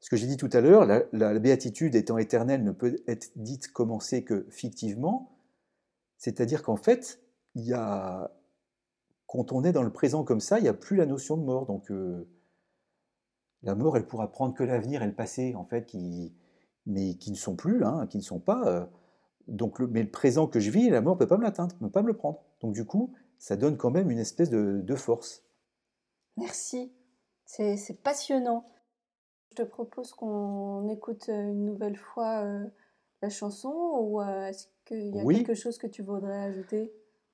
Ce 0.00 0.08
que 0.10 0.16
j'ai 0.16 0.26
dit 0.26 0.36
tout 0.36 0.50
à 0.52 0.60
l'heure, 0.60 0.86
la, 1.12 1.38
béatitude 1.38 1.94
étant 1.94 2.18
éternelle 2.18 2.64
ne 2.64 2.72
peut 2.72 3.02
être 3.06 3.30
dite 3.36 3.72
commencer 3.72 4.24
que 4.24 4.46
fictivement. 4.50 5.36
C'est-à-dire 6.16 6.62
qu'en 6.62 6.76
fait, 6.76 7.22
il 7.54 7.64
y 7.64 7.72
a, 7.72 8.30
quand 9.26 9.52
on 9.52 9.64
est 9.64 9.72
dans 9.72 9.82
le 9.82 9.92
présent 9.92 10.24
comme 10.24 10.40
ça, 10.40 10.58
il 10.58 10.62
n'y 10.62 10.68
a 10.68 10.74
plus 10.74 10.96
la 10.96 11.06
notion 11.06 11.36
de 11.36 11.42
mort. 11.42 11.66
Donc 11.66 11.90
euh, 11.90 12.28
la 13.62 13.74
mort, 13.74 13.96
elle 13.96 14.06
pourra 14.06 14.30
prendre 14.30 14.54
que 14.54 14.64
l'avenir 14.64 15.02
et 15.02 15.06
le 15.06 15.14
passé, 15.14 15.54
en 15.54 15.64
fait, 15.64 15.86
qui, 15.86 16.34
mais 16.86 17.14
qui 17.14 17.30
ne 17.30 17.36
sont 17.36 17.56
plus, 17.56 17.84
hein, 17.84 18.06
qui 18.06 18.18
ne 18.18 18.22
sont 18.22 18.40
pas. 18.40 18.66
euh, 18.66 18.86
donc, 19.48 19.80
mais 19.80 20.02
le 20.02 20.10
présent 20.10 20.46
que 20.46 20.60
je 20.60 20.70
vis, 20.70 20.88
la 20.90 21.00
mort 21.00 21.14
ne 21.14 21.18
peut 21.18 21.26
pas 21.26 21.36
me 21.36 21.42
l'atteindre, 21.42 21.74
ne 21.80 21.86
peut 21.86 21.92
pas 21.92 22.02
me 22.02 22.08
le 22.08 22.16
prendre. 22.16 22.42
Donc 22.60 22.72
du 22.74 22.84
coup, 22.84 23.12
ça 23.38 23.56
donne 23.56 23.76
quand 23.76 23.90
même 23.90 24.10
une 24.10 24.18
espèce 24.18 24.50
de, 24.50 24.80
de 24.82 24.94
force. 24.94 25.42
Merci. 26.36 26.92
C'est 27.44 28.02
passionnant. 28.02 28.64
Je 29.50 29.56
te 29.56 29.62
propose 29.62 30.12
qu'on 30.12 30.88
écoute 30.88 31.28
euh, 31.28 31.50
une 31.50 31.64
nouvelle 31.64 31.96
fois 31.96 32.44
euh, 32.44 32.64
la 33.22 33.28
chanson 33.30 33.72
ou 34.00 34.20
euh, 34.20 34.46
est-ce 34.46 34.66
qu'il 34.84 35.14
y 35.14 35.18
a 35.18 35.24
Oui. 35.24 35.36
quelque 35.36 35.54
chose 35.54 35.76
que 35.76 35.88
tu 35.88 36.02
voudrais 36.02 36.38
ajouter? 36.38 36.92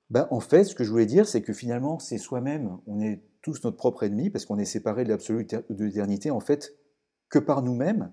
Ben, 0.09 0.27
en 0.31 0.39
fait, 0.39 0.63
ce 0.63 0.73
que 0.73 0.83
je 0.83 0.89
voulais 0.89 1.05
dire, 1.05 1.27
c'est 1.27 1.41
que 1.43 1.53
finalement, 1.53 1.99
c'est 1.99 2.17
soi-même, 2.17 2.79
on 2.87 2.99
est 3.01 3.21
tous 3.41 3.63
notre 3.63 3.77
propre 3.77 4.03
ennemi, 4.03 4.29
parce 4.29 4.45
qu'on 4.45 4.57
est 4.57 4.65
séparés 4.65 5.03
de 5.03 5.09
l'absolu 5.09 5.45
ter- 5.45 5.63
de 5.69 5.85
l'éternité, 5.85 6.31
en 6.31 6.39
fait, 6.39 6.73
que 7.29 7.39
par 7.39 7.61
nous-mêmes, 7.61 8.11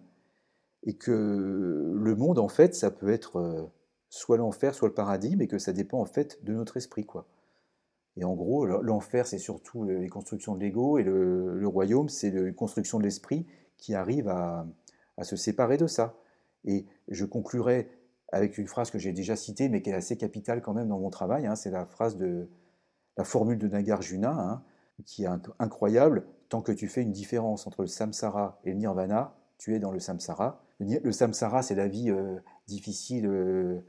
et 0.82 0.96
que 0.96 1.92
le 1.94 2.14
monde, 2.16 2.38
en 2.38 2.48
fait, 2.48 2.74
ça 2.74 2.90
peut 2.90 3.10
être 3.10 3.36
euh, 3.36 3.62
soit 4.14 4.36
l'enfer, 4.36 4.74
soit 4.74 4.88
le 4.88 4.94
paradis, 4.94 5.36
mais 5.36 5.46
que 5.48 5.58
ça 5.58 5.72
dépend, 5.72 6.00
en 6.00 6.04
fait, 6.04 6.42
de 6.44 6.52
notre 6.54 6.76
esprit, 6.76 7.04
quoi. 7.04 7.26
Et 8.16 8.24
en 8.24 8.34
gros, 8.34 8.64
l'enfer, 8.66 9.26
c'est 9.26 9.38
surtout 9.38 9.84
le- 9.84 9.98
les 9.98 10.08
constructions 10.08 10.54
de 10.54 10.60
l'ego, 10.60 10.98
et 10.98 11.02
le, 11.02 11.66
royaume, 11.66 12.08
c'est 12.08 12.30
les 12.30 12.54
constructions 12.54 12.98
de 12.98 13.04
l'esprit 13.04 13.46
qui 13.76 13.94
arrive 13.94 14.28
à, 14.28 14.66
se 15.22 15.36
séparer 15.36 15.76
de 15.76 15.86
ça. 15.86 16.14
Et 16.64 16.86
je 17.08 17.24
conclurai 17.24 17.88
avec 18.32 18.58
une 18.58 18.66
phrase 18.66 18.90
que 18.90 18.98
j'ai 18.98 19.12
déjà 19.12 19.36
citée, 19.36 19.68
mais 19.68 19.82
qui 19.82 19.90
est 19.90 19.94
assez 19.94 20.16
capitale 20.16 20.62
quand 20.62 20.74
même 20.74 20.88
dans 20.88 20.98
mon 20.98 21.10
travail. 21.10 21.46
hein, 21.46 21.56
c'est 21.56 21.70
la 21.70 21.84
phrase 21.84 22.16
de 22.16 22.48
la 23.16 23.24
formule 23.24 23.58
de 23.58 23.68
Nagarjuna, 23.68 24.30
hein, 24.30 24.62
qui 25.06 25.24
est 25.24 25.28
inc- 25.28 25.52
incroyable. 25.58 26.24
Tant 26.48 26.62
que 26.62 26.72
tu 26.72 26.88
fais 26.88 27.02
une 27.02 27.12
différence 27.12 27.66
entre 27.66 27.82
le 27.82 27.88
samsara 27.88 28.60
et 28.64 28.70
le 28.72 28.76
nirvana, 28.78 29.34
tu 29.58 29.74
es 29.74 29.78
dans 29.78 29.92
le 29.92 30.00
samsara. 30.00 30.60
Le, 30.80 31.12
samsara, 31.12 31.62
c'est 31.62 31.74
la 31.76 31.88
vie 31.88 32.10
euh, 32.10 32.38
difficile, 32.66 33.26
euh, 33.26 33.80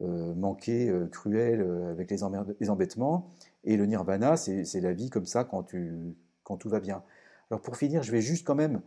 manquée, 0.00 0.88
euh, 0.88 1.06
cruelle, 1.06 1.60
euh, 1.60 1.90
avec 1.90 2.10
les, 2.10 2.22
embêtements. 2.22 3.32
Et 3.64 3.76
le 3.76 3.86
nirvana, 3.86 4.36
c'est 4.36 4.80
la 4.80 4.92
vie 4.92 5.10
comme 5.10 5.26
ça 5.26 5.44
quand, 5.44 5.62
tout 5.64 6.68
va 6.68 6.80
bien. 6.80 7.02
Alors 7.50 7.60
pour 7.60 7.76
finir, 7.76 8.02
je 8.02 8.12
vais 8.12 8.20
juste 8.20 8.46
quand 8.46 8.54
même, 8.54 8.80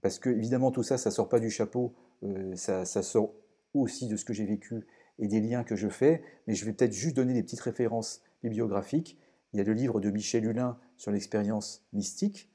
parce 0.00 0.18
que 0.18 0.30
évidemment 0.30 0.70
tout 0.70 0.82
ça, 0.82 0.98
ça 0.98 1.10
sort 1.10 1.28
pas 1.28 1.40
du 1.40 1.50
chapeau, 1.50 1.94
euh, 2.22 2.54
ça, 2.54 2.84
ça 2.84 3.02
sort 3.02 3.32
aussi 3.74 4.08
de 4.08 4.16
ce 4.16 4.24
que 4.24 4.32
j'ai 4.32 4.44
vécu 4.44 4.86
et 5.18 5.26
des 5.26 5.40
liens 5.40 5.64
que 5.64 5.76
je 5.76 5.88
fais, 5.88 6.22
mais 6.46 6.54
je 6.54 6.64
vais 6.64 6.72
peut-être 6.72 6.92
juste 6.92 7.16
donner 7.16 7.34
des 7.34 7.42
petites 7.42 7.60
références 7.60 8.22
bibliographiques. 8.42 9.18
Il 9.52 9.58
y 9.58 9.60
a 9.60 9.64
le 9.64 9.72
livre 9.72 10.00
de 10.00 10.10
Michel 10.10 10.44
Hulin 10.44 10.78
sur 10.96 11.10
l'expérience 11.10 11.84
mystique. 11.92 12.50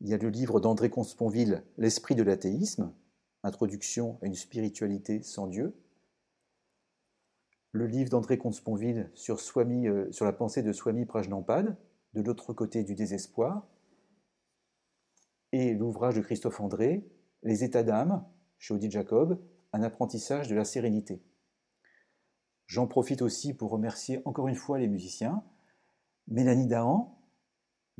Il 0.00 0.08
y 0.08 0.14
a 0.14 0.18
le 0.18 0.28
livre 0.28 0.60
d'André 0.60 0.90
Consponville, 0.90 1.62
L'esprit 1.78 2.14
de 2.14 2.22
l'athéisme, 2.22 2.92
Introduction 3.42 4.18
à 4.22 4.26
une 4.26 4.34
spiritualité 4.34 5.22
sans 5.22 5.46
Dieu. 5.46 5.74
Le 7.76 7.86
livre 7.86 8.08
d'André 8.08 8.38
Consponville 8.38 9.10
sur, 9.12 9.38
euh, 9.58 10.10
sur 10.10 10.24
la 10.24 10.32
pensée 10.32 10.62
de 10.62 10.72
Swami 10.72 11.04
Prajnampad, 11.04 11.76
De 12.14 12.22
l'autre 12.22 12.54
côté 12.54 12.84
du 12.84 12.94
désespoir. 12.94 13.68
Et 15.52 15.74
l'ouvrage 15.74 16.14
de 16.14 16.22
Christophe 16.22 16.58
André, 16.58 17.06
Les 17.42 17.64
états 17.64 17.82
d'âme, 17.82 18.24
chez 18.58 18.72
Odile 18.72 18.90
Jacob, 18.90 19.38
un 19.74 19.82
apprentissage 19.82 20.48
de 20.48 20.54
la 20.54 20.64
sérénité. 20.64 21.22
J'en 22.66 22.86
profite 22.86 23.20
aussi 23.20 23.52
pour 23.52 23.70
remercier 23.72 24.22
encore 24.24 24.48
une 24.48 24.54
fois 24.54 24.78
les 24.78 24.88
musiciens. 24.88 25.44
Mélanie 26.28 26.68
Dahan, 26.68 27.20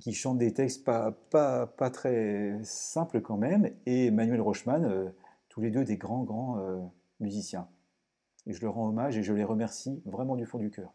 qui 0.01 0.15
chante 0.15 0.39
des 0.39 0.55
textes 0.55 0.85
pas, 0.85 1.13
pas, 1.13 1.67
pas 1.67 1.91
très 1.91 2.59
simples 2.63 3.21
quand 3.21 3.37
même, 3.37 3.71
et 3.85 4.11
Manuel 4.11 4.41
Rochman, 4.41 4.85
euh, 4.85 5.11
tous 5.51 5.61
les 5.61 5.71
deux 5.71 5.85
des 5.85 5.99
grands, 5.99 6.25
grands 6.25 6.59
euh, 6.61 6.79
musiciens. 7.21 7.69
Et 8.47 8.53
je 8.53 8.61
leur 8.63 8.75
rends 8.75 8.89
hommage 8.89 9.17
et 9.17 9.23
je 9.23 9.33
les 9.33 9.45
remercie 9.45 10.03
vraiment 10.05 10.37
du 10.37 10.47
fond 10.47 10.59
du 10.59 10.71
cœur. 10.71 10.93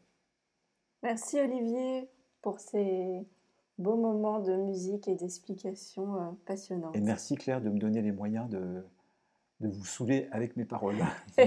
Merci 1.04 1.40
Olivier 1.40 2.10
pour 2.42 2.60
ces 2.60 3.28
beaux 3.78 3.98
moments 3.98 4.40
de 4.40 4.56
musique 4.56 5.08
et 5.08 5.16
d'explications 5.16 6.16
euh, 6.16 6.32
passionnantes. 6.46 6.96
Et 6.96 7.02
merci 7.02 7.36
Claire 7.36 7.62
de 7.62 7.70
me 7.70 7.80
donner 7.80 8.02
les 8.02 8.12
moyens 8.12 8.48
de, 8.50 8.84
de 9.60 9.68
vous 9.68 9.86
saouler 9.86 10.28
avec 10.32 10.56
mes 10.56 10.66
paroles. 10.66 10.98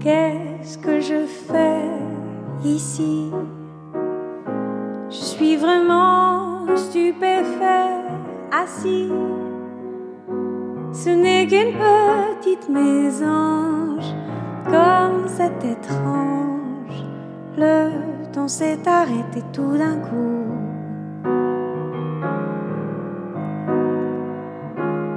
Qu'est-ce 0.00 0.78
que 0.78 1.00
je 1.00 1.26
fais 1.26 1.84
ici? 2.64 3.30
Je 5.10 5.16
suis 5.16 5.56
vraiment 5.56 6.27
stupéfait, 6.78 8.04
assis. 8.52 9.10
Ce 10.92 11.10
n'est 11.10 11.46
qu'une 11.46 11.74
petite 11.74 12.68
mésange, 12.68 14.14
comme 14.64 15.26
c'est 15.26 15.64
étrange. 15.64 17.04
Le 17.56 17.90
temps 18.32 18.48
s'est 18.48 18.80
arrêté 18.86 19.42
tout 19.52 19.76
d'un 19.76 19.96
coup. 19.96 20.44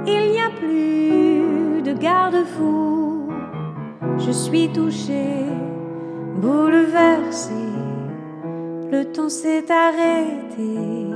Il 0.06 0.32
n'y 0.32 0.40
a 0.40 0.50
plus 0.50 1.82
de 1.82 1.92
garde-fou. 1.92 3.28
Je 4.18 4.30
suis 4.30 4.68
touché, 4.72 5.46
bouleversé. 6.36 7.54
Le 8.90 9.04
temps 9.04 9.30
s'est 9.30 9.64
arrêté. 9.70 11.11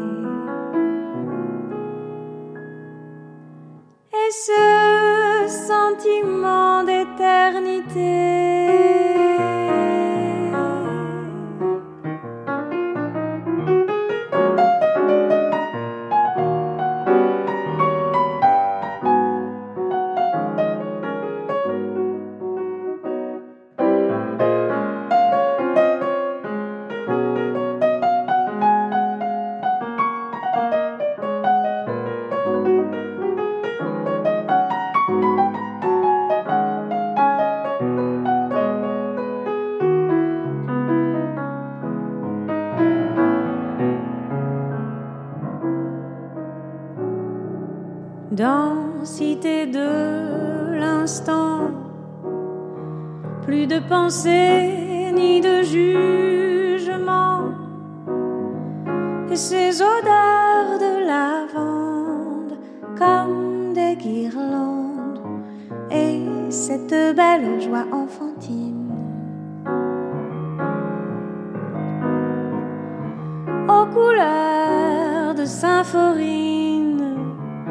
Ce 4.30 5.46
sentiment 5.48 6.65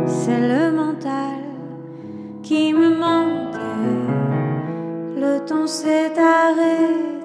c'est 0.07 0.39
le 0.39 0.71
mental 0.71 1.41
qui 2.43 2.73
me 2.73 2.89
manquait. 2.97 3.55
Le 5.17 5.45
temps 5.45 5.67
s'est 5.67 6.13
arrêté. 6.17 7.15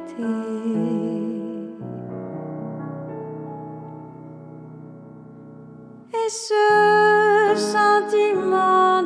Et 6.12 6.31
ce 6.31 7.55
sentiment 7.57 9.03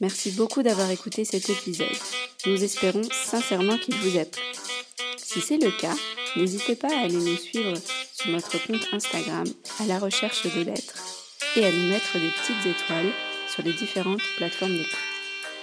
Merci 0.00 0.30
beaucoup 0.32 0.62
d'avoir 0.62 0.90
écouté 0.90 1.24
cet 1.24 1.50
épisode. 1.50 1.88
Nous 2.46 2.64
espérons 2.64 3.02
sincèrement 3.12 3.76
qu'il 3.76 3.94
vous 3.96 4.18
a 4.18 4.24
plu. 4.24 4.42
Si 5.18 5.40
c'est 5.40 5.58
le 5.58 5.70
cas, 5.70 5.94
n'hésitez 6.36 6.74
pas 6.74 6.88
à 6.88 7.00
aller 7.00 7.14
nous 7.14 7.36
suivre 7.36 7.74
sur 8.12 8.30
notre 8.30 8.66
compte 8.66 8.86
Instagram 8.92 9.46
à 9.78 9.86
la 9.86 9.98
recherche 9.98 10.46
de 10.46 10.62
lettres 10.62 10.96
et 11.56 11.64
à 11.64 11.72
nous 11.72 11.88
mettre 11.88 12.14
des 12.14 12.30
petites 12.30 12.66
étoiles 12.66 13.12
sur 13.52 13.62
les 13.62 13.72
différentes 13.74 14.22
plateformes 14.36 14.76
d'écoute. 14.76 14.96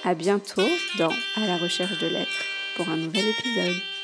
À 0.04 0.14
bientôt 0.14 0.70
dans 0.98 1.14
À 1.36 1.48
la 1.48 1.58
recherche 1.58 1.98
de 1.98 2.08
lettres 2.08 2.46
pour 2.76 2.88
un 2.90 2.98
nouvel 2.98 3.28
épisode. 3.28 3.97